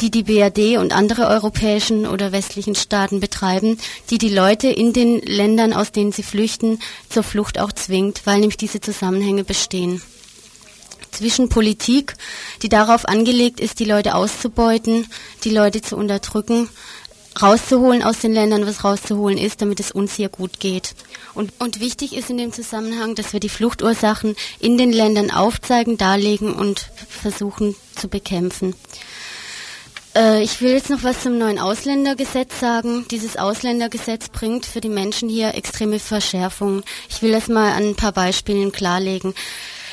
die 0.00 0.12
die 0.12 0.22
BRD 0.22 0.78
und 0.78 0.92
andere 0.92 1.26
europäischen 1.26 2.06
oder 2.06 2.30
westlichen 2.30 2.76
Staaten 2.76 3.18
betreiben, 3.18 3.78
die 4.10 4.18
die 4.18 4.28
Leute 4.28 4.68
in 4.68 4.92
den 4.92 5.20
Ländern, 5.20 5.72
aus 5.72 5.90
denen 5.90 6.12
sie 6.12 6.22
flüchten, 6.22 6.78
zur 7.08 7.24
Flucht 7.24 7.58
auch 7.58 7.72
zwingt, 7.72 8.22
weil 8.24 8.38
nämlich 8.38 8.56
diese 8.56 8.80
Zusammenhänge 8.80 9.42
bestehen. 9.42 10.00
Zwischen 11.10 11.48
Politik, 11.48 12.14
die 12.62 12.68
darauf 12.68 13.08
angelegt 13.08 13.58
ist, 13.58 13.80
die 13.80 13.84
Leute 13.84 14.14
auszubeuten, 14.14 15.06
die 15.42 15.50
Leute 15.50 15.82
zu 15.82 15.96
unterdrücken, 15.96 16.68
rauszuholen 17.40 18.02
aus 18.02 18.18
den 18.18 18.32
Ländern, 18.32 18.66
was 18.66 18.84
rauszuholen 18.84 19.38
ist, 19.38 19.62
damit 19.62 19.80
es 19.80 19.90
uns 19.90 20.14
hier 20.14 20.28
gut 20.28 20.60
geht. 20.60 20.94
Und, 21.34 21.52
und 21.58 21.80
wichtig 21.80 22.14
ist 22.16 22.30
in 22.30 22.38
dem 22.38 22.52
Zusammenhang, 22.52 23.14
dass 23.14 23.32
wir 23.32 23.40
die 23.40 23.48
Fluchtursachen 23.48 24.36
in 24.60 24.76
den 24.76 24.92
Ländern 24.92 25.30
aufzeigen, 25.30 25.96
darlegen 25.96 26.54
und 26.54 26.90
versuchen 27.08 27.74
zu 27.96 28.08
bekämpfen. 28.08 28.74
Äh, 30.14 30.42
ich 30.42 30.60
will 30.60 30.72
jetzt 30.72 30.90
noch 30.90 31.02
was 31.02 31.22
zum 31.22 31.38
neuen 31.38 31.58
Ausländergesetz 31.58 32.60
sagen. 32.60 33.06
Dieses 33.10 33.36
Ausländergesetz 33.36 34.28
bringt 34.28 34.66
für 34.66 34.80
die 34.80 34.88
Menschen 34.88 35.28
hier 35.28 35.54
extreme 35.54 35.98
Verschärfungen. 35.98 36.82
Ich 37.08 37.22
will 37.22 37.32
das 37.32 37.48
mal 37.48 37.72
an 37.72 37.90
ein 37.90 37.96
paar 37.96 38.12
Beispielen 38.12 38.72
klarlegen. 38.72 39.34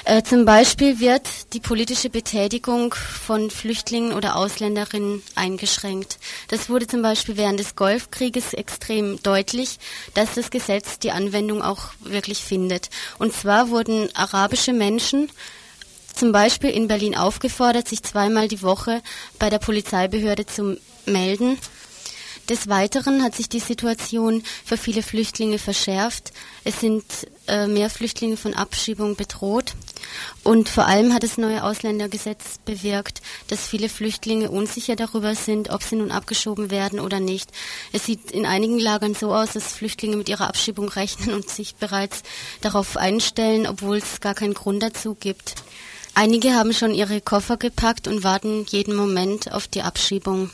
Äh, 0.09 0.23
zum 0.23 0.43
Beispiel 0.43 0.99
wird 0.99 1.53
die 1.53 1.59
politische 1.59 2.09
Betätigung 2.09 2.95
von 2.95 3.51
Flüchtlingen 3.51 4.13
oder 4.13 4.37
Ausländerinnen 4.37 5.21
eingeschränkt. 5.35 6.17
Das 6.47 6.67
wurde 6.67 6.87
zum 6.87 7.03
Beispiel 7.03 7.37
während 7.37 7.59
des 7.59 7.75
Golfkrieges 7.75 8.55
extrem 8.55 9.21
deutlich, 9.21 9.77
dass 10.15 10.33
das 10.33 10.49
Gesetz 10.49 10.97
die 10.97 11.11
Anwendung 11.11 11.61
auch 11.61 11.89
wirklich 11.99 12.39
findet. 12.39 12.89
Und 13.19 13.33
zwar 13.33 13.69
wurden 13.69 14.09
arabische 14.15 14.73
Menschen 14.73 15.29
zum 16.15 16.31
Beispiel 16.31 16.71
in 16.71 16.87
Berlin 16.87 17.15
aufgefordert, 17.15 17.87
sich 17.87 18.01
zweimal 18.01 18.47
die 18.47 18.63
Woche 18.63 19.03
bei 19.37 19.51
der 19.51 19.59
Polizeibehörde 19.59 20.47
zu 20.47 20.79
melden 21.05 21.59
des 22.49 22.67
Weiteren 22.67 23.23
hat 23.23 23.35
sich 23.35 23.47
die 23.47 23.59
Situation 23.59 24.43
für 24.65 24.77
viele 24.77 25.03
Flüchtlinge 25.03 25.59
verschärft. 25.59 26.31
Es 26.63 26.79
sind 26.79 27.03
äh, 27.47 27.67
mehr 27.67 27.89
Flüchtlinge 27.89 28.37
von 28.37 28.53
Abschiebung 28.53 29.15
bedroht. 29.15 29.73
Und 30.43 30.67
vor 30.67 30.85
allem 30.85 31.13
hat 31.13 31.23
das 31.23 31.37
neue 31.37 31.63
Ausländergesetz 31.63 32.59
bewirkt, 32.65 33.21
dass 33.47 33.67
viele 33.67 33.89
Flüchtlinge 33.89 34.49
unsicher 34.49 34.95
darüber 34.95 35.35
sind, 35.35 35.69
ob 35.69 35.83
sie 35.83 35.95
nun 35.95 36.11
abgeschoben 36.11 36.71
werden 36.71 36.99
oder 36.99 37.19
nicht. 37.19 37.51
Es 37.93 38.05
sieht 38.05 38.31
in 38.31 38.45
einigen 38.45 38.79
Lagern 38.79 39.13
so 39.13 39.33
aus, 39.33 39.53
dass 39.53 39.73
Flüchtlinge 39.73 40.17
mit 40.17 40.29
ihrer 40.29 40.47
Abschiebung 40.47 40.89
rechnen 40.89 41.35
und 41.35 41.49
sich 41.49 41.75
bereits 41.75 42.23
darauf 42.61 42.97
einstellen, 42.97 43.67
obwohl 43.67 43.97
es 43.97 44.21
gar 44.21 44.33
keinen 44.33 44.53
Grund 44.53 44.81
dazu 44.81 45.15
gibt. 45.15 45.55
Einige 46.15 46.53
haben 46.53 46.73
schon 46.73 46.93
ihre 46.93 47.21
Koffer 47.21 47.57
gepackt 47.57 48.07
und 48.07 48.23
warten 48.23 48.65
jeden 48.67 48.95
Moment 48.95 49.51
auf 49.53 49.67
die 49.67 49.83
Abschiebung. 49.83 50.49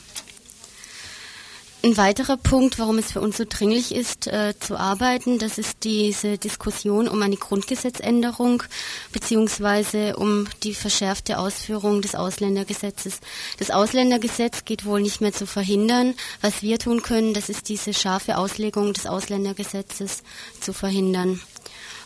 Ein 1.86 1.98
weiterer 1.98 2.38
Punkt, 2.38 2.80
warum 2.80 2.98
es 2.98 3.12
für 3.12 3.22
uns 3.22 3.38
so 3.38 3.44
dringlich 3.48 3.94
ist, 3.94 4.26
äh, 4.26 4.56
zu 4.60 4.76
arbeiten, 4.76 5.38
das 5.38 5.60
ist 5.60 5.84
diese 5.84 6.40
Diskussion 6.40 7.08
um 7.08 7.22
eine 7.22 7.36
Grundgesetzänderung 7.36 8.64
beziehungsweise 9.12 10.16
um 10.16 10.48
die 10.64 10.74
verschärfte 10.74 11.38
Ausführung 11.38 12.02
des 12.02 12.16
Ausländergesetzes. 12.16 13.20
Das 13.60 13.70
Ausländergesetz 13.70 14.66
geht 14.66 14.86
wohl 14.86 15.00
nicht 15.00 15.22
mehr 15.22 15.32
zu 15.32 15.46
verhindern. 15.46 16.16
Was 16.42 16.64
wir 16.64 16.80
tun 16.80 17.04
können, 17.04 17.36
das 17.36 17.50
ist 17.50 17.70
diese 17.70 17.94
scharfe 17.94 18.40
Auslegung 18.40 18.94
des 18.94 19.06
Ausländergesetzes 19.06 20.24
zu 20.62 20.74
verhindern. 20.74 21.40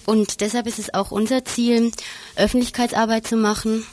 Und 0.05 0.41
deshalb 0.41 0.67
ist 0.67 0.79
es 0.79 0.93
auch 0.93 1.09
unser 1.09 1.45
Ziel, 1.45 1.93
Öffentlichkeitsarbeit 2.35 3.25
zu 3.25 3.37
machen 3.37 3.85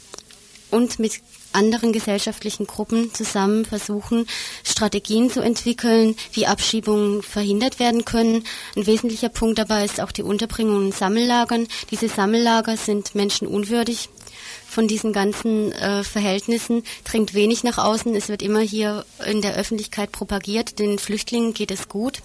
und 0.73 0.99
mit 0.99 1.21
anderen 1.57 1.93
gesellschaftlichen 1.93 2.67
Gruppen 2.67 3.13
zusammen 3.13 3.65
versuchen, 3.65 4.27
Strategien 4.63 5.31
zu 5.31 5.41
entwickeln, 5.41 6.15
wie 6.33 6.47
Abschiebungen 6.47 7.23
verhindert 7.23 7.81
werden 7.81 8.05
können. 8.05 8.45
Ein 8.77 8.87
wesentlicher 8.87 9.31
Punkt 9.31 9.59
dabei 9.59 9.85
ist 9.85 10.01
auch 10.01 10.13
die 10.13 10.23
Unterbringung 10.23 10.87
in 10.87 10.93
Sammellagern. 10.93 11.67
Diese 11.91 12.09
Sammellager 12.09 12.77
sind 12.77 13.15
menschenunwürdig. 13.15 14.09
Von 14.69 14.87
diesen 14.87 15.13
ganzen 15.13 15.73
äh, 15.73 16.05
Verhältnissen 16.05 16.83
dringt 17.05 17.35
wenig 17.35 17.65
nach 17.65 17.79
außen. 17.79 18.15
Es 18.15 18.29
wird 18.29 18.43
immer 18.43 18.61
hier 18.61 19.07
in 19.27 19.41
der 19.41 19.55
Öffentlichkeit 19.55 20.13
propagiert. 20.13 20.79
Den 20.79 20.99
Flüchtlingen 20.99 21.55
geht 21.55 21.71
es 21.71 21.89
gut. 21.89 22.21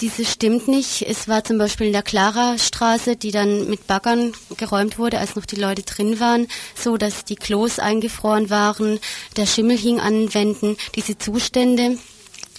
Diese 0.00 0.24
stimmt 0.24 0.68
nicht. 0.68 1.02
Es 1.02 1.28
war 1.28 1.44
zum 1.44 1.58
Beispiel 1.58 1.88
in 1.88 1.92
der 1.92 2.02
Clara-Straße, 2.02 3.16
die 3.16 3.32
dann 3.32 3.68
mit 3.68 3.86
Baggern 3.86 4.32
geräumt 4.56 4.98
wurde, 4.98 5.18
als 5.18 5.36
noch 5.36 5.44
die 5.44 5.56
Leute 5.56 5.82
drin 5.82 6.20
waren, 6.20 6.46
so 6.74 6.96
dass 6.96 7.24
die 7.24 7.36
Klos 7.36 7.78
eingefroren 7.78 8.48
waren, 8.48 8.98
der 9.36 9.46
Schimmel 9.46 9.76
hing 9.76 10.00
an 10.00 10.14
den 10.14 10.34
Wänden. 10.34 10.76
Diese 10.94 11.18
Zustände 11.18 11.98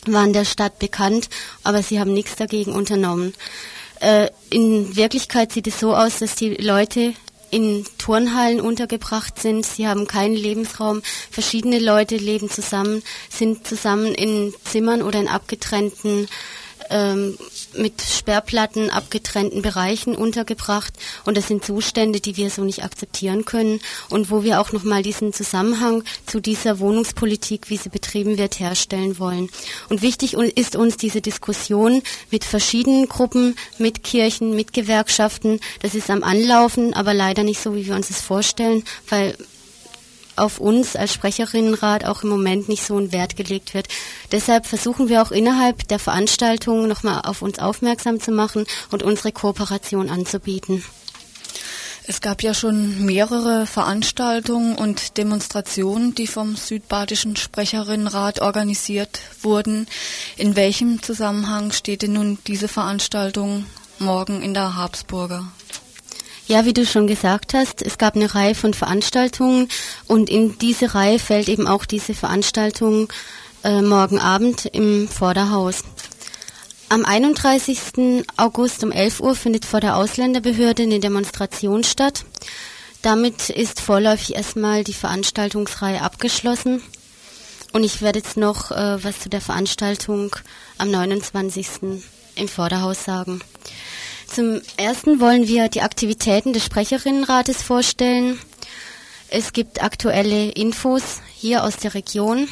waren 0.05 0.33
der 0.33 0.45
Stadt 0.45 0.79
bekannt, 0.79 1.29
aber 1.63 1.81
sie 1.81 1.99
haben 1.99 2.13
nichts 2.13 2.35
dagegen 2.35 2.73
unternommen. 2.73 3.33
Äh, 3.99 4.29
in 4.49 4.95
Wirklichkeit 4.95 5.51
sieht 5.51 5.67
es 5.67 5.79
so 5.79 5.95
aus, 5.95 6.19
dass 6.19 6.35
die 6.35 6.55
Leute 6.55 7.13
in 7.51 7.85
Turnhallen 7.97 8.61
untergebracht 8.61 9.39
sind. 9.39 9.65
Sie 9.65 9.87
haben 9.87 10.07
keinen 10.07 10.35
Lebensraum. 10.35 11.01
Verschiedene 11.29 11.79
Leute 11.79 12.15
leben 12.15 12.49
zusammen, 12.49 13.03
sind 13.29 13.67
zusammen 13.67 14.15
in 14.15 14.53
Zimmern 14.63 15.01
oder 15.01 15.19
in 15.19 15.27
abgetrennten 15.27 16.27
ähm, 16.91 17.37
mit 17.75 18.01
Sperrplatten 18.01 18.89
abgetrennten 18.89 19.61
Bereichen 19.61 20.15
untergebracht. 20.15 20.93
Und 21.25 21.37
das 21.37 21.47
sind 21.47 21.65
Zustände, 21.65 22.19
die 22.19 22.37
wir 22.37 22.49
so 22.49 22.63
nicht 22.63 22.83
akzeptieren 22.83 23.45
können 23.45 23.79
und 24.09 24.29
wo 24.29 24.43
wir 24.43 24.59
auch 24.59 24.71
nochmal 24.71 25.01
diesen 25.01 25.33
Zusammenhang 25.33 26.03
zu 26.25 26.39
dieser 26.39 26.79
Wohnungspolitik, 26.79 27.69
wie 27.69 27.77
sie 27.77 27.89
betrieben 27.89 28.37
wird, 28.37 28.59
herstellen 28.59 29.17
wollen. 29.19 29.49
Und 29.89 30.01
wichtig 30.01 30.33
ist 30.33 30.75
uns 30.75 30.97
diese 30.97 31.21
Diskussion 31.21 32.01
mit 32.29 32.43
verschiedenen 32.43 33.07
Gruppen, 33.07 33.55
mit 33.77 34.03
Kirchen, 34.03 34.55
mit 34.55 34.73
Gewerkschaften. 34.73 35.59
Das 35.81 35.95
ist 35.95 36.09
am 36.09 36.23
Anlaufen, 36.23 36.93
aber 36.93 37.13
leider 37.13 37.43
nicht 37.43 37.61
so, 37.61 37.75
wie 37.75 37.85
wir 37.87 37.95
uns 37.95 38.09
es 38.09 38.21
vorstellen, 38.21 38.83
weil 39.09 39.35
auf 40.35 40.59
uns 40.59 40.95
als 40.95 41.13
Sprecherinnenrat 41.13 42.05
auch 42.05 42.23
im 42.23 42.29
Moment 42.29 42.69
nicht 42.69 42.83
so 42.83 42.97
ein 42.97 43.11
Wert 43.11 43.35
gelegt 43.35 43.73
wird. 43.73 43.87
Deshalb 44.31 44.65
versuchen 44.65 45.09
wir 45.09 45.21
auch 45.21 45.31
innerhalb 45.31 45.87
der 45.87 45.99
Veranstaltung 45.99 46.87
nochmal 46.87 47.21
auf 47.25 47.41
uns 47.41 47.59
aufmerksam 47.59 48.19
zu 48.19 48.31
machen 48.31 48.65
und 48.91 49.03
unsere 49.03 49.31
Kooperation 49.31 50.09
anzubieten. 50.09 50.83
Es 52.07 52.19
gab 52.19 52.41
ja 52.41 52.53
schon 52.53 53.05
mehrere 53.05 53.67
Veranstaltungen 53.67 54.75
und 54.75 55.17
Demonstrationen, 55.17 56.15
die 56.15 56.27
vom 56.27 56.55
Südbadischen 56.55 57.35
Sprecherinnenrat 57.35 58.41
organisiert 58.41 59.19
wurden. 59.41 59.87
In 60.35 60.55
welchem 60.55 61.01
Zusammenhang 61.03 61.71
steht 61.71 62.01
denn 62.01 62.13
nun 62.13 62.39
diese 62.47 62.67
Veranstaltung 62.67 63.65
morgen 63.99 64.41
in 64.41 64.53
der 64.55 64.75
Habsburger? 64.75 65.51
Ja, 66.47 66.65
wie 66.65 66.73
du 66.73 66.85
schon 66.85 67.07
gesagt 67.07 67.53
hast, 67.53 67.81
es 67.81 67.97
gab 67.97 68.15
eine 68.15 68.33
Reihe 68.33 68.55
von 68.55 68.73
Veranstaltungen 68.73 69.69
und 70.07 70.29
in 70.29 70.57
diese 70.59 70.93
Reihe 70.95 71.19
fällt 71.19 71.47
eben 71.47 71.67
auch 71.67 71.85
diese 71.85 72.13
Veranstaltung 72.13 73.11
äh, 73.63 73.81
morgen 73.81 74.19
Abend 74.19 74.65
im 74.65 75.07
Vorderhaus. 75.07 75.83
Am 76.89 77.05
31. 77.05 78.25
August 78.35 78.83
um 78.83 78.91
11 78.91 79.21
Uhr 79.21 79.35
findet 79.35 79.63
vor 79.63 79.79
der 79.79 79.95
Ausländerbehörde 79.95 80.83
eine 80.83 80.99
Demonstration 80.99 81.85
statt. 81.85 82.25
Damit 83.01 83.49
ist 83.49 83.79
vorläufig 83.79 84.35
erstmal 84.35 84.83
die 84.83 84.93
Veranstaltungsreihe 84.93 86.01
abgeschlossen. 86.01 86.83
Und 87.71 87.85
ich 87.85 88.01
werde 88.01 88.19
jetzt 88.19 88.35
noch 88.35 88.71
äh, 88.71 89.01
was 89.03 89.21
zu 89.21 89.29
der 89.29 89.41
Veranstaltung 89.41 90.35
am 90.77 90.91
29. 90.91 92.01
im 92.35 92.47
Vorderhaus 92.49 93.05
sagen. 93.05 93.41
Zum 94.33 94.61
ersten 94.77 95.19
wollen 95.19 95.47
wir 95.47 95.67
die 95.67 95.81
Aktivitäten 95.81 96.53
des 96.53 96.63
Sprecherinnenrates 96.63 97.61
vorstellen. 97.61 98.39
Es 99.27 99.51
gibt 99.51 99.83
aktuelle 99.83 100.51
Infos 100.51 101.03
hier 101.35 101.65
aus 101.65 101.75
der 101.75 101.93
Region 101.93 102.47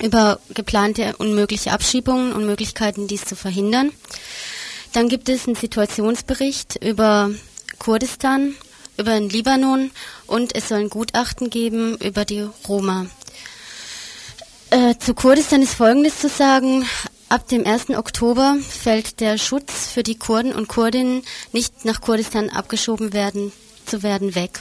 über 0.00 0.38
geplante 0.54 1.16
und 1.16 1.34
mögliche 1.34 1.72
Abschiebungen 1.72 2.32
und 2.32 2.46
Möglichkeiten, 2.46 3.08
dies 3.08 3.24
zu 3.24 3.34
verhindern. 3.34 3.90
Dann 4.92 5.08
gibt 5.08 5.28
es 5.28 5.46
einen 5.46 5.56
Situationsbericht 5.56 6.76
über 6.84 7.32
Kurdistan, 7.80 8.54
über 8.96 9.14
den 9.14 9.28
Libanon 9.28 9.90
und 10.28 10.54
es 10.54 10.68
soll 10.68 10.78
ein 10.78 10.90
Gutachten 10.90 11.50
geben 11.50 11.96
über 11.96 12.24
die 12.24 12.46
Roma. 12.68 13.06
Äh, 14.70 14.94
zu 14.98 15.14
Kurdistan 15.14 15.62
ist 15.62 15.74
Folgendes 15.74 16.20
zu 16.20 16.28
sagen. 16.28 16.86
Ab 17.30 17.46
dem 17.48 17.66
1. 17.66 17.90
Oktober 17.90 18.56
fällt 18.66 19.20
der 19.20 19.36
Schutz 19.36 19.86
für 19.86 20.02
die 20.02 20.16
Kurden 20.16 20.54
und 20.54 20.66
Kurdinnen 20.66 21.22
nicht 21.52 21.84
nach 21.84 22.00
Kurdistan 22.00 22.48
abgeschoben 22.48 23.12
werden 23.12 23.52
zu 23.84 24.02
werden 24.02 24.34
weg. 24.34 24.60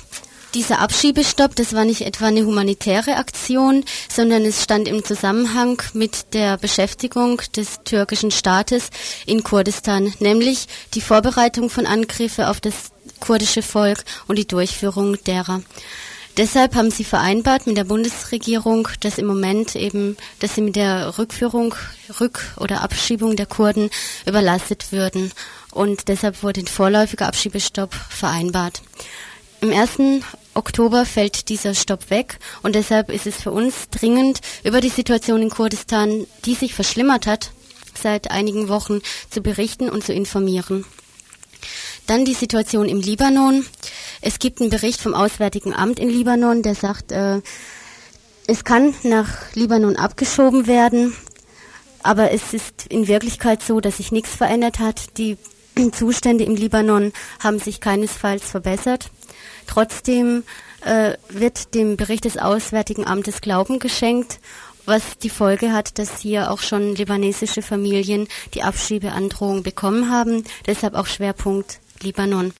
Dieser 0.54 0.80
Abschiebestopp, 0.80 1.56
das 1.56 1.74
war 1.74 1.86
nicht 1.86 2.02
etwa 2.02 2.26
eine 2.26 2.46
humanitäre 2.46 3.16
Aktion, 3.16 3.86
sondern 4.14 4.44
es 4.44 4.64
stand 4.64 4.90
im 4.90 5.06
Zusammenhang 5.06 5.82
mit 5.94 6.34
der 6.34 6.58
Beschäftigung 6.58 7.42
des 7.56 7.84
türkischen 7.86 8.32
Staates 8.32 8.90
in 9.26 9.44
Kurdistan, 9.44 10.14
nämlich 10.20 10.68
die 10.94 11.02
Vorbereitung 11.02 11.70
von 11.70 11.86
Angriffen 11.86 12.46
auf 12.46 12.60
das 12.60 12.92
kurdische 13.22 13.62
Volk 13.62 14.04
und 14.28 14.38
die 14.38 14.48
Durchführung 14.48 15.18
derer. 15.24 15.62
Deshalb 16.38 16.76
haben 16.76 16.92
sie 16.92 17.04
vereinbart 17.04 17.66
mit 17.66 17.78
der 17.78 17.84
Bundesregierung, 17.84 18.88
dass 19.00 19.18
im 19.18 19.26
Moment 19.26 19.76
eben, 19.76 20.18
dass 20.40 20.54
sie 20.54 20.62
mit 20.62 20.76
der 20.76 21.18
Rückführung, 21.18 21.74
Rück- 22.12 22.56
oder 22.58 22.84
Abschiebung 22.84 23.36
der 23.36 23.48
Kurden 23.48 23.90
überlastet 24.28 24.92
würden. 24.92 25.32
Und 25.72 26.10
deshalb 26.10 26.44
wurde 26.44 26.60
ein 26.60 26.68
vorläufiger 26.68 27.26
Abschiebestopp 27.26 27.92
vereinbart. 27.94 28.84
Im 29.62 29.74
1. 29.74 30.24
Oktober 30.54 31.06
fällt 31.06 31.50
dieser 31.50 31.74
Stopp 31.74 32.12
weg 32.12 32.38
und 32.62 32.76
deshalb 32.76 33.10
ist 33.10 33.26
es 33.26 33.38
für 33.38 33.52
uns 33.52 33.90
dringend, 33.90 34.42
über 34.64 34.80
die 34.80 34.90
Situation 34.90 35.42
in 35.42 35.50
Kurdistan, 35.50 36.28
die 36.46 36.54
sich 36.54 36.76
verschlimmert 36.76 37.26
hat, 37.26 37.50
seit 38.00 38.30
einigen 38.30 38.70
Wochen 38.70 39.02
zu 39.32 39.42
berichten 39.42 39.90
und 39.90 40.04
zu 40.04 40.14
informieren. 40.14 40.86
Dann 42.08 42.24
die 42.24 42.34
Situation 42.34 42.88
im 42.88 43.02
Libanon. 43.02 43.66
Es 44.22 44.40
gibt 44.40 44.62
einen 44.62 44.70
Bericht 44.70 45.02
vom 45.02 45.14
Auswärtigen 45.14 45.74
Amt 45.74 46.00
in 46.00 46.10
Libanon, 46.10 46.64
der 46.64 46.74
sagt, 46.74 47.12
äh, 47.12 47.42
es 48.48 48.64
kann 48.64 48.96
nach 49.04 49.54
Libanon 49.54 49.98
abgeschoben 49.98 50.68
werden, 50.68 51.14
aber 52.02 52.32
es 52.32 52.54
ist 52.54 52.88
in 52.88 53.10
Wirklichkeit 53.10 53.62
so, 53.62 53.82
dass 53.82 53.98
sich 53.98 54.14
nichts 54.14 54.34
verändert 54.34 54.80
hat. 54.80 55.18
Die 55.18 55.38
Zustände 55.92 56.46
im 56.46 56.56
Libanon 56.56 57.12
haben 57.40 57.60
sich 57.60 57.82
keinesfalls 57.82 58.50
verbessert. 58.50 59.10
Trotzdem 59.68 60.44
äh, 60.86 61.16
wird 61.28 61.76
dem 61.76 61.98
Bericht 61.98 62.24
des 62.24 62.38
Auswärtigen 62.38 63.06
Amtes 63.06 63.42
Glauben 63.42 63.80
geschenkt, 63.80 64.40
was 64.86 65.18
die 65.18 65.30
Folge 65.30 65.74
hat, 65.74 66.00
dass 66.00 66.22
hier 66.22 66.52
auch 66.52 66.62
schon 66.62 66.96
libanesische 66.96 67.62
Familien 67.62 68.30
die 68.54 68.64
Abschiebeandrohung 68.64 69.62
bekommen 69.62 70.10
haben. 70.10 70.46
Deshalb 70.66 70.94
auch 70.94 71.08
Schwerpunkt 71.08 71.82
Libanon. 72.04 72.54